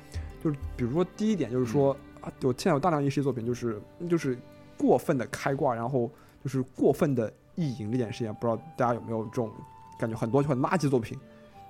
[0.44, 4.38] 就是比如说第一点，就是说、啊，有现在有大量异世界作品，就是就是
[4.78, 6.10] 过分的开挂，然后
[6.44, 9.52] 就是过分的意淫这件事情，不知道大家有没有这种
[10.00, 10.16] 感觉？
[10.16, 11.18] 很多就很垃圾作品，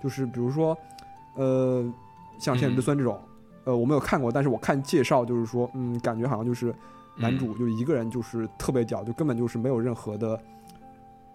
[0.04, 0.78] 就是比如说，
[1.36, 1.82] 呃，
[2.38, 3.20] 像《现在之孙》这种，
[3.64, 6.74] 呃，我没有看过，但是我看介绍就是说，嗯，感觉好像就是
[7.16, 10.40] 男主就一个人就是特别屌，就根本就是没有任何的，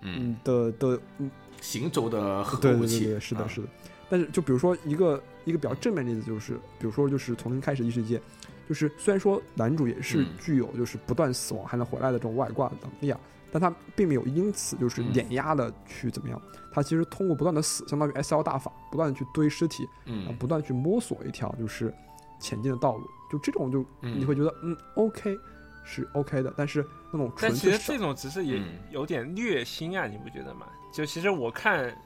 [0.02, 1.30] 嗯，嗯的的，嗯，
[1.60, 3.48] 行走的核对武器，对对对，是的，啊。
[3.48, 3.68] 是的。
[4.12, 8.20] 但是就比如说一个一个比较正面的例子，就是比如说就是从零开始异世界，
[8.68, 10.26] 就是虽然说男主也是嗯。
[10.38, 13.18] 具有就是不断死亡还能回来的这种外挂的能力啊，
[13.50, 15.12] 但他并没有因此就是嗯。
[15.12, 16.38] 碾压的去怎么样，
[16.70, 21.90] 他其实通过不断的死，相当于 S L 大法，不断的去堆尸体，然后嗯不断地去摸索一条就是
[22.38, 25.38] 前进的道路，就这种就嗯你会觉得嗯 OK
[25.84, 28.78] 是 OK 的，但是那种但纯粹少其实这种只是也嗯。
[28.90, 30.66] 有点虐心啊，你不觉得吗？
[30.92, 31.96] 就其实我看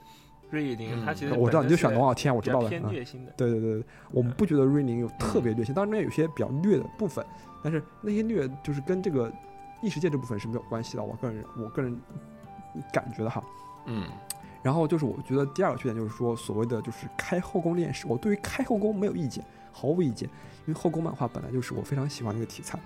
[0.49, 3.31] 瑞野林，嗯他其实我知道你就选龙傲天，我知道的，比较偏嗯虐心的。
[3.35, 7.25] 对对对，对，我们不觉得瑞宁有特别虐心，当然有些比较虐的部分，
[7.63, 9.31] 但是那些虐就是跟这个
[9.81, 11.03] 异世界这部分是没有关系的。
[11.03, 11.97] 我个人我个人
[12.93, 13.43] 感觉的哈。
[13.85, 14.05] 嗯
[14.63, 19.41] 然后就是我觉得第二个缺点就是说所谓的就是开后宫这件事，我对于开后宫没有意见，
[19.71, 20.27] 毫无意见，
[20.65, 22.77] 因为后宫漫画本来就是我非常喜欢的一个题材，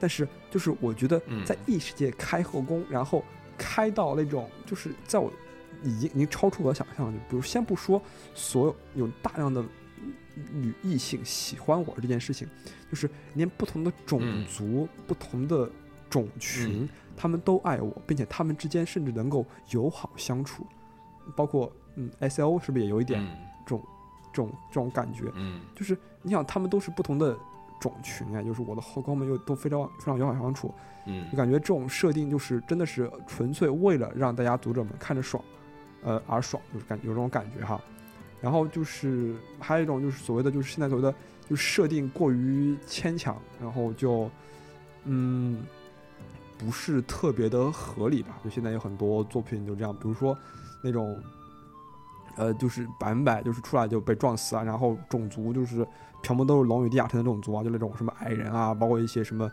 [0.00, 3.22] 但是就是我觉得嗯在异世界开后宫，然后
[3.56, 5.30] 开到那种就是在我
[5.82, 8.00] 已经已经超出我的想象了，就比如先不说
[8.34, 9.64] 所有有大量的
[10.52, 12.48] 女异性喜欢我这件事情，
[12.90, 14.44] 就是连不同的种嗯。
[14.46, 15.70] 族、不同的
[16.08, 20.66] 种群，嗯他们都爱我，并且他们之间甚至能够友好相处，
[21.36, 23.28] 包括嗯，S L O 是不是也有一点嗯。
[23.64, 23.84] 这种
[24.32, 25.30] 这种这种感觉？
[25.34, 25.60] 嗯。
[25.74, 27.36] 就是你想，他们都是不同的
[27.78, 30.74] 种群啊，就是我的后宫们又都非常非常友好相处，
[31.06, 31.30] 嗯。
[31.30, 35.44] 就感觉这种设定就是真的是纯粹为了让大家读者们看着爽，
[36.02, 37.80] 呃而爽，就是感有这种感觉哈。
[38.40, 41.14] 然后就是还有一种就是所谓的就是现在所谓的
[41.48, 44.28] 就设定过于牵强，然后就
[45.04, 45.62] 嗯
[46.58, 48.38] 不是特别的合理吧？
[48.44, 50.36] 就现在有很多作品就这样，比如说
[50.82, 51.16] 那种
[52.36, 55.86] 呃就是百分百就是出来就被撞死啊，然后种族就是
[56.22, 59.48] 全部都是龙与地下城的种族啊，就那种什么矮人啊，包括一些什么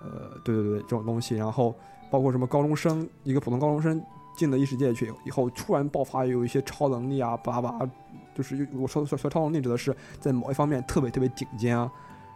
[0.00, 1.74] 呃对对对这种东西，然后
[2.10, 4.02] 包括什么高中生一个普通高中生
[4.34, 7.90] 进了异世界去以后，突然爆发有一些超能力啊，巴拉巴拉，
[8.34, 11.90] 就是我说说说超能力指的是在某一方面特别特别顶尖啊，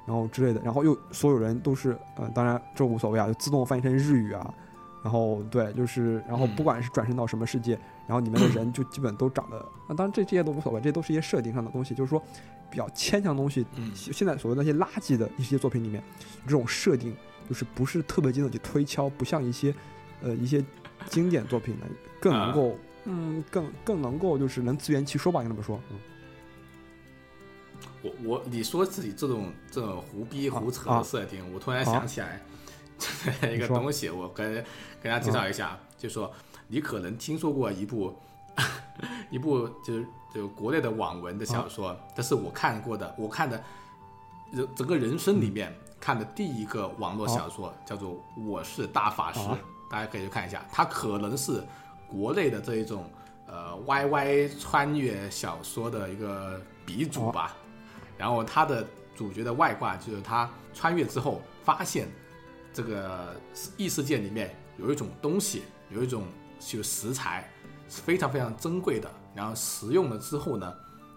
[0.06, 4.54] 然后之类的，然后又所有人都是呃，当然这无所谓啊，就自动翻译成日语啊，
[5.02, 6.56] 然后对，就是然后嗯。
[6.56, 12.22] 不管是转身到什么世界，然后里面的人就基本都长得，那当然这这些都无所谓，这都是一些设定上的东西，就是说
[12.70, 13.90] 比较牵强的东西，嗯。
[13.94, 16.02] 现在所谓那些垃圾的一些作品里面，
[16.44, 17.16] 这种设定
[17.48, 19.74] 就是不是特别经得起推敲，不像一些
[20.22, 20.64] 呃一些
[21.08, 21.86] 经典作品呢
[22.20, 25.80] 更能够、嗯更更能够就是能自圆其说吧，应该这么说。
[25.90, 25.98] 嗯。
[28.02, 32.40] 我我你说自己这种这种胡逼胡扯啊的设定，我突然想起来
[33.52, 34.54] 一个东西，我跟
[35.02, 36.32] 跟大家介绍一下，就说
[36.68, 38.16] 你可能听说过一部
[39.30, 43.62] 一部就是就国内的网文的小说，这是我看过的，我看的
[44.52, 48.12] 人整个人生里面看的第一个网络小说，叫做
[48.44, 49.58] 《我是大法师》啊，
[49.90, 51.62] 大家可以去看一下，它可能是
[52.08, 53.10] 国内的这一种
[53.46, 57.56] 呃 YY 穿越小说的一个鼻祖吧。
[58.18, 62.08] 然后它的主角的外挂就是他穿越之后发现
[62.72, 63.34] 这个
[63.76, 66.24] 异世界里面有一种东西，有一种
[66.58, 67.50] 就食材
[67.88, 70.74] 是非常非常珍贵的，然后食用了之后呢，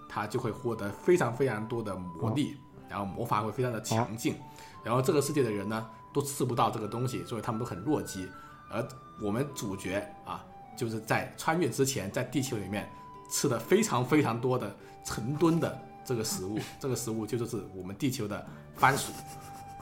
[0.07, 2.55] 他就会获得非常非常多的魔力，
[2.87, 4.35] 然后魔法会非常的强劲，
[4.83, 8.29] 然后这个世界的人呢都吃不到这个东西，所以他们都很弱鸡，
[8.69, 8.87] 而
[9.21, 10.45] 我们主角啊
[10.77, 12.89] 就是在穿越之前在地球里面
[13.29, 19.11] 吃的非常非常多的成吨的这个食物， 这个食物就就是我们地球的番薯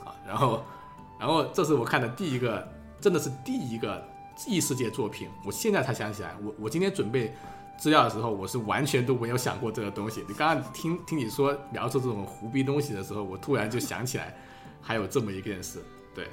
[0.04, 0.64] 啊，然后，
[1.20, 2.68] 然后这是我看的第一个，
[3.00, 4.04] 真的是第一个
[4.48, 7.34] 异世界作品，我现在才想起来，我我今天准备
[7.78, 10.26] 资料的时候，我是完全都没有想过这个东西。
[10.28, 14.36] 你刚刚听听你说描述这种胡逼东西的时候，我突然就想起来
[14.82, 15.84] 还有这么一件事，
[16.14, 16.28] 对，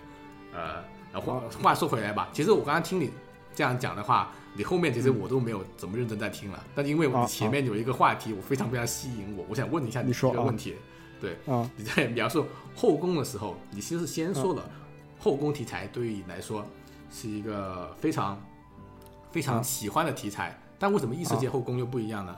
[0.53, 0.83] 呃，
[1.21, 3.11] 话话说回来吧，其实我刚刚听你
[3.55, 10.75] 这样讲的话，你后面其实我都没有怎么认真在听了，但因为前面有一个话题，我非常非常吸引我，我想问一下你说啊个问题，
[11.21, 14.69] 对，啊，你在描述后宫的时候，你其实先说了
[15.19, 16.65] 后宫题材对于你来说
[17.11, 18.41] 是一个非常
[19.31, 22.37] 非常啊喜欢的题材，但为什么异世界啊后宫又不一样呢？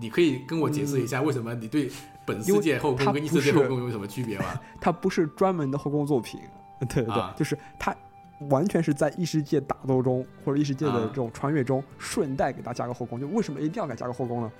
[0.00, 1.90] 你可以跟我解释一下为什么你对
[2.24, 4.44] 本世界后宫跟异世界后宫有什么区别吗？
[4.80, 6.40] 它不是专门的后宫作品，
[6.86, 7.94] 对对对，啊就是他
[8.50, 14.52] 完全是在异世界打斗中或者异世界的啊这种穿越中顺带给他加个后宫，就为什么一定要给加个后宫呢？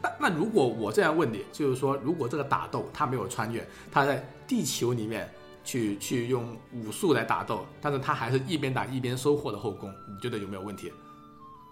[0.00, 5.28] 那那如果我这样问你，就是说，如果这个打斗他没有穿越，他在地球里面
[5.62, 10.90] 去去用武术来打斗，但是他还是一边打一边收获的后宫，你觉得有没有问题？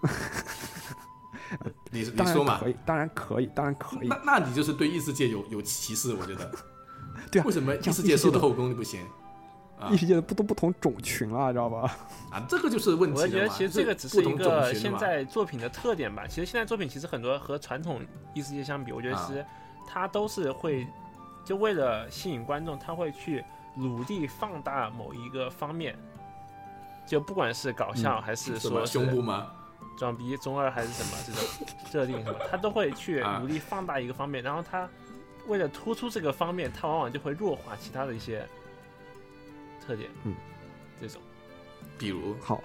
[1.90, 2.60] 你你说嘛？
[2.60, 4.20] 然可以，当然可以，当然可以那。
[4.24, 6.50] 那你就是对异世界有有歧视，我觉得。
[7.30, 9.00] 对啊为什么异像世界的界收的后宫就不行？
[9.78, 11.96] 啊异世界的不都不同种群了，知道吧？
[12.30, 13.32] 啊，这个就是问题了嘛。
[13.34, 16.24] 我觉得其实这个只是一个现在作品的特点吧。
[16.26, 18.00] 其实现在作品其实很多和传统
[18.32, 19.44] 异世界相比，我觉得啊其实
[19.88, 20.86] 它都是会
[21.44, 23.44] 就为了吸引观众，他会去
[23.74, 25.98] 努力放大某一个方面，
[27.04, 29.48] 就不管是搞笑还是说是胸部吗？
[29.98, 31.42] 装逼、中二还是什么这种
[31.90, 34.88] 设定什么，他都会去啊努力放大一个方面，然后他
[35.46, 38.46] 为了突出这个方面，他往往就会弱化其他的一些
[39.84, 40.10] 特点。
[40.24, 40.34] 嗯，
[41.00, 41.20] 这种。
[41.98, 42.62] 比如好，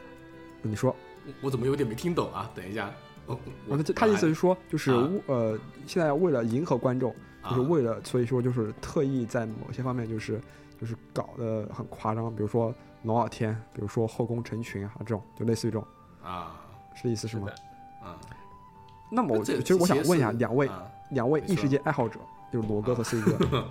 [0.62, 0.96] 你说，
[1.26, 2.50] 我我怎么有点没听懂啊？
[2.56, 2.92] 等一下，
[3.26, 5.10] 我他的意思是说，就是啊。
[5.28, 7.50] 呃，现在为了迎合观众，啊。
[7.50, 10.42] 就是为了，所以说就是特意在某些方面就是
[10.80, 12.74] 就是搞得很夸张，比如说
[13.04, 15.88] 龙傲天，比如说后宫成群啊这种，就类似于这种，
[16.24, 16.60] 啊。
[16.96, 17.48] 是这意思是吗？
[17.48, 17.54] 的？
[18.08, 18.18] 啊，
[19.12, 20.84] 那么我这其实我想问一下两位啊。
[21.12, 22.20] 两位异世界爱好者，
[22.52, 23.38] 就是罗哥和 C 哥，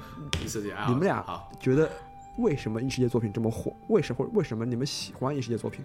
[0.87, 1.25] 你们俩
[1.59, 1.91] 觉得
[2.39, 3.75] 为什么异世界作品这么火？
[3.89, 5.85] 为什么为什么你们喜欢异世界作品？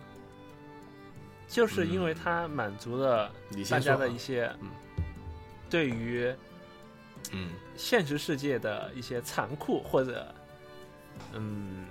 [1.47, 3.31] 就是因为它满足了
[3.69, 4.69] 大家的一些嗯。
[5.69, 6.33] 对于
[7.31, 10.33] 嗯现实世界的一些残酷或者
[11.33, 11.85] 嗯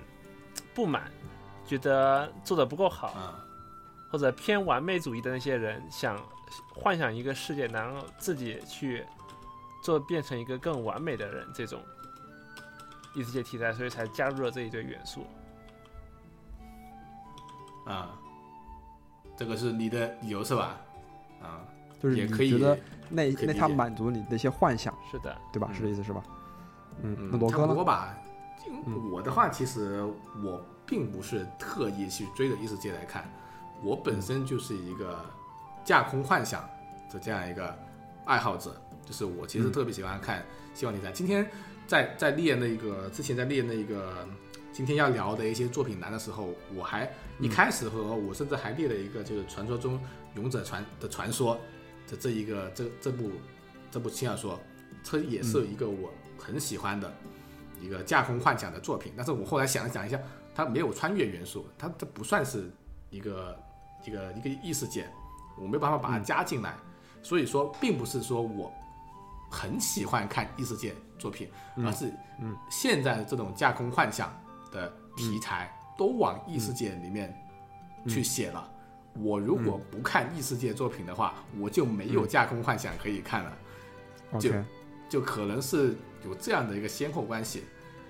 [0.75, 1.11] 不满，
[1.67, 3.43] 觉得做的不够好，啊
[4.11, 6.23] 或者偏完美主义的那些人想
[6.75, 9.05] 幻想一个世界，然后自己去
[9.83, 11.81] 做变成一个更完美的人，这种
[13.15, 15.27] 异世界题材，所以才加入了这一堆元素。
[17.87, 18.19] 啊，
[19.37, 20.77] 这个是你的理由是吧？
[21.43, 21.65] 啊，
[22.01, 22.79] 就是也可以你觉得
[23.09, 25.69] 那那它可以理解满足你的一些幻想，是的，对吧？
[25.71, 26.23] 嗯是这意思是吧？
[27.03, 27.63] 嗯，嗯，那罗哥呢？
[27.63, 28.17] 差不多吧。
[29.11, 30.05] 我的话，其实
[30.45, 33.29] 我并不是特意去追着异世界来看，
[33.83, 35.19] 我本身就是一个
[35.83, 36.63] 架空幻想
[37.11, 37.77] 的这样一个
[38.27, 40.45] 爱好者，就是我其实嗯特别喜欢看
[40.75, 41.11] 希望你在。
[41.13, 41.49] 今天
[41.87, 44.27] 在在列那个之前在列那个
[44.73, 47.11] 今天要聊的一些作品栏的时候，我还
[47.41, 50.01] 一开始的时候，我甚至还列了一个就是传说中
[50.37, 51.59] 勇者传的传说
[52.09, 53.31] 的这一个这这部
[53.91, 54.59] 这部轻小说，
[55.03, 57.13] 这也是一个我很喜欢的
[57.81, 59.13] 一个架空幻想的作品。
[59.17, 60.21] 但是我后来想了想一下，
[60.55, 62.71] 它没有穿越元素，它它不算是
[63.11, 63.59] 一个
[64.07, 65.11] 一个一个异世界，
[65.59, 66.77] 我没有办法把它加进来。
[67.23, 68.73] 所以说，并不是说我
[69.51, 71.51] 很喜欢看异世界作品，
[71.85, 74.33] 而是嗯现在的这种架空幻想
[74.71, 77.35] 的题材都往异世界里面
[78.09, 78.71] 去写了。
[79.15, 83.53] 我如果不看异世界作品的话，我就没有架空幻想可以看了。
[84.39, 84.53] 就
[85.09, 87.65] 就可能是有这样的一个先后关系。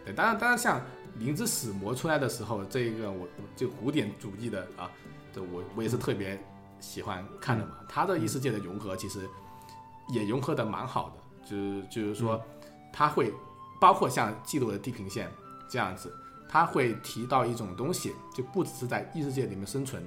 [0.05, 0.79] 对，当然，当然，像
[1.19, 4.91] 《灵之使魔》出来的时候，这个我我就古典主义的啊，
[5.33, 6.39] 这我我也是特别
[6.79, 7.77] 喜欢看的嘛。
[7.89, 9.27] 它的异世界的融合其实
[10.11, 11.20] 也融合的蛮好的，
[11.51, 12.41] 就是就是说，
[12.93, 13.33] 他会
[13.81, 15.27] 包括像《记录的地平线》
[15.69, 16.15] 这样子，
[16.49, 20.07] 他会提到一种东西，就不只是在异世界里面生存，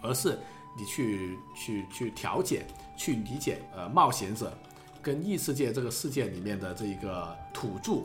[0.00, 0.38] 而是
[0.78, 2.64] 你去去去调解、
[2.96, 4.56] 去理解呃冒险者
[5.02, 8.02] 跟异世界这个世界里面的这一个土著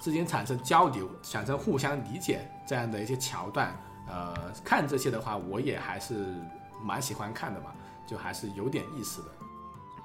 [0.00, 3.74] 之间产生交流、产生互相理解这样的一些桥段，
[4.08, 4.34] 呃，
[4.64, 6.34] 看这些的话，我也还是
[6.82, 7.72] 蛮喜欢看的嘛，
[8.08, 9.28] 就还是有点意思的。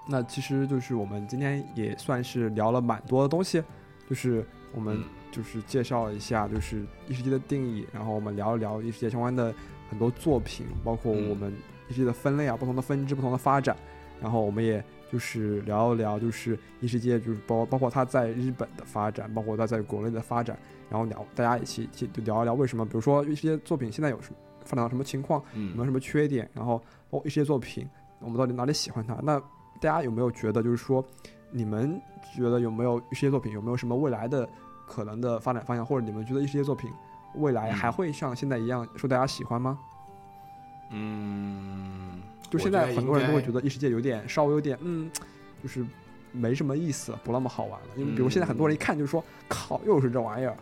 [0.08, 3.64] 那其实就是我们今天也算是聊了蛮多的东西，
[4.10, 5.04] 就是我们嗯。
[5.32, 9.56] 就是介绍了一下就是异世界的定义，然后我们聊一聊异世界相关的
[9.90, 11.30] 很多作品，包括嗯。
[11.30, 11.54] 我们
[11.88, 13.74] 异世界的分类啊，不同的分支、不同的发展，
[14.20, 20.60] 然后我们也就是聊一聊就是异世界就是包包括它在日本的发展，包括它在国内的发展，
[20.90, 25.72] 然后聊大家一起一起就聊一聊为什么，比如说异世界作品现在有什么发展到什么情况，有嗯。
[25.72, 26.78] 没有什么缺点，然后
[27.10, 27.88] 包括一些作品，
[28.20, 29.18] 我们到底哪里喜欢它？
[29.24, 29.42] 那
[29.82, 31.04] 大家有没有觉得，就是说，
[31.50, 32.00] 你们
[32.36, 34.48] 觉得有没有一些作品有没有什么未来的
[34.88, 36.90] 可能的发展方向，或者你们觉得一些作品
[37.36, 39.80] 未来嗯还会像现在一样受大家喜欢吗？
[40.92, 45.10] 嗯，就现在很多人都会觉得异世界有点稍微有点嗯，
[45.64, 45.86] 就是
[46.32, 47.88] 没什么意思，不那么好玩了。
[47.96, 50.56] 因为比如现在很多人一看就说，靠，又是这玩意儿。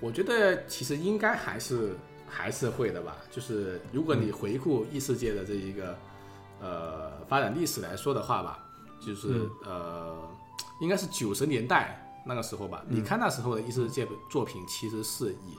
[0.00, 1.96] 我觉得其实应该还是
[2.28, 3.16] 还是会的吧。
[3.30, 5.98] 就是如果你回顾异世界的这一个
[6.60, 8.58] 呃发展历史来说的话吧，
[9.00, 10.16] 就是呃
[10.80, 12.82] 应该是九十年代那个时候吧。
[12.88, 15.58] 你看那时候的异世界作品，其实是以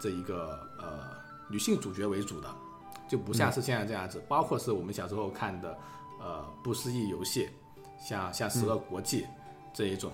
[0.00, 1.00] 这一个呃
[1.48, 2.48] 女性主角为主的，
[3.08, 4.22] 就不像是现在这样子。
[4.28, 5.78] 包括是我们小时候看的
[6.20, 7.48] 呃不思议游戏，
[7.98, 9.26] 像像十恶国际
[9.72, 10.10] 这一种。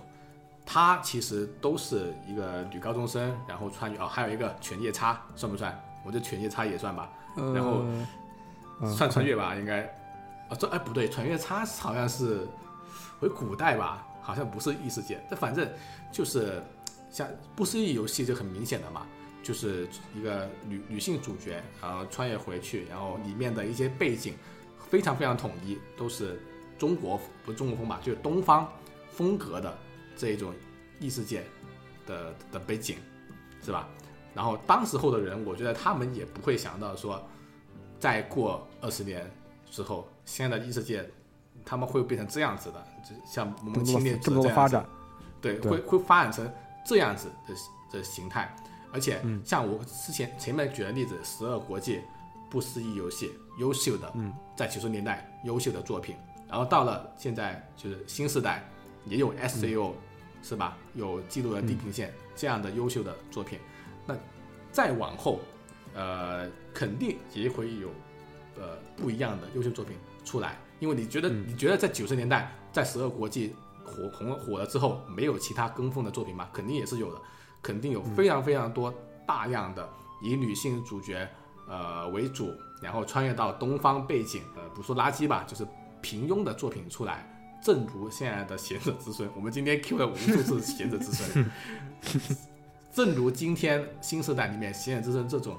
[0.65, 5.81] 她其实都是一个女高中生，然后穿越哦，还有一个犬夜叉算不算？
[6.05, 7.09] 我觉得犬夜叉也算吧。
[7.55, 7.85] 然后
[8.93, 9.83] 算穿越吧，应该。
[10.49, 12.47] 啊，这哎不对，犬夜叉好像是
[13.19, 15.21] 回古代吧，好像不是异世界。
[15.29, 15.69] 这反正
[16.13, 16.63] 就是
[17.11, 19.07] 像不思议游戏就很明显的嘛，
[19.43, 24.35] 就是一个女女性主角，然后穿越回去，然后里面的一些背景
[24.89, 26.41] 非常非常统一，都是
[26.79, 28.71] 中国不是中国风吧，就是东方
[29.11, 29.77] 风格的。
[30.19, 30.55] 这一种
[30.99, 31.45] 异世界
[32.07, 32.97] 的的背景，
[33.63, 33.87] 是吧？
[34.33, 37.23] 然后当时候的人，我觉得他们也不会想到说，
[38.01, 39.31] 再过二十年
[39.71, 41.09] 之后，现在的异世界
[41.65, 44.87] 他们会变成这样子的，就像我们青年这么多发展，
[45.41, 46.53] 对，会会发展成
[46.85, 47.55] 这样子的
[47.91, 48.55] 的形态。
[48.93, 51.97] 而且像我之前前面举的例子，《十二国际》
[52.51, 54.13] 不思议游戏，优秀的，
[54.55, 56.15] 在九十年代优秀的作品，
[56.47, 58.63] 然后到了现在就是新时代，
[59.07, 59.95] 也有 S C O。
[60.43, 60.77] 是吧？
[60.95, 63.59] 有记录的地平线这样的优秀的作品，
[64.07, 64.15] 那
[64.71, 65.41] 再往后，
[65.93, 67.89] 呃，肯定也会有
[68.57, 69.97] 呃不一样的优秀作品
[70.27, 70.59] 出来。
[70.79, 76.47] 因为你觉得，你觉得在九十年代，在十二国际火红火了之后，没有其他跟风的作品吗？
[76.53, 77.21] 肯定也是有的，
[77.63, 78.93] 肯定有非常非常多
[79.27, 79.89] 大量的
[80.23, 81.27] 以女性主角
[81.67, 85.67] 呃为主，然后穿越到东方背景，呃，不说垃圾吧，就是
[86.03, 87.33] 平庸的作品出来。
[87.63, 91.51] 正如现在的贤者之孙，我们今天 Q 了无数次贤者之孙。
[92.93, 95.57] 正如今天新时代里面贤者之孙这种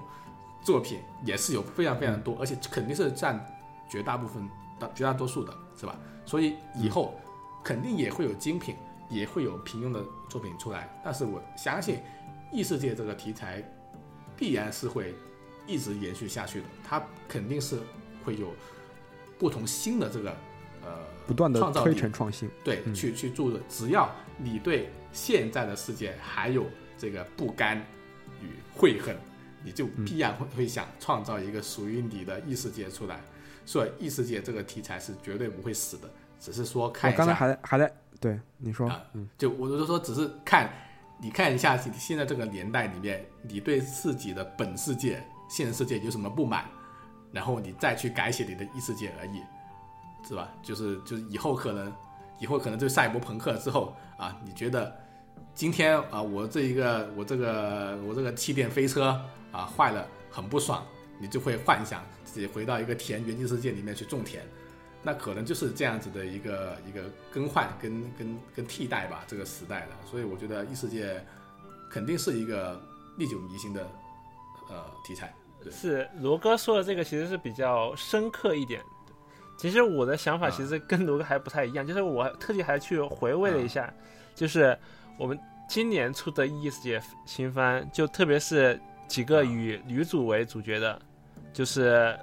[0.64, 3.44] 作品也是有非常非常多，而且肯定是占
[3.90, 4.48] 绝大部分、
[4.80, 5.96] 大绝大多数的，是吧？
[6.26, 7.20] 所以以后
[7.64, 8.76] 肯定也会有精品，
[9.10, 10.90] 也会有平庸的作品出来。
[11.04, 12.00] 但是我相信
[12.52, 13.64] 异世界这个题材
[14.36, 15.14] 必然是会
[15.66, 17.80] 一直延续下去的，它肯定是
[18.26, 18.54] 会有
[19.38, 20.36] 不同新的这个。
[20.86, 20.94] 呃，
[21.26, 26.66] 不断的推陈创新，对，去去做的，只要你对现在的世界还有
[26.98, 27.78] 这个不甘
[28.42, 29.18] 与悔恨，
[29.66, 33.20] 你就必然会会想创造一个属于你的异世界出来。
[33.68, 37.22] 所以异世界这个题材是绝对不会死的，只是说看一下。
[37.22, 40.72] 我刚才还在还在对你说，嗯，就我就说，只是看
[41.20, 46.66] 你看一下现在这个年代里面，你对自己的本世界、现实世界有什么不满，
[47.32, 49.44] 然后你再去改写你的异世界而已。
[50.28, 50.52] 是吧？
[50.62, 51.94] 就是就是以后可能，
[52.40, 54.94] 以后可能就赛博朋克之后啊，你觉得
[55.54, 59.22] 今天啊，我这一个我这个我这个气垫飞车
[59.52, 60.86] 啊坏了，很不爽，
[61.20, 62.04] 你就会幻想
[62.38, 64.44] 自己回到一个田园异世界里面去种田，
[65.02, 70.08] 那可能就是这样子的一个一个更换跟跟跟替代吧，这个时代的。
[70.08, 71.20] 所以我觉得异世界
[71.90, 72.80] 肯定是一个
[73.18, 73.90] 历久弥新的
[74.70, 75.34] 呃题材。
[75.72, 78.80] 是罗哥说的这个其实是比较深刻一点。
[79.58, 83.92] 其实我的想法其实跟罗哥还不太一样，就是我特地还去回味了一下，
[84.36, 84.78] 就是
[85.18, 85.36] 我们
[85.68, 91.02] 今年出的异世界新番，就特别是几个以女主为主角的，
[91.54, 92.18] 就是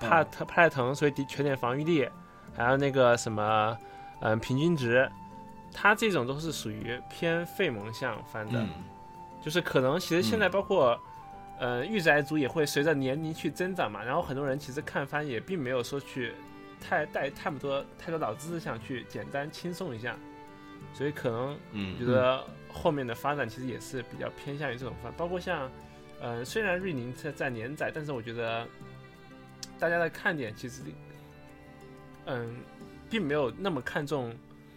[0.00, 2.08] 帕特帕莱腾，所以全点防御力，
[2.56, 3.76] 还有那个什么，
[4.20, 5.10] 嗯，平均值，
[5.72, 8.64] 他这种都是属于偏费蒙向翻的，
[9.42, 10.98] 就是可能其实现在包括，
[11.58, 16.34] 呃，御宅族也会随着年龄去增长嘛，然后很多人其实看番也并没有说去。
[16.80, 20.14] 太带太多太多脑子思想去简单轻松一下，
[20.94, 21.58] 所以可能
[21.98, 22.40] 觉得
[22.72, 25.68] 后面的发展其实也是比较偏向于这种番，包括像，
[26.20, 28.66] 呃，虽然瑞宁在在连载，但是我觉得
[29.78, 30.82] 大家的看点其实，
[32.26, 32.56] 嗯，
[33.08, 34.34] 并没有那么看重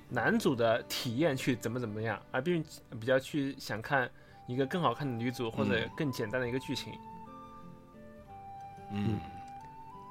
[0.10, 2.64] 男主的体验去怎么怎么样，而并
[3.00, 4.10] 比较去想看
[4.48, 6.94] 一个更好看的女主或者更简单的一个剧情，
[8.92, 9.20] 嗯。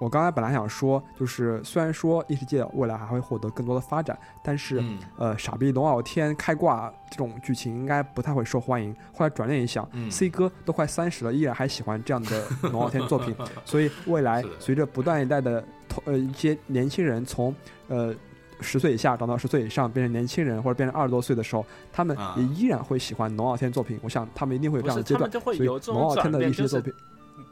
[0.00, 4.82] 我刚才本来想说，就是虽然说异世界未来还会获得更多的发展，但是，
[5.18, 8.96] 呃，傻逼龙傲天开挂这种剧情应该不太会受欢迎。
[9.12, 13.36] 后来转念一想，C 哥都快三十了，依然还喜欢这样的龙傲天作品，
[13.66, 15.62] 所以未来随着不断一代的
[16.06, 17.54] 呃一些年轻人从
[17.88, 18.14] 呃
[18.62, 21.62] 十岁以下长到十岁以上变成年轻人或者变成二十多岁的时候，
[21.92, 24.00] 他们也依然会喜欢龙傲天作品。
[24.02, 25.58] 我想他们一定会有这样的阶段，所以
[25.92, 26.90] 龙傲天的一些作品。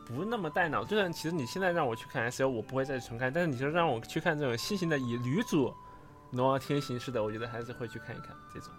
[0.07, 3.33] 不那么带脑，就算其实你现在让我去看 S O，我不会再重看。
[3.33, 5.73] 但是你说让我去看这种新型的以女主
[6.33, 8.71] 龙傲天行式的，我觉得还是会去看一看这种。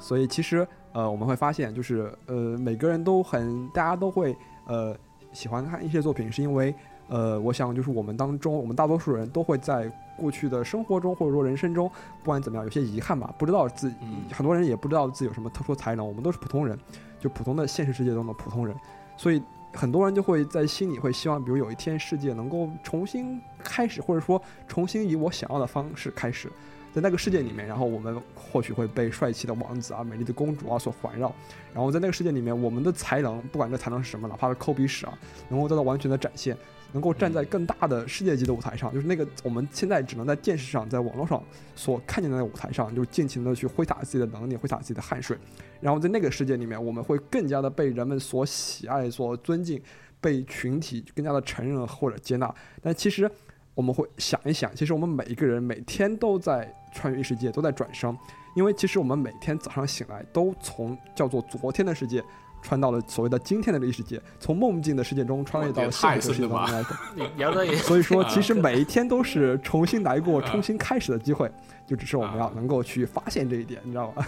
[0.00, 4.36] 所以其实呃，我们会发现，就是呃，每个人都很，大家都会
[4.66, 4.96] 呃
[5.32, 6.74] 喜欢看一些作品，是因为
[7.08, 11.88] 呃，我想就是我们当中，我们大多数人都会在过去的生活中或者说人生中，
[12.24, 16.76] 不管怎么样，有些遗憾吧，不知道自己，嗯很多人也不知道自己有什么特殊才能，我们都是普通人，
[17.20, 18.74] 就普通的现实世界中的普通人，
[19.16, 19.40] 所以
[19.76, 26.50] 很多人就会在心里会希望，比如有一天世界能够重新开始，或者说重新以我想要的方式开始。
[26.94, 31.30] 在那个世界里面，然后我们或许会被帅气的王子啊、美丽的公主啊所环绕，
[31.74, 35.12] 然后在那个世界里面，我们的才能，不管这才能是什么，哪怕是抠鼻屎啊，
[35.50, 36.56] 能够得到完全的展现，
[36.92, 41.42] 能够站在更大的世界级的舞台上，就是那个我们现在只能在电视上、在网络上
[41.74, 45.36] 所看见的那个舞台上，就尽情的去挥洒自己的能力，挥洒自己的汗水，
[45.80, 49.80] 然后在那个世界里面，我们会更加的被人们所喜爱、所尊敬，
[50.20, 52.54] 被群体更加的承认或者接纳。
[52.82, 53.30] 但其实
[53.74, 58.16] 我们会想一想，其实我们每一个人每天都在穿越异世界，都在转生，
[58.54, 62.22] 因为其实我们每天早上醒来都从叫做昨天的世界。
[62.62, 66.82] 穿到了所谓的今天的异世界，从梦境的世界中穿越到了现实的世界当中来。
[66.82, 71.48] 的所以说，其实每一天都是重新来过、重新开始的机会，
[71.86, 74.26] 就只是我们要能够去发现这一点，你知道吧？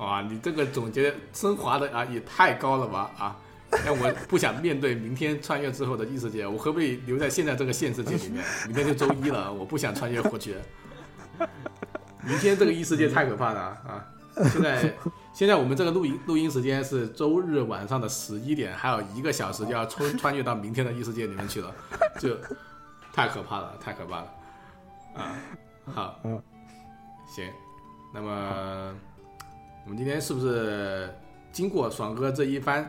[0.00, 3.36] 哇，你这个总结升华的啊，也太高了吧啊！
[3.84, 8.42] 让我不想面对明天穿越之后的异世界，我可不可以留在现在这个现世界里面？
[8.66, 10.56] 明天就周一了， 我不想穿越过去。
[12.22, 14.04] 明天这个异世界太可怕了啊！
[14.50, 14.94] 现在
[15.34, 21.74] 现在我们这个录音录音时间是周日晚上的十一点，还有一个小时就要穿穿越到明天的异世界里面去了，
[22.18, 22.34] 就
[23.12, 24.32] 太可怕了，太可怕了
[25.14, 25.36] 啊！
[25.92, 26.20] 好，
[27.28, 27.46] 行，
[28.14, 28.94] 那么
[29.90, 31.12] 我们今天是不是
[31.50, 32.88] 经过爽哥这一番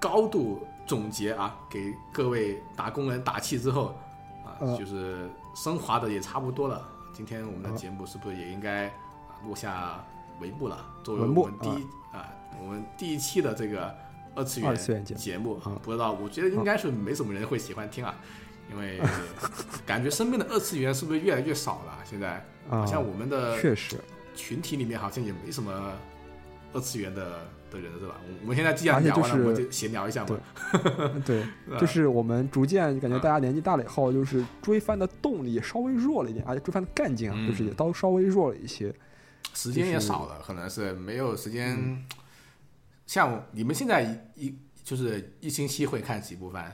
[0.00, 3.96] 高度总结啊，给各位打工人打气之后
[4.44, 6.84] 啊，嗯就是升华的也差不多了。
[7.12, 10.04] 今天我们的节目是不是也应该啊落下
[10.42, 10.84] 帷幕了？
[11.04, 12.28] 作为我们第一啊，
[12.60, 13.94] 我们第一期的这个
[14.34, 15.54] 二次元节目
[15.84, 18.12] 不知道，我觉得应该是没什么人会喜欢听啊，
[18.72, 19.00] 因为
[19.86, 21.96] 感觉身边的二次元是不是越来越少了？
[22.04, 24.00] 现在啊好，像我们的确实，
[24.34, 25.92] 群体里面好像也没什么
[26.72, 27.40] 二次元的
[27.70, 28.16] 的人是吧？
[28.22, 30.40] 我我们现在既然聊完了，就是我们就闲聊一下嘛。
[31.24, 31.44] 对，
[31.80, 38.94] 就是我们逐渐感觉大家年纪大了以后，就是追番的动力也稍微弱了一点，而且追番的干劲啊，嗯就是也都稍微弱了一些。
[39.54, 42.04] 时间也少了，可能是没有时间。
[43.06, 44.02] 像你们现在
[44.36, 46.72] 一一就是一星期会看几部番？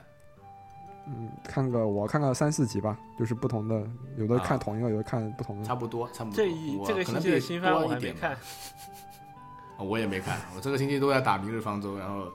[1.07, 3.81] 嗯，看个我看个三四集吧，就是不同的，
[4.17, 5.65] 有的看啊同一个，有的看不同的。
[5.65, 6.35] 差不多，差不多。
[6.35, 8.37] 这一这个星期的可能比新番我多一点吧还没看，哦
[9.79, 12.31] 我也没看，我这个星期都在打《明日方舟》，然后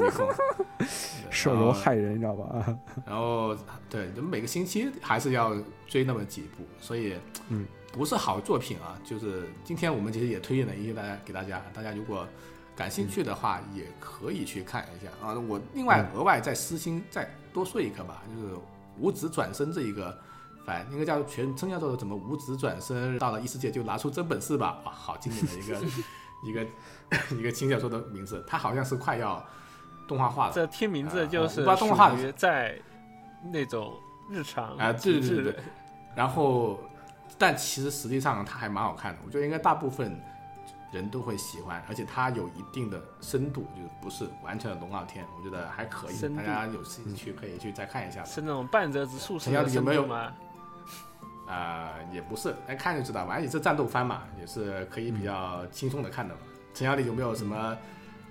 [0.00, 0.26] 没空。
[0.78, 0.86] 对
[1.30, 2.78] 手游害人，你知道吧？
[3.04, 3.54] 然后
[3.90, 5.54] 对，就每个星期还是要
[5.86, 7.14] 追那么几部，所以
[7.48, 8.98] 嗯，不是好作品啊。
[9.04, 12.26] 就是今天我们其实也推荐了一些大家给大家，大家如果
[12.74, 15.34] 感兴趣的话，也可以去看一下啊。
[15.34, 18.54] 我另外额外再私心再多说一个吧，就是
[18.98, 20.16] 《五指转身》这一个
[20.64, 25.80] 番，应该叫全称叫做怎么五指转身，到了异世界就拿出真本事吧，哇，好经典的一个
[26.46, 26.66] 一个
[27.36, 29.44] 一个轻小说的名字，它好像是快要
[30.06, 30.52] 动画化了。
[30.52, 32.78] 这听名字就是知道动画属于在
[33.52, 33.94] 那种
[34.30, 35.56] 日常啊对对对对
[36.14, 36.80] 然后，
[37.36, 40.18] 但其实实际上它还蛮好看的，我觉得应该大部分
[40.90, 48.24] 人都会喜欢，而且它有一定的深度，就是不是完全的龙傲天，我觉得还可以，大家有兴趣可以去再看一下。
[48.24, 50.32] 是那种半泽直树式的有没有吗？
[51.46, 56.40] 啊、也不是，来看就知道，反正也是战斗番嘛，也是可以比较轻松的看的嘛。
[56.74, 57.76] 陈小李有没有什么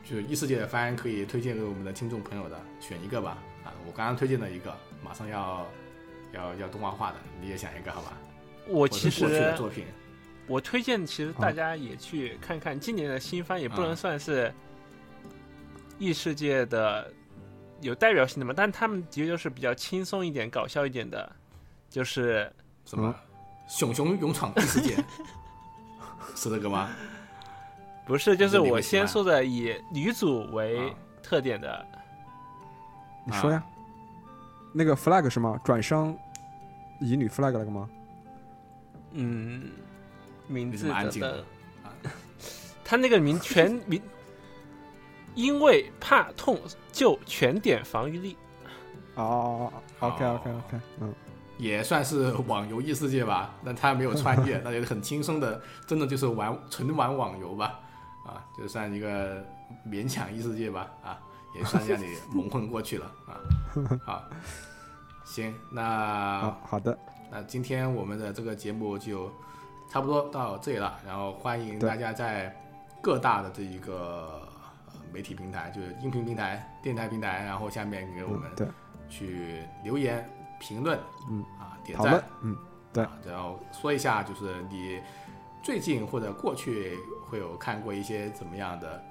[0.03, 2.59] 就是异世界的番可以推荐给我们的听众朋友的？
[2.79, 3.37] 选一个吧。
[3.63, 5.65] 啊，我刚刚推荐了一个，马上要
[6.33, 8.13] 要要动画化的，你也想一个好吧？
[8.67, 9.85] 我其者是过去的实作品。
[10.47, 14.53] 我推荐，其实大家也去看看今年的新番，也不能啊算是
[15.97, 17.11] 异世界的
[17.81, 21.35] 有代表性的嘛，但他们的确就是比较轻松一点、搞笑一点的，
[21.89, 22.51] 就是
[22.85, 23.13] 什么？
[23.67, 24.95] 熊熊勇闯异世界，
[26.35, 26.89] 是这个吗？
[28.05, 30.95] 不是就是我先说的以女主为啊。
[31.23, 31.83] 特点的，
[33.25, 33.63] 你说呀，
[34.71, 35.59] 那个 flag 是吗？
[35.63, 36.15] 转生
[36.99, 37.89] 以女 flag 那个吗？
[39.13, 39.71] 嗯，
[40.45, 41.45] 名字安静了的，
[42.85, 43.99] 他那个名全 名，
[45.33, 46.59] 因为怕痛
[46.91, 48.37] 就全点防御力，
[49.15, 51.11] 哦，OK 哦 OK OK，嗯，
[51.57, 57.80] 也算是网游异世界吧， 但他没有穿越， 那就是很轻松的，真的就是玩纯玩网游吧，
[58.26, 59.44] 啊，就算一个
[59.88, 61.18] 勉强异世界吧，啊，
[61.56, 63.40] 也算让你蒙混过去了啊，
[64.06, 64.23] 好，
[65.23, 66.98] 行，那好好的，
[67.32, 69.32] 那今天我们的这个节目就
[69.90, 72.53] 差不多到这里了，然后欢迎大家在
[73.02, 74.41] 各大的这一个
[74.88, 78.52] 呃媒体平台，就是音频平台、电台平台，然后下面给我们
[79.07, 80.27] 去留言、
[80.60, 80.99] 评论，
[81.30, 82.57] 嗯啊，点赞，，嗯，
[82.94, 85.02] 对啊，然后说一下，就是你
[85.64, 86.98] 最近或者过去
[87.30, 89.03] 会有看过一些怎么样的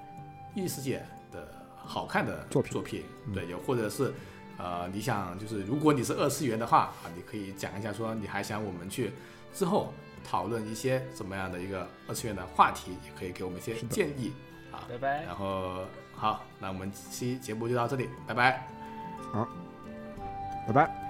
[0.53, 4.13] 异世界的好看的作品作品，嗯对，有或者是
[4.57, 9.11] 呃，你想就是如果你是二次元的话啊，你可以讲一下说你还想我们去
[9.53, 9.93] 之后
[10.23, 14.33] 讨论一些怎么样的一个二次元的话题，也可以给我们一些建议
[14.71, 14.87] 啊。
[14.89, 15.23] 拜拜。
[15.23, 15.83] 然后
[16.15, 18.65] 好，那我们这期节目就到这里，拜拜。
[19.33, 19.47] 好
[20.65, 21.04] 拜拜。